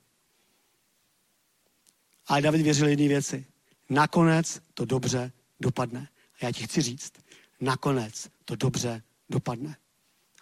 Ale 2.27 2.41
David 2.41 2.61
věřil 2.61 2.87
jedné 2.87 3.07
věci. 3.07 3.45
Nakonec 3.89 4.61
to 4.73 4.85
dobře 4.85 5.31
dopadne. 5.59 6.09
A 6.41 6.45
já 6.45 6.51
ti 6.51 6.63
chci 6.63 6.81
říct, 6.81 7.13
nakonec 7.61 8.29
to 8.45 8.55
dobře 8.55 9.03
dopadne. 9.29 9.77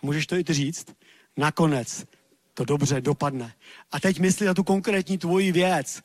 Můžeš 0.02 0.28
to 0.28 0.36
i 0.36 0.44
ty 0.44 0.54
říct? 0.54 0.96
Nakonec 1.38 2.06
to 2.58 2.66
dobře 2.66 3.02
dopadne. 3.02 3.54
A 3.92 4.00
teď 4.00 4.20
mysli 4.20 4.46
na 4.46 4.54
tu 4.54 4.64
konkrétní 4.64 5.18
tvoji 5.18 5.52
věc. 5.52 6.02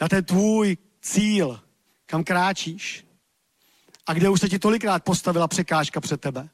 Na 0.00 0.08
ten 0.08 0.24
tvůj 0.24 0.76
cíl, 1.02 1.60
kam 2.06 2.24
kráčíš. 2.24 3.06
A 4.06 4.14
kde 4.14 4.30
už 4.30 4.40
se 4.40 4.48
ti 4.48 4.58
tolikrát 4.58 5.04
postavila 5.04 5.48
překážka 5.48 6.00
před 6.00 6.20
tebe. 6.20 6.48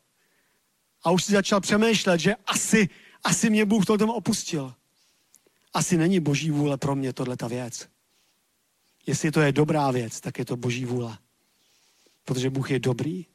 A 1.04 1.10
už 1.10 1.24
si 1.24 1.32
začal 1.32 1.60
přemýšlet, 1.60 2.20
že 2.20 2.34
asi, 2.46 2.88
asi 3.24 3.50
mě 3.50 3.64
Bůh 3.64 3.86
to 3.86 3.98
tom 3.98 4.10
opustil. 4.10 4.74
Asi 5.74 5.96
není 5.96 6.20
boží 6.20 6.50
vůle 6.50 6.76
pro 6.76 6.96
mě 6.96 7.12
tohle 7.12 7.36
ta 7.36 7.48
věc. 7.48 7.88
Jestli 9.06 9.30
to 9.30 9.40
je 9.40 9.52
dobrá 9.52 9.90
věc, 9.90 10.20
tak 10.20 10.38
je 10.38 10.44
to 10.44 10.56
boží 10.56 10.84
vůle. 10.84 11.18
Protože 12.24 12.50
Bůh 12.50 12.70
je 12.70 12.78
dobrý, 12.78 13.26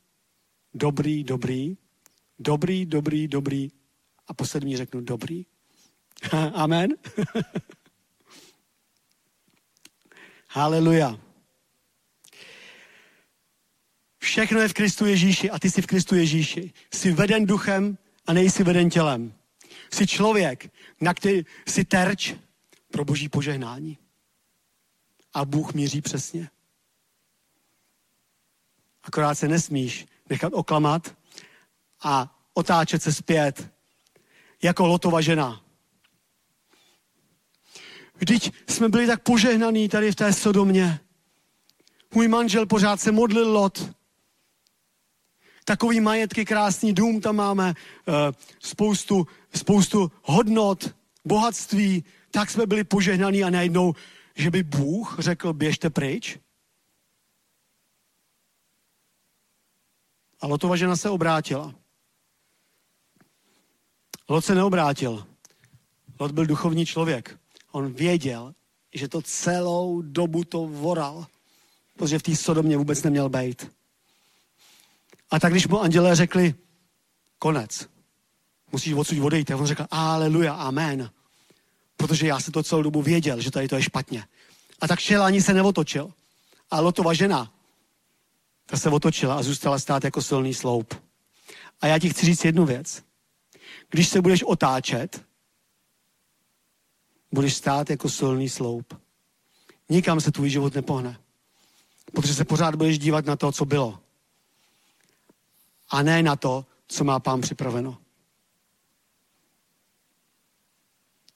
dobrý, 0.74 1.24
dobrý, 1.24 1.78
dobrý, 2.40 2.86
dobrý, 2.86 3.28
dobrý 3.28 3.85
a 4.28 4.34
poslední 4.34 4.78
řeknu 4.78 5.02
dobrý. 5.02 5.46
Amen. 6.54 6.90
Haleluja. 10.50 11.20
Všechno 14.18 14.60
je 14.60 14.68
v 14.68 14.74
Kristu 14.74 15.06
Ježíši 15.06 15.50
a 15.50 15.60
ty 15.60 15.72
jsi 15.72 15.82
v 15.82 15.88
Kristu 15.88 16.16
Ježíši. 16.16 16.74
Jsi 16.94 17.12
veden 17.12 17.46
duchem 17.46 17.98
a 18.28 18.34
nejsi 18.34 18.64
veden 18.64 18.90
tělem. 18.90 19.34
Jsi 19.94 20.08
člověk, 20.08 20.74
na 21.02 21.14
který 21.14 21.46
jsi 21.68 21.86
terč 21.86 22.34
pro 22.92 23.06
boží 23.06 23.30
požehnání. 23.30 23.98
A 25.34 25.46
Bůh 25.46 25.74
míří 25.74 26.02
přesně. 26.02 26.50
Akorát 29.04 29.36
se 29.36 29.48
nesmíš 29.48 30.06
nechat 30.30 30.54
oklamat 30.54 31.16
a 32.04 32.38
otáčet 32.54 33.04
se 33.04 33.14
zpět 33.14 33.75
jako 34.64 34.88
Lotova 34.88 35.22
žena. 35.22 35.62
Vždyť 38.16 38.52
jsme 38.70 38.90
byli 38.90 39.08
tak 39.08 39.24
požehnaní 39.24 39.90
tady 39.90 40.12
v 40.12 40.16
té 40.16 40.34
Sodomě. 40.34 41.00
Můj 42.14 42.28
manžel 42.28 42.66
pořád 42.66 43.02
se 43.02 43.12
modlil 43.12 43.52
Lot. 43.52 43.90
Takový 45.66 46.00
majetky, 46.00 46.46
krásný 46.46 46.94
dům 46.94 47.22
tam 47.22 47.36
máme, 47.36 47.74
eh, 48.08 48.12
spoustu, 48.60 49.28
spoustu 49.56 50.12
hodnot, 50.24 50.96
bohatství. 51.26 52.04
Tak 52.32 52.50
jsme 52.50 52.66
byli 52.66 52.84
požehnaní 52.84 53.44
a 53.44 53.50
najednou, 53.50 53.94
že 54.36 54.52
by 54.52 54.64
Bůh 54.64 55.16
řekl, 55.20 55.54
běžte 55.54 55.90
pryč. 55.90 56.40
A 60.42 60.48
Lotova 60.48 60.76
žena 60.76 60.96
se 60.96 61.10
obrátila. 61.10 61.76
Lot 64.30 64.46
se 64.46 64.56
neobrátil. 64.56 65.28
Lot 66.20 66.32
byl 66.32 66.46
duchovní 66.46 66.86
člověk. 66.86 67.40
On 67.72 67.94
věděl, 67.94 68.54
že 68.94 69.08
to 69.08 69.22
celou 69.22 70.02
dobu 70.02 70.44
to 70.44 70.68
voral, 70.68 71.28
protože 71.98 72.20
v 72.20 72.24
té 72.24 72.36
Sodomě 72.36 72.78
vůbec 72.78 73.04
neměl 73.04 73.30
být. 73.30 73.72
A 75.32 75.40
tak 75.40 75.52
když 75.52 75.68
mu 75.68 75.82
andělé 75.82 76.16
řekli, 76.16 76.56
konec, 77.40 77.90
musíš 78.72 78.94
odsud 78.94 79.20
odejít, 79.20 79.52
a 79.52 79.58
on 79.58 79.66
řekl, 79.66 79.86
aleluja, 79.92 80.54
amen. 80.54 81.10
Protože 81.98 82.28
já 82.28 82.40
jsem 82.40 82.52
to 82.52 82.64
celou 82.64 82.82
dobu 82.82 83.02
věděl, 83.02 83.42
že 83.42 83.52
tady 83.52 83.68
to 83.68 83.76
je 83.76 83.82
špatně. 83.82 84.26
A 84.82 84.88
tak 84.88 85.00
šel 85.00 85.24
ani 85.24 85.42
se 85.42 85.54
neotočil. 85.54 86.14
A 86.72 86.80
Lotova 86.80 87.14
žena, 87.14 87.54
ta 88.66 88.78
se 88.78 88.90
otočila 88.90 89.36
a 89.36 89.44
zůstala 89.44 89.80
stát 89.80 90.04
jako 90.04 90.22
silný 90.22 90.54
sloup. 90.54 90.94
A 91.82 91.88
já 91.88 92.00
ti 92.00 92.10
chci 92.10 92.26
říct 92.26 92.46
jednu 92.46 92.66
věc. 92.66 93.05
Když 93.90 94.10
se 94.10 94.22
budeš 94.22 94.44
otáčet, 94.44 95.26
budeš 97.32 97.56
stát 97.56 97.90
jako 97.90 98.10
silný 98.10 98.50
sloup. 98.50 99.02
Nikam 99.90 100.22
se 100.22 100.32
tvůj 100.32 100.50
život 100.50 100.76
nepohne. 100.76 101.20
Protože 102.14 102.34
se 102.34 102.46
pořád 102.46 102.76
budeš 102.76 103.00
dívat 103.00 103.26
na 103.26 103.36
to, 103.36 103.52
co 103.52 103.66
bylo. 103.66 104.00
A 105.90 106.02
ne 106.02 106.24
na 106.24 106.36
to, 106.36 106.66
co 106.88 107.04
má 107.04 107.20
pán 107.20 107.42
připraveno. 107.42 107.98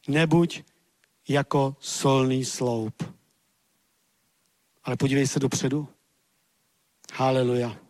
Nebuď 0.07 0.63
jako 1.27 1.75
solný 1.79 2.45
sloup. 2.45 3.15
Ale 4.83 4.97
podívej 4.97 5.27
se 5.27 5.39
dopředu. 5.39 5.87
Haleluja. 7.13 7.88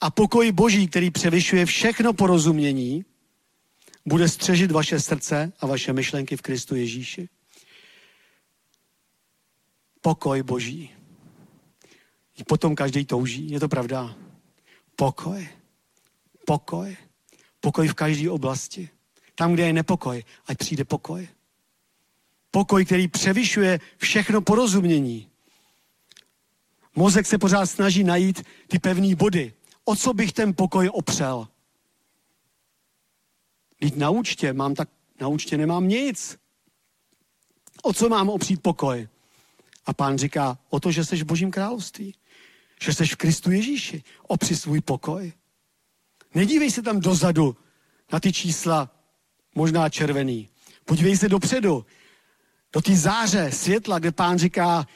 A 0.00 0.10
pokoj 0.10 0.52
Boží, 0.52 0.88
který 0.88 1.10
převyšuje 1.10 1.66
všechno 1.66 2.12
porozumění, 2.12 3.04
bude 4.06 4.28
střežit 4.28 4.70
vaše 4.70 5.00
srdce 5.00 5.52
a 5.60 5.66
vaše 5.66 5.92
myšlenky 5.92 6.36
v 6.36 6.42
Kristu 6.42 6.76
Ježíši. 6.76 7.28
Pokoj 10.00 10.42
Boží. 10.42 10.90
I 12.38 12.44
potom 12.44 12.74
každý 12.74 13.04
touží, 13.04 13.50
je 13.50 13.60
to 13.60 13.68
pravda. 13.68 14.16
Pokoj. 14.96 15.48
Pokoj. 16.46 16.96
Pokoj 17.60 17.88
v 17.88 17.94
každé 17.94 18.30
oblasti. 18.30 18.88
Tam, 19.34 19.52
kde 19.52 19.66
je 19.66 19.72
nepokoj, 19.72 20.24
ať 20.46 20.58
přijde 20.58 20.84
pokoj. 20.84 21.28
Pokoj, 22.50 22.84
který 22.84 23.08
převyšuje 23.08 23.80
všechno 23.96 24.40
porozumění. 24.40 25.28
Mozek 26.94 27.26
se 27.26 27.38
pořád 27.38 27.66
snaží 27.66 28.04
najít 28.04 28.42
ty 28.68 28.78
pevné 28.78 29.16
body. 29.16 29.52
O 29.88 29.96
co 29.96 30.14
bych 30.14 30.32
ten 30.32 30.54
pokoj 30.54 30.90
opřel? 30.92 31.48
Teď 33.80 33.96
na 33.96 34.10
účtě 34.10 34.52
mám 34.52 34.74
tak, 34.74 34.88
na 35.20 35.28
účtě 35.28 35.58
nemám 35.58 35.88
nic. 35.88 36.38
O 37.82 37.92
co 37.92 38.08
mám 38.08 38.28
opřít 38.28 38.62
pokoj? 38.62 39.08
A 39.86 39.92
pán 39.92 40.18
říká, 40.18 40.58
o 40.68 40.80
to, 40.80 40.92
že 40.92 41.04
jsi 41.04 41.16
v 41.16 41.24
božím 41.24 41.50
království. 41.50 42.14
Že 42.82 42.94
jsi 42.94 43.06
v 43.06 43.16
Kristu 43.16 43.50
Ježíši. 43.50 44.02
Opři 44.22 44.56
svůj 44.56 44.80
pokoj. 44.80 45.32
Nedívej 46.34 46.70
se 46.70 46.82
tam 46.82 47.00
dozadu 47.00 47.56
na 48.12 48.20
ty 48.20 48.32
čísla, 48.32 48.90
možná 49.54 49.88
červený. 49.88 50.48
Podívej 50.84 51.16
se 51.16 51.28
dopředu, 51.28 51.86
do 52.72 52.80
té 52.80 52.96
záře 52.96 53.52
světla, 53.52 53.98
kde 53.98 54.12
pán 54.12 54.38
říká, 54.38 54.86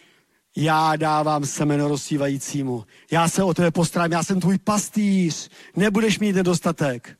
já 0.57 0.97
dávám 0.97 1.47
semeno 1.47 1.89
rozsívajícímu. 1.89 2.87
Já 3.11 3.29
se 3.29 3.43
o 3.43 3.55
tebe 3.55 3.71
postarám, 3.71 4.13
já 4.13 4.23
jsem 4.23 4.41
tvůj 4.41 4.59
pastýř. 4.59 5.51
Nebudeš 5.77 6.19
mít 6.19 6.33
nedostatek. 6.33 7.19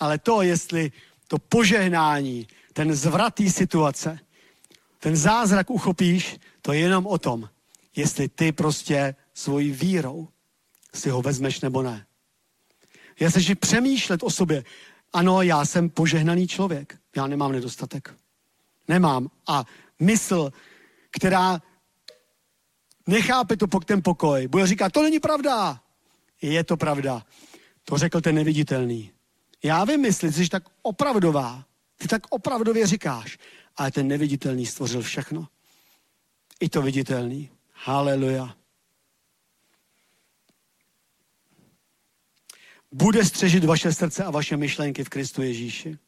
Ale 0.00 0.18
to, 0.18 0.42
jestli 0.42 0.92
to 1.28 1.38
požehnání, 1.38 2.46
ten 2.72 2.94
zvratý 2.94 3.50
situace, 3.50 4.18
ten 4.98 5.16
zázrak 5.16 5.70
uchopíš, 5.70 6.36
to 6.62 6.72
je 6.72 6.80
jenom 6.80 7.06
o 7.06 7.18
tom, 7.18 7.48
jestli 7.96 8.28
ty 8.28 8.52
prostě 8.52 9.14
svojí 9.34 9.70
vírou 9.70 10.28
si 10.94 11.10
ho 11.10 11.22
vezmeš 11.22 11.60
nebo 11.60 11.82
ne. 11.82 12.06
Já 13.20 13.30
se 13.30 13.54
přemýšlet 13.54 14.22
o 14.22 14.30
sobě. 14.30 14.64
Ano, 15.12 15.42
já 15.42 15.64
jsem 15.64 15.90
požehnaný 15.90 16.48
člověk. 16.48 16.98
Já 17.16 17.26
nemám 17.26 17.52
nedostatek. 17.52 18.14
Nemám. 18.88 19.28
A 19.46 19.64
mysl, 20.00 20.52
která 21.10 21.62
nechápe 23.06 23.56
to 23.56 23.66
ten 23.66 24.02
pokoj, 24.02 24.48
bude 24.48 24.66
říkat, 24.66 24.92
to 24.92 25.02
není 25.02 25.20
pravda. 25.20 25.80
Je 26.42 26.64
to 26.64 26.76
pravda. 26.76 27.26
To 27.84 27.98
řekl 27.98 28.20
ten 28.20 28.34
neviditelný. 28.34 29.12
Já 29.62 29.84
vím, 29.84 30.04
jestli 30.04 30.32
jsi 30.32 30.48
tak 30.48 30.62
opravdová. 30.82 31.64
Ty 31.96 32.08
tak 32.08 32.22
opravdově 32.30 32.86
říkáš. 32.86 33.38
Ale 33.76 33.90
ten 33.90 34.08
neviditelný 34.08 34.66
stvořil 34.66 35.02
všechno. 35.02 35.48
I 36.60 36.68
to 36.68 36.82
viditelný. 36.82 37.50
Haleluja. 37.72 38.62
bude 42.92 43.24
střežit 43.24 43.64
vaše 43.64 43.92
srdce 43.92 44.24
a 44.24 44.30
vaše 44.30 44.56
myšlenky 44.56 45.04
v 45.04 45.08
Kristu 45.08 45.42
Ježíši. 45.42 45.98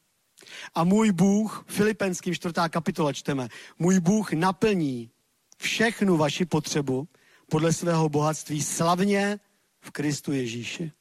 A 0.74 0.84
můj 0.84 1.12
Bůh, 1.12 1.64
Filipenským 1.68 2.34
4. 2.34 2.54
kapitola 2.68 3.12
čteme, 3.12 3.48
můj 3.78 4.00
Bůh 4.00 4.32
naplní 4.32 5.10
všechnu 5.58 6.16
vaši 6.16 6.44
potřebu 6.44 7.08
podle 7.50 7.72
svého 7.72 8.08
bohatství 8.08 8.62
slavně 8.62 9.40
v 9.80 9.90
Kristu 9.90 10.32
Ježíši. 10.32 10.92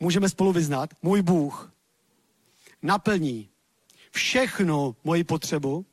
Můžeme 0.00 0.28
spolu 0.28 0.52
vyznat, 0.52 0.90
můj 1.02 1.22
Bůh 1.22 1.72
naplní 2.82 3.48
všechnu 4.10 4.96
moji 5.04 5.24
potřebu 5.24 5.86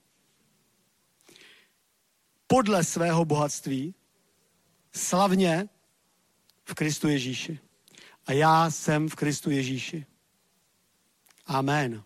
podle 2.48 2.84
svého 2.84 3.26
bohatství 3.26 3.96
slavně 4.94 5.70
v 6.66 6.74
Kristu 6.74 7.08
Ježíši. 7.08 7.60
A 8.26 8.32
já 8.32 8.72
jsem 8.72 9.10
v 9.10 9.16
Kristu 9.16 9.52
Ježíši. 9.52 10.06
Amen. 11.46 12.04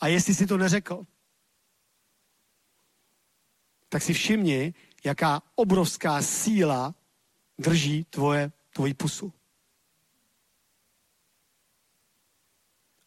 A 0.00 0.06
jestli 0.06 0.34
si 0.34 0.46
to 0.46 0.56
neřekl, 0.56 1.06
tak 3.88 4.02
si 4.02 4.14
všimni, 4.14 4.74
jaká 5.04 5.42
obrovská 5.54 6.22
síla 6.22 6.94
drží 7.58 8.04
tvoje, 8.04 8.52
tvoji 8.70 8.94
pusu. 8.94 9.32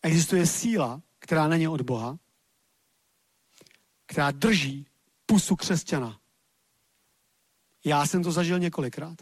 Existuje 0.02 0.48
síla, 0.48 1.02
která 1.20 1.48
není 1.48 1.68
od 1.68 1.82
Boha, 1.82 2.20
která 4.06 4.32
drží 4.32 4.88
pusu 5.26 5.56
křesťana. 5.56 6.20
Já 7.86 8.06
jsem 8.06 8.24
to 8.24 8.32
zažil 8.32 8.60
několikrát. 8.60 9.22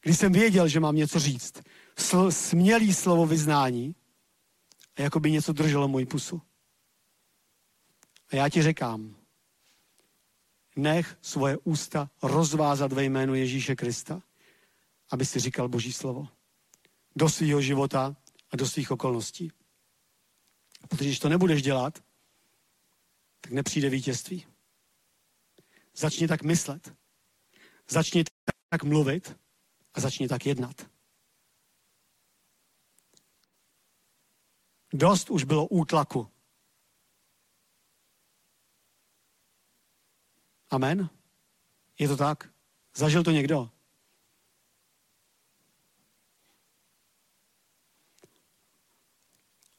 Když 0.00 0.18
jsem 0.18 0.32
věděl, 0.32 0.68
že 0.68 0.80
mám 0.80 0.96
něco 0.96 1.18
říct, 1.18 1.62
sl- 1.96 2.30
smělý 2.30 2.94
slovo 2.94 3.26
vyznání, 3.26 3.94
a 4.96 5.02
jako 5.02 5.20
by 5.20 5.30
něco 5.30 5.52
drželo 5.52 5.88
moji 5.88 6.06
pusu. 6.06 6.42
A 8.32 8.36
já 8.36 8.48
ti 8.48 8.62
řekám, 8.62 9.16
nech 10.76 11.18
svoje 11.22 11.56
ústa 11.64 12.10
rozvázat 12.22 12.92
ve 12.92 13.04
jménu 13.04 13.34
Ježíše 13.34 13.76
Krista, 13.76 14.22
aby 15.10 15.26
si 15.26 15.40
říkal 15.40 15.68
Boží 15.68 15.92
slovo. 15.92 16.28
Do 17.16 17.28
svého 17.28 17.60
života 17.60 18.16
a 18.50 18.56
do 18.56 18.66
svých 18.66 18.90
okolností. 18.90 19.52
Protože 20.88 21.04
když 21.04 21.18
to 21.18 21.28
nebudeš 21.28 21.62
dělat, 21.62 22.04
tak 23.40 23.52
nepřijde 23.52 23.90
vítězství. 23.90 24.46
Začni 25.94 26.28
tak 26.28 26.42
myslet. 26.42 26.94
Začni 27.88 28.24
tak 28.68 28.82
mluvit 28.82 29.36
a 29.94 30.00
začni 30.00 30.28
tak 30.28 30.46
jednat. 30.46 30.95
Dost 34.96 35.30
už 35.30 35.44
bylo 35.44 35.66
útlaku. 35.66 36.30
Amen? 40.70 41.10
Je 41.98 42.08
to 42.08 42.16
tak? 42.16 42.50
Zažil 42.94 43.24
to 43.24 43.30
někdo? 43.30 43.70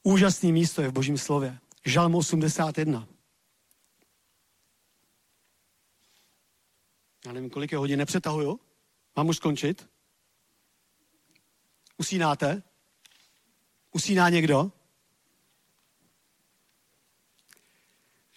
Úžasný 0.02 0.52
místo 0.52 0.82
je 0.82 0.88
v 0.88 0.92
Božím 0.92 1.18
slově. 1.18 1.58
Žalm 1.84 2.14
81. 2.14 3.08
Já 7.26 7.32
nevím, 7.32 7.50
kolik 7.50 7.72
je 7.72 7.78
hodin, 7.78 7.98
nepřetahuju. 7.98 8.60
Mám 9.16 9.28
už 9.28 9.36
skončit? 9.36 9.88
Usínáte? 11.96 12.62
Usíná 13.92 14.28
někdo? 14.28 14.77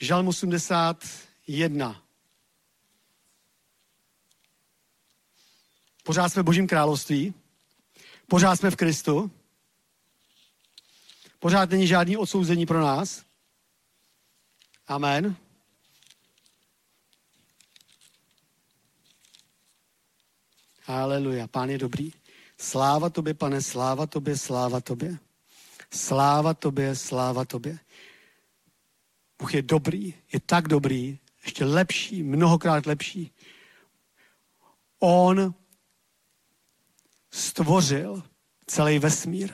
Žalm 0.01 0.27
81. 0.27 2.03
Pořád 6.03 6.29
jsme 6.29 6.41
v 6.41 6.45
Božím 6.45 6.67
království. 6.67 7.33
Pořád 8.27 8.55
jsme 8.55 8.71
v 8.71 8.75
Kristu. 8.75 9.31
Pořád 11.39 11.69
není 11.69 11.87
žádný 11.87 12.17
odsouzení 12.17 12.65
pro 12.65 12.81
nás. 12.81 13.23
Amen. 14.87 15.35
Haleluja, 20.83 21.47
pán 21.47 21.69
je 21.69 21.77
dobrý. 21.77 22.13
Sláva 22.57 23.09
tobě, 23.09 23.33
pane, 23.33 23.61
sláva 23.61 24.07
tobě, 24.07 24.37
sláva 24.37 24.81
tobě. 24.81 25.17
Sláva 25.93 26.53
tobě, 26.53 26.95
sláva 26.95 27.45
tobě. 27.45 27.79
Bůh 29.41 29.53
je 29.53 29.61
dobrý, 29.61 30.13
je 30.33 30.39
tak 30.45 30.67
dobrý, 30.67 31.19
ještě 31.43 31.65
lepší, 31.65 32.23
mnohokrát 32.23 32.85
lepší. 32.85 33.31
On 34.99 35.53
stvořil 37.31 38.23
celý 38.67 38.99
vesmír. 38.99 39.53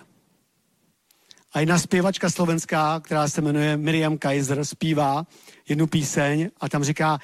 A 1.54 1.60
jedna 1.60 1.80
zpěvačka 1.80 2.30
slovenská, 2.30 3.00
která 3.00 3.28
se 3.28 3.42
jmenuje 3.42 3.78
Miriam 3.78 4.18
Kaiser, 4.18 4.66
zpívá 4.66 5.28
jednu 5.70 5.88
píseň 5.88 6.50
a 6.58 6.70
tam 6.70 6.84
říká 6.84 7.20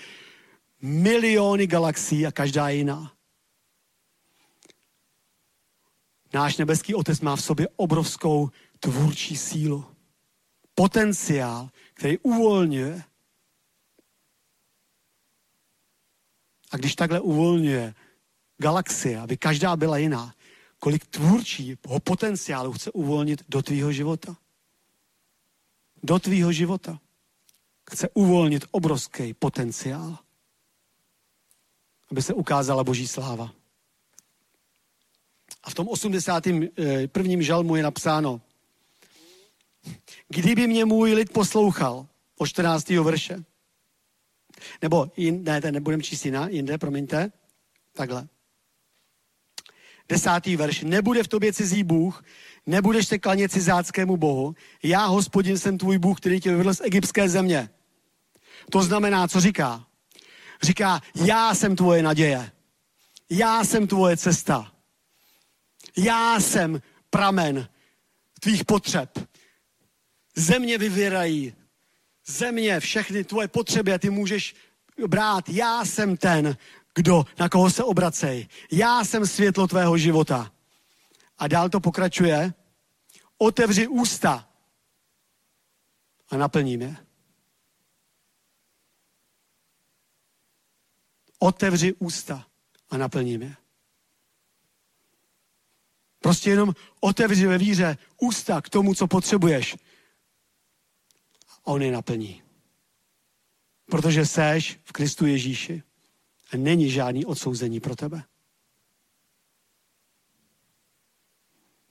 miliony 0.81 1.67
galaxií 1.67 2.25
a 2.25 2.31
každá 2.31 2.69
jiná. 2.69 3.13
Náš 6.33 6.57
nebeský 6.57 6.95
otec 6.95 7.21
má 7.21 7.35
v 7.35 7.43
sobě 7.43 7.67
obrovskou 7.75 8.49
tvůrčí 8.79 9.37
sílu. 9.37 9.85
Potenciál, 10.75 11.69
který 12.03 12.17
uvolňuje. 12.17 13.03
A 16.71 16.77
když 16.77 16.95
takhle 16.95 17.19
uvolňuje 17.19 17.93
galaxie, 18.57 19.19
aby 19.19 19.37
každá 19.37 19.75
byla 19.75 19.97
jiná, 19.97 20.35
kolik 20.79 21.05
tvůrčího 21.05 21.99
potenciálu 22.03 22.73
chce 22.73 22.91
uvolnit 22.91 23.43
do 23.49 23.61
tvýho 23.61 23.91
života. 23.91 24.35
Do 26.03 26.19
tvýho 26.19 26.51
života. 26.51 26.99
Chce 27.91 28.09
uvolnit 28.13 28.65
obrovský 28.71 29.33
potenciál, 29.33 30.17
aby 32.11 32.21
se 32.21 32.33
ukázala 32.33 32.83
Boží 32.83 33.07
sláva. 33.07 33.51
A 35.63 35.69
v 35.69 35.73
tom 35.73 35.87
81. 35.87 36.67
Eh, 36.77 37.43
žalmu 37.43 37.75
je 37.75 37.83
napsáno, 37.83 38.41
kdyby 40.27 40.67
mě 40.67 40.85
můj 40.85 41.13
lid 41.13 41.33
poslouchal, 41.33 42.07
o 42.37 42.47
14. 42.47 42.89
verše, 42.89 43.43
nebo 44.81 45.11
jin, 45.17 45.43
ne, 45.43 45.61
ten 45.61 45.73
nebudem 45.73 46.01
číst 46.01 46.25
jiná, 46.25 46.47
jinde, 46.47 46.77
promiňte, 46.77 47.31
takhle. 47.93 48.27
Desátý 50.09 50.55
verš. 50.55 50.81
Nebude 50.81 51.23
v 51.23 51.27
tobě 51.27 51.53
cizí 51.53 51.83
Bůh, 51.83 52.23
nebudeš 52.65 53.07
se 53.07 53.19
klanět 53.19 53.51
cizáckému 53.51 54.17
Bohu. 54.17 54.55
Já, 54.83 55.05
hospodin, 55.05 55.57
jsem 55.57 55.77
tvůj 55.77 55.97
Bůh, 55.97 56.19
který 56.19 56.39
tě 56.39 56.51
vyvedl 56.51 56.73
z 56.73 56.81
egyptské 56.81 57.29
země. 57.29 57.69
To 58.71 58.83
znamená, 58.83 59.27
co 59.27 59.39
říká? 59.39 59.87
Říká, 60.61 61.01
já 61.15 61.55
jsem 61.55 61.75
tvoje 61.75 62.03
naděje. 62.03 62.51
Já 63.29 63.63
jsem 63.63 63.87
tvoje 63.87 64.17
cesta. 64.17 64.71
Já 65.97 66.39
jsem 66.39 66.81
pramen 67.09 67.67
tvých 68.39 68.65
potřeb. 68.65 69.09
Země 70.35 70.77
vyvěrají. 70.77 71.53
Země, 72.25 72.79
všechny 72.79 73.23
tvoje 73.23 73.47
potřeby 73.47 73.93
a 73.93 73.97
ty 73.97 74.09
můžeš 74.09 74.55
brát. 75.07 75.49
Já 75.49 75.85
jsem 75.85 76.17
ten, 76.17 76.57
kdo, 76.95 77.25
na 77.39 77.49
koho 77.49 77.71
se 77.71 77.83
obracej. 77.83 78.47
Já 78.71 79.03
jsem 79.03 79.27
světlo 79.27 79.67
tvého 79.67 79.97
života. 79.97 80.51
A 81.37 81.47
dál 81.47 81.69
to 81.69 81.79
pokračuje. 81.79 82.53
Otevři 83.37 83.87
ústa 83.87 84.49
a 86.29 86.37
naplním 86.37 86.81
je. 86.81 86.95
Otevři 91.39 91.93
ústa 91.93 92.47
a 92.89 92.97
naplním 92.97 93.41
je. 93.41 93.55
Prostě 96.19 96.49
jenom 96.49 96.73
otevři 96.99 97.47
ve 97.47 97.57
víře 97.57 97.97
ústa 98.21 98.61
k 98.61 98.69
tomu, 98.69 98.95
co 98.95 99.07
potřebuješ. 99.07 99.75
A 101.65 101.67
on 101.67 101.81
je 101.81 101.91
naplní. 101.91 102.43
Protože 103.85 104.25
seš 104.25 104.79
v 104.83 104.91
Kristu 104.91 105.25
Ježíši. 105.25 105.83
A 106.53 106.57
není 106.57 106.89
žádný 106.89 107.25
odsouzení 107.25 107.79
pro 107.79 107.95
tebe. 107.95 108.23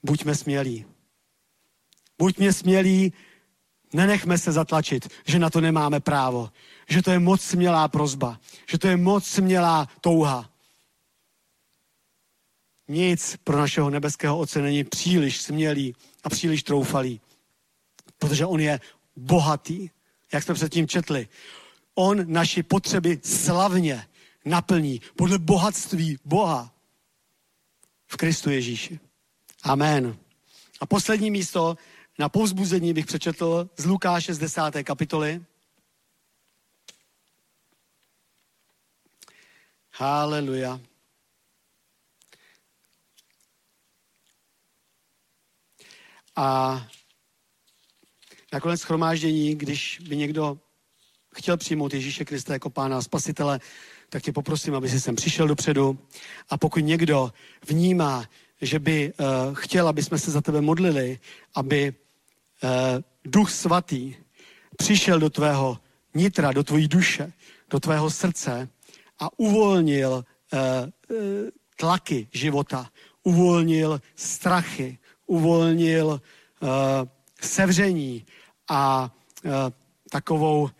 Buďme 0.02 0.34
smělí. 0.34 0.86
Buďme 2.18 2.52
smělí, 2.52 3.12
nenechme 3.92 4.38
se 4.38 4.52
zatlačit, 4.52 5.08
že 5.26 5.38
na 5.38 5.50
to 5.50 5.60
nemáme 5.60 6.00
právo. 6.00 6.50
Že 6.88 7.02
to 7.02 7.10
je 7.10 7.18
moc 7.18 7.42
smělá 7.42 7.88
prozba. 7.88 8.40
Že 8.70 8.78
to 8.78 8.88
je 8.88 8.96
moc 8.96 9.26
smělá 9.26 9.88
touha. 10.00 10.48
nic 12.88 13.36
pro 13.44 13.58
našeho 13.58 13.90
nebeského 13.90 14.38
Otce 14.38 14.62
není 14.62 14.84
příliš 14.84 15.40
smělý 15.40 15.94
a 16.24 16.28
příliš 16.28 16.62
troufalý, 16.62 17.20
protože 18.18 18.46
on 18.46 18.60
je 18.60 18.80
bohatý, 19.16 19.90
jak 20.32 20.42
jsme 20.42 20.54
předtím 20.54 20.88
četli. 20.88 21.28
On 21.94 22.32
naši 22.32 22.62
potřeby 22.62 23.20
slavně 23.24 24.06
naplní 24.44 25.00
podle 25.16 25.38
bohatství 25.38 26.18
Boha 26.24 26.74
v 28.06 28.16
Kristu 28.16 28.50
Ježíši. 28.50 29.00
Amen. 29.62 30.16
A 30.80 30.86
poslední 30.86 31.30
místo 31.30 31.76
na 32.18 32.28
povzbuzení 32.28 32.92
bych 32.92 33.06
přečetl 33.06 33.70
z 33.76 33.84
Lukáše 33.84 34.34
z 34.34 34.38
10. 34.38 34.60
kapitoly. 34.82 35.44
Haleluja. 39.94 40.80
A 46.36 46.86
nakonec 48.52 48.80
schromáždění, 48.80 49.54
když 49.54 50.00
by 50.08 50.16
někdo 50.16 50.58
chtěl 51.34 51.56
přijmout 51.56 51.94
Ježíše 51.94 52.24
Krista 52.24 52.52
jako 52.52 52.70
pána 52.70 52.98
a 52.98 53.02
spasitele, 53.02 53.60
tak 54.08 54.22
tě 54.22 54.32
poprosím, 54.32 54.74
aby 54.74 54.88
si 54.88 55.00
sem 55.00 55.16
přišel 55.16 55.48
dopředu. 55.48 55.98
A 56.50 56.58
pokud 56.58 56.80
někdo 56.80 57.32
vnímá, 57.68 58.24
že 58.60 58.78
by 58.78 59.12
uh, 59.12 59.54
chtěl, 59.54 59.88
aby 59.88 60.02
jsme 60.02 60.18
se 60.18 60.30
za 60.30 60.40
tebe 60.40 60.60
modlili, 60.60 61.18
aby 61.54 61.92
uh, 62.62 62.70
Duch 63.24 63.50
Svatý 63.50 64.14
přišel 64.76 65.18
do 65.18 65.30
tvého 65.30 65.78
nitra, 66.14 66.52
do 66.52 66.62
tvojí 66.62 66.88
duše, 66.88 67.32
do 67.70 67.80
tvého 67.80 68.10
srdce 68.10 68.68
a 69.18 69.38
uvolnil 69.38 70.24
uh, 70.52 70.58
uh, 71.16 71.16
tlaky 71.76 72.28
života, 72.32 72.90
uvolnil 73.22 74.00
strachy, 74.14 74.98
uvolnil 75.26 76.06
uh, 76.06 76.68
sevření 77.40 78.26
a 78.68 79.10
uh, 79.44 79.50
takovou 80.10 80.70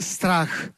strach 0.00 0.68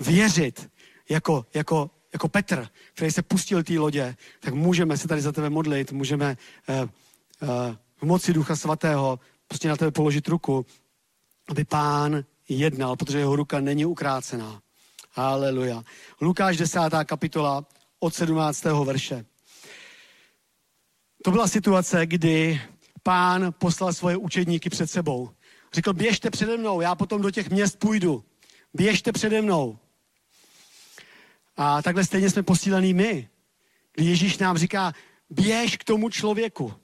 věřit 0.00 0.70
jako, 1.08 1.46
jako, 1.54 1.90
jako 2.12 2.28
Petr, 2.28 2.68
který 2.94 3.10
se 3.10 3.22
pustil 3.22 3.62
té 3.62 3.78
lodě, 3.78 4.16
tak 4.40 4.54
můžeme 4.54 4.96
se 4.96 5.08
tady 5.08 5.20
za 5.20 5.32
tebe 5.32 5.50
modlit, 5.50 5.92
můžeme 5.92 6.36
uh, 6.68 6.76
uh, 7.48 7.74
v 7.96 8.02
moci 8.02 8.32
Ducha 8.32 8.56
Svatého 8.56 9.18
prostě 9.48 9.68
na 9.68 9.76
tebe 9.76 9.90
položit 9.90 10.28
ruku, 10.28 10.66
aby 11.48 11.64
pán 11.64 12.24
jednal, 12.48 12.96
protože 12.96 13.18
jeho 13.18 13.36
ruka 13.36 13.60
není 13.60 13.86
ukrácená. 13.86 14.62
Haleluja. 15.12 15.82
Lukáš 16.20 16.56
10. 16.56 16.78
kapitola 17.04 17.64
od 18.00 18.14
17. 18.14 18.64
verše. 18.64 19.24
To 21.24 21.30
byla 21.30 21.48
situace, 21.48 22.06
kdy 22.06 22.60
pán 23.08 23.52
poslal 23.58 23.92
svoje 23.92 24.16
učedníky 24.16 24.70
před 24.70 24.90
sebou. 24.90 25.30
Řekl, 25.72 25.92
běžte 25.92 26.30
přede 26.30 26.56
mnou, 26.56 26.80
já 26.80 26.94
potom 26.94 27.22
do 27.22 27.30
těch 27.30 27.50
měst 27.50 27.78
půjdu. 27.78 28.24
Běžte 28.74 29.12
přede 29.12 29.42
mnou. 29.42 29.78
A 31.56 31.82
takhle 31.82 32.04
stejně 32.04 32.30
jsme 32.30 32.42
posílení 32.42 32.94
my. 32.94 33.28
Kdy 33.94 34.06
Ježíš 34.06 34.38
nám 34.38 34.58
říká, 34.58 34.92
běž 35.30 35.76
k 35.76 35.84
tomu 35.84 36.10
člověku. 36.10 36.74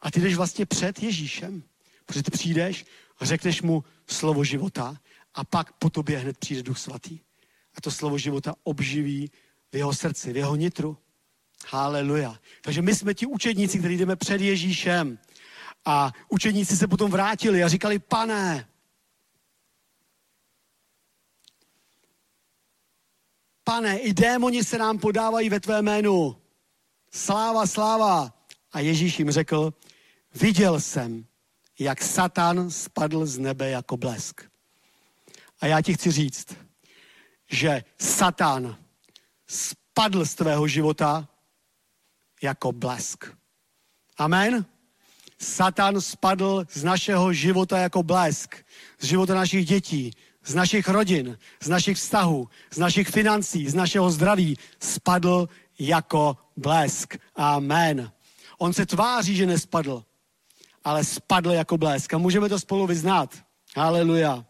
A 0.00 0.10
ty 0.10 0.20
jdeš 0.20 0.34
vlastně 0.34 0.66
před 0.66 1.02
Ježíšem. 1.02 1.62
Protože 2.06 2.22
ty 2.22 2.30
přijdeš, 2.30 2.84
řekneš 3.20 3.62
mu 3.62 3.84
slovo 4.06 4.44
života 4.44 4.96
a 5.34 5.44
pak 5.44 5.72
po 5.72 5.90
tobě 5.90 6.18
hned 6.18 6.38
přijde 6.38 6.62
Duch 6.62 6.78
Svatý. 6.78 7.18
A 7.74 7.80
to 7.80 7.90
slovo 7.90 8.18
života 8.18 8.54
obživí 8.62 9.30
v 9.72 9.76
jeho 9.76 9.94
srdci, 9.94 10.32
v 10.32 10.36
jeho 10.36 10.56
nitru. 10.56 10.98
Haleluja. 11.72 12.38
Takže 12.62 12.82
my 12.82 12.94
jsme 12.94 13.14
ti 13.14 13.26
učedníci, 13.26 13.78
kteří 13.78 13.96
jdeme 13.96 14.16
před 14.16 14.40
Ježíšem. 14.40 15.18
A 15.84 16.12
učedníci 16.28 16.76
se 16.76 16.88
potom 16.88 17.10
vrátili 17.10 17.64
a 17.64 17.68
říkali, 17.68 17.98
pane, 17.98 18.68
pane, 23.64 23.98
i 23.98 24.12
démoni 24.12 24.64
se 24.64 24.78
nám 24.78 24.98
podávají 24.98 25.48
ve 25.48 25.60
tvé 25.60 25.82
jménu. 25.82 26.36
Sláva, 27.12 27.66
sláva. 27.66 28.34
A 28.72 28.80
Ježíš 28.80 29.18
jim 29.18 29.30
řekl, 29.30 29.74
viděl 30.34 30.80
jsem, 30.80 31.26
jak 31.78 32.02
Satan 32.02 32.70
spadl 32.70 33.26
z 33.26 33.38
nebe 33.38 33.70
jako 33.70 33.96
blesk. 33.96 34.42
A 35.60 35.66
já 35.66 35.82
ti 35.82 35.94
chci 35.94 36.10
říct, 36.10 36.56
že 37.50 37.84
Satan 37.98 38.76
spadl 39.46 40.24
z 40.24 40.34
tvého 40.34 40.68
života 40.68 41.29
jako 42.42 42.72
blesk. 42.72 43.24
Amen? 44.16 44.66
Satan 45.38 46.00
spadl 46.00 46.64
z 46.70 46.84
našeho 46.84 47.32
života 47.32 47.78
jako 47.78 48.02
blesk, 48.02 48.56
z 48.98 49.04
života 49.04 49.34
našich 49.34 49.66
dětí, 49.66 50.10
z 50.44 50.54
našich 50.54 50.88
rodin, 50.88 51.38
z 51.62 51.68
našich 51.68 51.96
vztahů, 51.96 52.48
z 52.70 52.78
našich 52.78 53.08
financí, 53.08 53.68
z 53.68 53.74
našeho 53.74 54.10
zdraví, 54.10 54.58
spadl 54.80 55.48
jako 55.78 56.36
blesk. 56.56 57.16
Amen. 57.34 58.12
On 58.58 58.72
se 58.72 58.86
tváří, 58.86 59.36
že 59.36 59.46
nespadl, 59.46 60.04
ale 60.84 61.04
spadl 61.04 61.50
jako 61.50 61.78
blesk. 61.78 62.14
A 62.14 62.18
můžeme 62.18 62.48
to 62.48 62.60
spolu 62.60 62.86
vyznat. 62.86 63.38
Haleluja. 63.76 64.44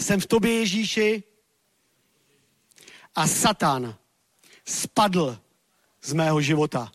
Jsem 0.00 0.20
v 0.20 0.26
tobě, 0.26 0.52
Ježíši, 0.52 1.22
a 3.14 3.26
Satan 3.26 3.94
spadl 4.64 5.38
z 6.06 6.12
mého 6.12 6.40
života 6.40 6.92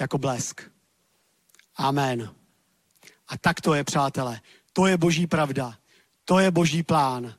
jako 0.00 0.18
blesk. 0.18 0.62
Amen. 1.76 2.30
A 3.28 3.38
tak 3.38 3.60
to 3.60 3.74
je, 3.74 3.84
přátelé. 3.84 4.40
To 4.72 4.86
je 4.86 4.96
boží 4.96 5.26
pravda. 5.26 5.74
To 6.24 6.38
je 6.38 6.50
boží 6.50 6.82
plán. 6.82 7.34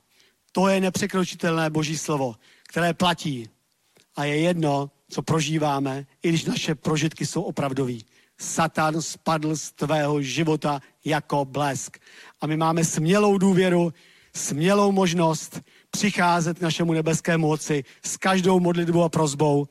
To 0.52 0.68
je 0.68 0.82
nepřekročitelné 0.82 1.70
boží 1.70 1.98
slovo, 1.98 2.36
které 2.68 2.94
platí. 2.94 3.50
A 4.16 4.24
je 4.24 4.38
jedno, 4.38 4.92
co 5.10 5.22
prožíváme, 5.22 6.06
i 6.24 6.30
když 6.30 6.46
naše 6.46 6.76
prožitky 6.76 7.26
jsou 7.26 7.42
opravdový. 7.42 8.06
Satan 8.40 9.02
spadl 9.02 9.56
z 9.56 9.72
tvého 9.72 10.22
života 10.22 10.82
jako 11.06 11.46
blesk. 11.46 11.98
A 12.42 12.48
my 12.48 12.58
máme 12.58 12.84
smělou 12.84 13.38
důvěru, 13.38 13.94
smělou 14.36 14.92
možnost 14.92 15.62
přicházet 15.92 16.60
k 16.60 16.62
našemu 16.62 16.94
nebeskému 16.94 17.50
Otci 17.50 17.84
s 18.04 18.18
každou 18.18 18.60
modlitbou 18.60 19.04
a 19.04 19.10
prozbou, 19.10 19.68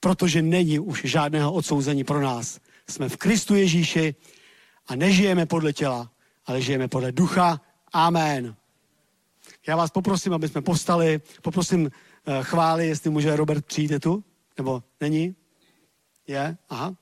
protože 0.00 0.42
není 0.42 0.78
už 0.78 1.02
žádného 1.04 1.52
odsouzení 1.52 2.04
pro 2.04 2.20
nás. 2.20 2.60
Jsme 2.90 3.08
v 3.08 3.16
Kristu 3.16 3.54
Ježíši 3.54 4.14
a 4.86 4.94
nežijeme 4.94 5.46
podle 5.46 5.72
těla, 5.72 6.10
ale 6.46 6.62
žijeme 6.62 6.88
podle 6.88 7.12
ducha. 7.12 7.60
Amen. 7.92 8.56
Já 9.66 9.76
vás 9.76 9.90
poprosím, 9.90 10.34
aby 10.34 10.48
jsme 10.48 10.62
povstali. 10.62 11.20
Poprosím 11.42 11.90
eh, 11.90 12.42
chvály, 12.42 12.86
jestli 12.86 13.10
může 13.10 13.36
Robert 13.36 13.66
přijít 13.66 13.92
tu, 14.02 14.24
nebo 14.58 14.82
není? 15.00 15.34
Je? 16.26 16.56
Aha. 16.68 16.94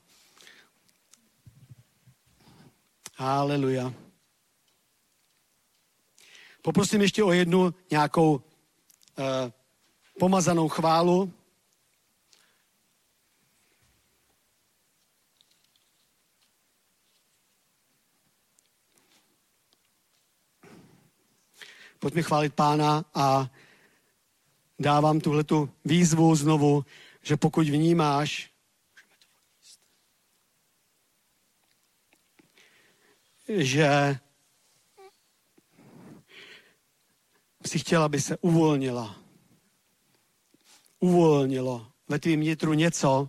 Haleluja. 3.16 3.94
Poprosím 6.62 7.00
ještě 7.00 7.24
o 7.24 7.32
jednu 7.32 7.74
nějakou 7.90 8.34
uh, 8.34 8.40
pomazanou 10.18 10.68
chválu. 10.68 11.32
Pojďme 22.06 22.22
chválit 22.22 22.54
pána 22.54 23.04
a 23.14 23.50
dávám 24.78 25.20
tuhletu 25.20 25.70
výzvu 25.84 26.34
znovu, 26.34 26.84
že 27.22 27.36
pokud 27.36 27.68
vnímáš, 27.68 28.50
že 33.48 34.18
si 37.66 37.78
chtěla, 37.78 38.04
aby 38.04 38.20
se 38.20 38.36
uvolnila. 38.36 39.16
Uvolnilo 41.00 41.86
ve 42.08 42.18
tvým 42.18 42.40
nitru 42.40 42.72
něco, 42.72 43.28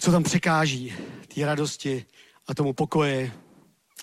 co 0.00 0.10
tam 0.10 0.22
překáží 0.22 0.94
té 1.34 1.46
radosti 1.46 2.06
a 2.46 2.54
tomu 2.54 2.72
pokoji. 2.72 3.32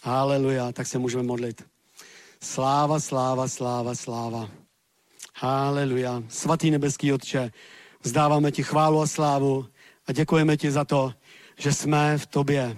Haleluja, 0.04 0.72
tak 0.72 0.88
se 0.88 0.98
můžeme 1.00 1.24
modlit. 1.24 1.69
Sláva, 2.44 3.00
sláva, 3.00 3.48
sláva, 3.48 3.96
sláva. 3.96 4.50
Haleluja. 5.36 6.24
Svatý 6.30 6.72
nebeský 6.72 7.14
Otče, 7.14 7.52
vzdáváme 8.04 8.52
ti 8.52 8.64
chválu 8.64 9.02
a 9.02 9.08
slávu 9.08 9.68
a 10.08 10.12
děkujeme 10.12 10.58
ti 10.58 10.72
za 10.72 10.86
to, 10.86 11.14
že 11.58 11.74
jsme 11.74 12.18
v 12.18 12.26
tobě, 12.26 12.78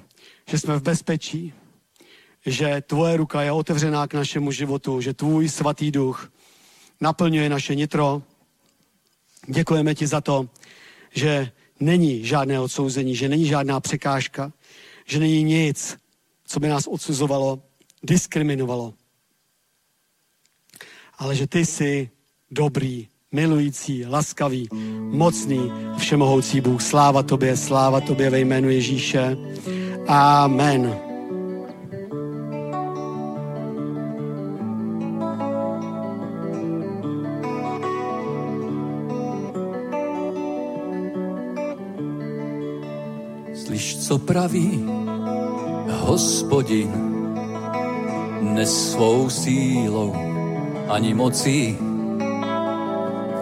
že 0.50 0.60
jsme 0.60 0.78
v 0.78 0.82
bezpečí, 0.82 1.54
že 2.46 2.82
tvoje 2.88 3.18
ruka 3.18 3.42
je 3.42 3.52
otevřená 3.52 4.08
k 4.08 4.14
našemu 4.14 4.52
životu, 4.52 5.02
že 5.02 5.14
tvůj 5.14 5.50
svatý 5.50 5.92
duch 5.92 6.32
naplňuje 7.02 7.50
naše 7.50 7.76
nitro. 7.76 8.22
Děkujeme 9.48 9.96
ti 9.96 10.08
za 10.08 10.22
to, 10.22 10.50
že 11.14 11.52
není 11.80 12.26
žádné 12.26 12.60
odsouzení, 12.60 13.16
že 13.16 13.30
není 13.30 13.46
žádná 13.46 13.80
překážka, 13.80 14.54
že 15.06 15.20
není 15.20 15.44
nic, 15.44 15.98
co 16.46 16.60
by 16.60 16.68
nás 16.68 16.88
odsuzovalo, 16.88 17.62
diskriminovalo. 18.04 18.94
Ale 21.22 21.36
že 21.36 21.48
ty 21.48 21.66
jsi 21.66 22.10
dobrý, 22.52 23.08
milující, 23.32 24.06
laskavý, 24.06 24.68
mocný, 25.00 25.72
všemohoucí 25.98 26.62
Bůh. 26.62 26.82
Sláva 26.82 27.24
tobě, 27.24 27.58
sláva 27.58 28.02
tobě 28.02 28.30
ve 28.30 28.40
jménu 28.40 28.70
Ježíše. 28.70 29.38
Amen. 30.08 30.98
Slyš, 43.66 43.98
co 43.98 44.18
praví 44.18 44.86
hospodin, 45.88 46.92
nes 48.42 48.92
svou 48.92 49.30
sílou 49.30 50.31
ani 50.92 51.14
mocí 51.14 51.78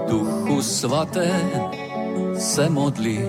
duchu 0.09 0.61
svaté 0.61 1.33
se 2.37 2.69
modlí. 2.69 3.19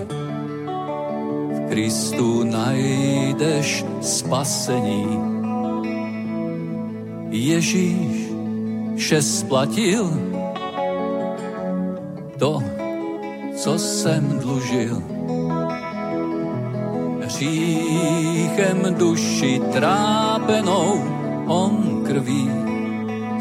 V 1.49 1.69
Kristu 1.69 2.43
najdeš 2.43 3.85
spasení. 4.01 5.19
Ježíš 7.29 8.29
vše 8.95 9.21
splatil 9.21 10.05
to, 12.39 12.63
co 13.55 13.79
jsem 13.79 14.39
dlužil. 14.39 15.03
Hříchem 17.25 18.95
duši 18.97 19.61
trápenou 19.73 21.03
on 21.47 22.03
krví 22.05 22.60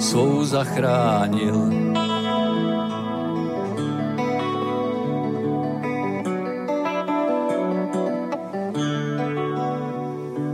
svou 0.01 0.45
zachránil. 0.45 1.57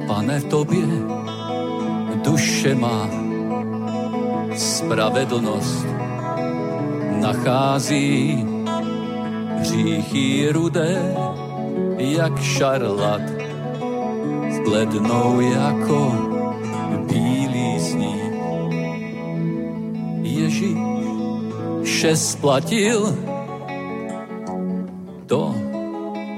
Pane, 0.07 0.41
v 0.41 0.45
tobě 0.45 0.87
duše 2.23 2.75
má 2.75 3.09
spravedlnost. 4.57 5.87
Nachází 7.21 8.47
hříchy 9.59 10.53
rudé, 10.53 11.15
jak 11.97 12.43
šarlat, 12.43 13.23
zblednou 14.51 15.41
jako 15.41 16.36
vše 22.07 22.17
splatil 22.17 23.19
to, 25.27 25.55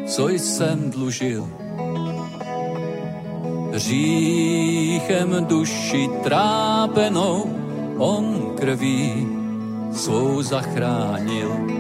co 0.07 0.29
jsem 0.29 0.91
dlužil 0.91 1.49
hříchem 3.73 5.45
duši 5.45 6.09
trápenou, 6.25 7.45
on 7.99 8.55
krví 8.57 9.29
svou 9.93 10.43
zachránil. 10.43 11.78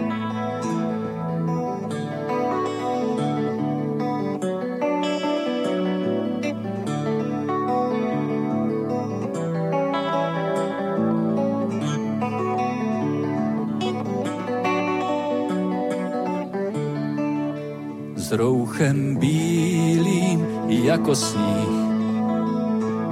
S 18.28 18.32
rouchem 18.32 19.16
bílým 19.16 20.46
jako 20.68 21.16
sníh 21.16 21.68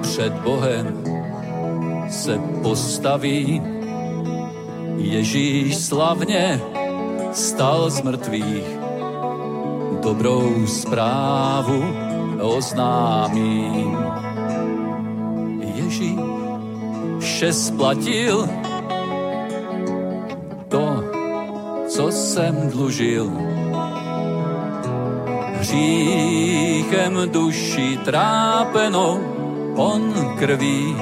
před 0.00 0.32
Bohem 0.32 1.04
se 2.10 2.40
postaví. 2.62 3.62
Ježíš 4.96 5.76
slavně 5.76 6.60
stal 7.32 7.90
z 7.90 8.02
mrtvých, 8.02 8.68
dobrou 10.02 10.66
zprávu 10.66 11.84
oznámí. 12.40 13.96
Ježíš 15.74 16.20
vše 17.18 17.52
splatil, 17.52 18.48
to, 20.68 21.04
co 21.88 22.12
jsem 22.12 22.70
dlužil. 22.70 23.55
Hříchem 25.66 27.18
duši 27.26 27.98
trápenou 28.04 29.18
on 29.76 30.14
krví 30.38 30.96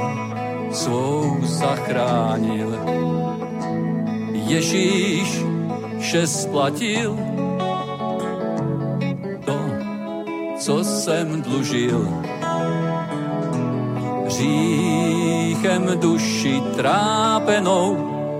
svou 0.72 1.36
zachránil. 1.42 2.78
Ježíš 4.32 5.44
vše 5.98 6.26
splatil, 6.26 7.16
to, 9.44 9.60
co 10.58 10.84
jsem 10.84 11.42
dlužil. 11.42 12.08
Hříchem 14.26 16.00
duši 16.00 16.62
trápenou 16.76 17.96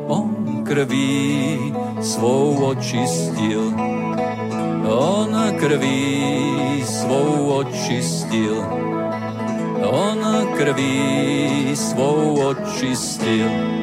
on 0.09 0.65
krví 0.65 1.75
svou 2.01 2.65
očistil. 2.65 3.94
Krví 5.65 6.85
svou 6.85 7.65
očistil 7.65 8.61
on 9.81 10.21
krví 10.57 11.73
svou 11.77 12.37
očistil. 12.53 13.74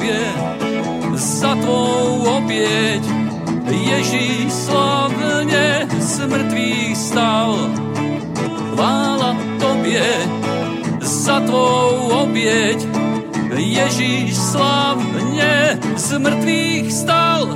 Tobě 0.00 0.32
za 1.14 1.54
tvou 1.54 2.24
oběť, 2.36 3.02
Ježíš 3.70 4.52
slavně 4.52 5.88
z 5.98 6.26
mrtvých 6.26 6.96
stal. 6.96 7.70
Chvála 8.72 9.36
tobě 9.60 10.02
za 11.00 11.40
tvou 11.40 12.08
oběť, 12.22 12.86
Ježíš 13.56 14.36
slavně 14.36 15.80
z 15.96 16.18
mrtvých 16.18 16.92
stal. 16.92 17.48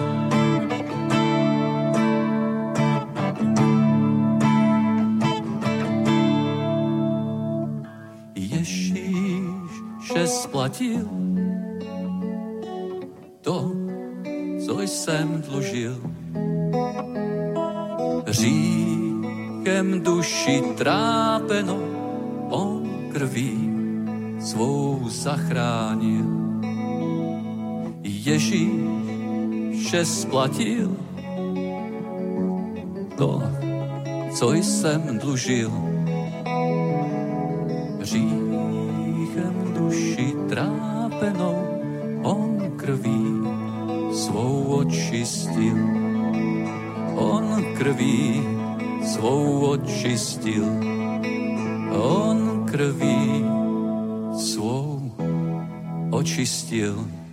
Ježíš 8.35 8.95
jsem 15.05 15.43
dlužil. 15.43 16.01
Říkem 18.27 20.01
duši 20.01 20.63
trápeno, 20.79 21.79
on 22.51 22.91
krví 23.13 23.71
svou 24.41 25.09
zachránil. 25.09 26.25
Ježíš 28.03 29.87
vše 29.87 30.05
splatil 30.05 30.97
to, 33.19 33.43
co 34.35 34.53
jsem 34.53 35.19
dlužil. 35.19 35.73
Říchem 38.01 39.55
duši 39.77 40.33
trápenou 40.49 41.75
on 42.23 42.73
krví 42.77 43.24
očistil. 44.85 45.79
On 47.17 47.65
krví 47.79 48.45
svou 49.01 49.73
očistil. 49.73 50.65
On 51.97 52.69
krví 52.69 53.45
svou 54.37 55.13
očistil. 56.11 57.24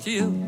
Vše 0.00 0.10
splatil 0.10 0.39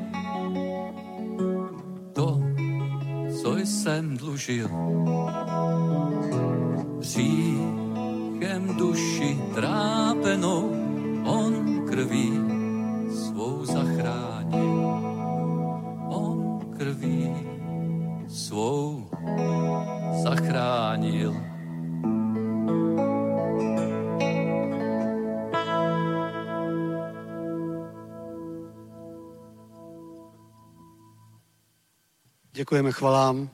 Děkujeme 32.73 32.93
chvalám 32.93 33.51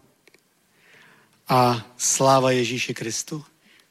a 1.49 1.87
sláva 1.97 2.51
Ježíši 2.51 2.95
Kristu. 2.95 3.45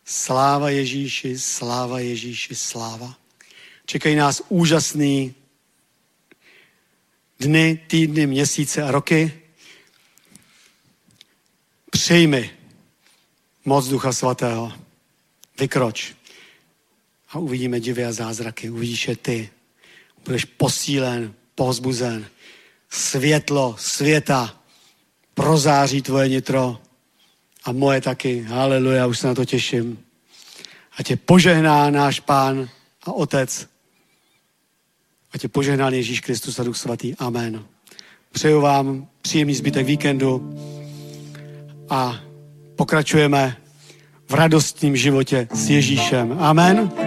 Sláva 0.05 0.69
Ježíši, 0.69 1.39
sláva 1.39 1.99
Ježíši, 1.99 2.55
sláva. 2.55 3.17
Čekají 3.85 4.15
nás 4.15 4.41
úžasný 4.49 5.35
dny, 7.39 7.79
týdny, 7.87 8.27
měsíce 8.27 8.83
a 8.83 8.91
roky. 8.91 9.41
Přijmi 11.91 12.51
moc 13.65 13.87
Ducha 13.87 14.13
Svatého. 14.13 14.73
Vykroč. 15.59 16.15
A 17.29 17.39
uvidíme 17.39 17.79
divy 17.79 18.05
a 18.05 18.11
zázraky. 18.11 18.69
Uvidíš 18.69 19.07
je 19.07 19.15
ty. 19.15 19.49
Budeš 20.25 20.45
posílen, 20.45 21.33
pozbuzen. 21.55 22.29
Světlo 22.89 23.75
světa 23.79 24.56
prozáří 25.37 26.01
tvoje 26.01 26.29
nitro 26.29 26.77
a 27.63 27.71
moje 27.71 28.01
taky. 28.01 28.41
Haleluja, 28.41 29.07
už 29.07 29.19
se 29.19 29.27
na 29.27 29.33
to 29.33 29.45
těším. 29.45 29.99
A 30.97 31.03
tě 31.03 31.15
požehná 31.15 31.89
náš 31.89 32.19
Pán 32.19 32.69
a 33.03 33.11
Otec. 33.11 33.67
A 35.33 35.37
tě 35.37 35.47
požehná 35.47 35.89
Ježíš 35.89 36.19
Kristus 36.19 36.59
a 36.59 36.63
Duch 36.63 36.77
Svatý. 36.77 37.15
Amen. 37.15 37.63
Přeju 38.31 38.61
vám 38.61 39.07
příjemný 39.21 39.55
zbytek 39.55 39.85
víkendu 39.85 40.57
a 41.89 42.19
pokračujeme 42.75 43.57
v 44.29 44.33
radostním 44.33 44.95
životě 44.95 45.47
s 45.53 45.69
Ježíšem. 45.69 46.37
Amen. 46.39 47.06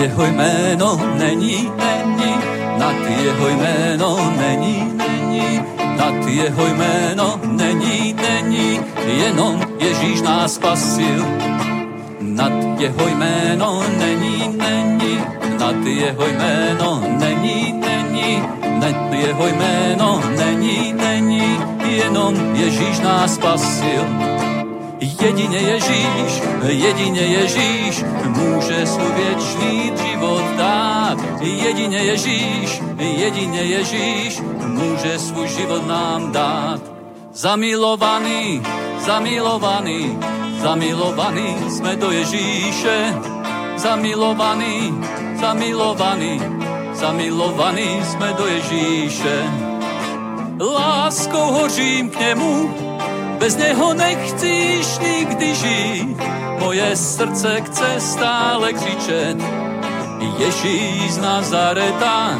Jeho 0.00 0.24
jméno 0.24 1.00
není, 1.18 1.70
není, 1.76 2.34
nad 2.78 2.96
jeho 3.20 3.48
jméno 3.48 4.32
není, 4.40 4.92
není, 4.96 5.60
nad 5.96 6.26
jeho 6.26 6.66
jméno 6.66 7.40
není, 7.44 8.16
není, 8.16 8.80
jenom 9.06 9.60
Ježíš 9.78 10.22
nás 10.22 10.54
spasil. 10.54 11.24
Nad 12.20 12.80
jeho 12.80 13.08
jméno 13.08 13.82
není, 13.98 14.56
není, 14.56 15.20
nad 15.58 15.84
jeho 15.84 16.26
jméno 16.26 17.02
není, 17.18 17.72
není, 17.72 18.42
nad 18.80 19.12
jeho 19.12 19.46
jméno 19.46 20.22
není, 20.36 20.92
není, 20.92 21.58
jenom 21.84 22.56
Ježíš 22.56 23.00
nás 23.00 23.34
spasil. 23.34 24.39
Jedine 25.20 25.60
Ježíš, 25.60 26.32
jedine 26.64 27.20
Ježíš 27.20 28.00
môže 28.32 28.88
svoj 28.88 29.12
věčný 29.12 29.92
život 29.92 30.44
dát. 30.56 31.20
Jedine 31.44 32.00
Ježíš, 32.08 32.80
jedine 32.96 33.60
Ježíš 33.60 34.40
môže 34.64 35.20
svůj 35.20 35.48
život 35.48 35.84
nám 35.84 36.32
dát. 36.32 36.80
Zamilovaný, 37.36 38.64
zamilovaný, 39.04 40.16
zamilovaný 40.64 41.68
sme 41.68 42.00
do 42.00 42.08
Ježíše. 42.08 43.12
Zamilovaný, 43.76 44.88
zamilovaný, 45.36 46.40
zamilovaný 46.96 47.90
sme 48.08 48.28
do 48.40 48.44
Ježíše. 48.48 49.36
Láskou 50.60 51.60
hořím 51.60 52.08
k 52.08 52.20
němu, 52.20 52.54
bez 53.40 53.56
něho 53.56 53.94
nechcíš 53.94 54.98
nikdy 54.98 55.54
žít. 55.54 56.16
Moje 56.58 56.96
srdce 56.96 57.60
chce 57.60 58.00
stále 58.00 58.72
křičet, 58.72 59.36
Ježíš 60.38 61.12
z 61.12 61.18
Nazareta. 61.18 62.38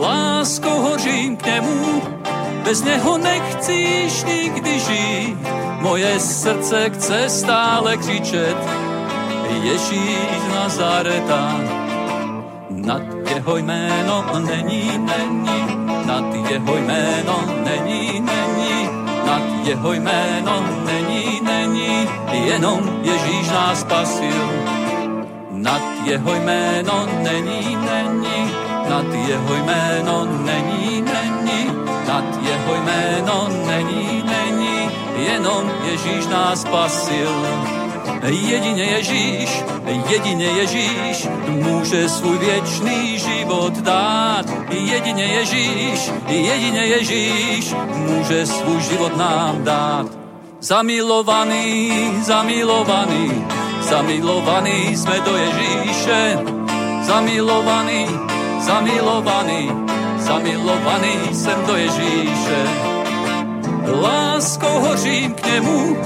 Láskou 0.00 0.80
hořím 0.80 1.36
k 1.36 1.46
němu, 1.46 2.02
bez 2.64 2.82
něho 2.82 3.18
nechcíš 3.18 4.24
nikdy 4.24 4.80
žít. 4.80 5.38
Moje 5.80 6.20
srdce 6.20 6.90
chce 6.90 7.28
stále 7.28 7.96
křičet, 7.96 8.56
Ježíš 9.62 10.30
z 10.48 10.54
Nazareta. 10.54 11.60
Nad 12.70 13.02
jeho 13.34 13.56
jméno 13.56 14.24
není, 14.38 14.98
není, 14.98 15.66
nad 16.06 16.34
jeho 16.50 16.76
jméno 16.76 17.44
není, 17.64 18.20
není, 18.20 18.75
nad 19.36 19.66
jeho 19.68 19.92
jméno 19.92 20.64
není, 20.84 21.40
není, 21.40 22.08
jenom 22.32 22.80
Ježíš 23.02 23.48
nás 23.50 23.80
spasil. 23.80 24.42
Nad 25.50 25.82
jeho 26.04 26.34
jméno 26.34 27.06
není, 27.22 27.76
není, 27.76 28.50
nad 28.88 29.08
jeho 29.28 29.54
jméno 29.54 30.24
není, 30.24 31.02
není, 31.02 31.60
nad 32.08 32.24
jeho 32.42 32.72
jméno 32.82 33.48
není, 33.66 34.24
není, 34.24 34.90
jenom 35.16 35.70
Ježíš 35.84 36.26
nás 36.26 36.60
spasil. 36.60 37.32
Jedině 38.22 38.84
Ježíš, 38.84 39.62
jedině 40.10 40.46
Ježíš 40.46 41.28
může 41.48 42.08
svůj 42.08 42.38
věčný 42.38 43.18
život 43.18 43.72
dát. 43.72 44.46
Jedině 44.70 45.24
Ježíš, 45.24 46.10
jedině 46.28 46.80
Ježíš 46.80 47.74
může 47.96 48.46
svůj 48.46 48.80
život 48.80 49.16
nám 49.16 49.64
dát. 49.64 50.06
Zamilovaný, 50.60 51.90
zamilovaný, 52.22 53.44
zamilovaný 53.80 54.96
jsme 54.96 55.20
do 55.20 55.36
Ježíše. 55.36 56.38
Zamilovaný, 57.02 58.06
zamilovaný, 58.60 59.70
zamilovaný 60.18 61.14
jsem 61.32 61.66
do 61.66 61.76
Ježíše. 61.76 62.66
Láskou 64.02 64.80
hořím 64.80 65.34
k 65.34 65.46
němu, 65.46 65.96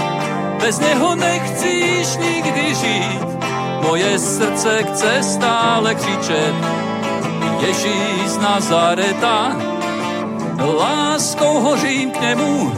bez 0.61 0.81
něho 0.81 1.15
nechcíš 1.15 2.17
nikdy 2.17 2.75
žít. 2.75 3.21
Moje 3.83 4.19
srdce 4.19 4.83
chce 4.83 5.23
stále 5.23 5.95
křičet, 5.95 6.55
Ježíš 7.61 8.37
Nazareta. 8.43 9.57
Láskou 10.79 11.61
hořím 11.61 12.11
k 12.11 12.21
němu, 12.21 12.73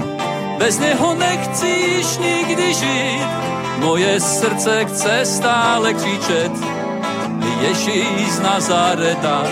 bez 0.59 0.78
něho 0.78 1.14
nechcíš 1.14 2.18
nikdy 2.18 2.74
žít. 2.74 3.26
Moje 3.78 4.20
srdce 4.20 4.84
chce 4.84 5.24
stále 5.24 5.94
křičet, 5.94 6.52
Ježíš 7.60 8.38
Nazareta. 8.42 9.42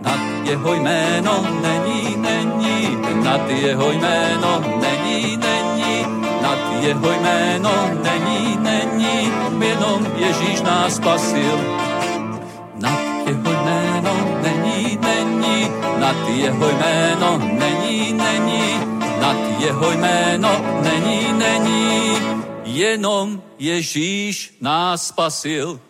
Nad 0.00 0.20
jeho 0.44 0.74
jméno 0.74 1.46
není, 1.62 2.16
není, 2.16 2.98
nad 3.24 3.50
jeho 3.50 3.90
jméno 3.92 4.64
není, 4.80 5.36
není, 5.36 5.63
nad 6.54 6.82
jeho 6.82 7.10
jméno 7.12 7.72
není, 8.02 8.56
není, 8.56 9.32
jenom 9.60 10.06
Ježíš 10.16 10.62
nás 10.62 10.96
spasil. 10.96 11.58
Nad 12.74 13.00
jeho 13.26 13.50
jméno 13.52 14.14
není, 14.42 14.98
není, 15.02 15.70
nad 15.98 16.28
jeho 16.28 16.68
jméno 16.68 17.38
není, 17.38 18.12
není, 18.12 18.66
nad 19.20 19.36
jeho 19.58 19.90
jméno 19.90 20.50
není, 20.82 21.32
není, 21.32 22.18
jenom 22.64 23.42
Ježíš 23.58 24.56
nás 24.60 25.06
spasil. 25.06 25.80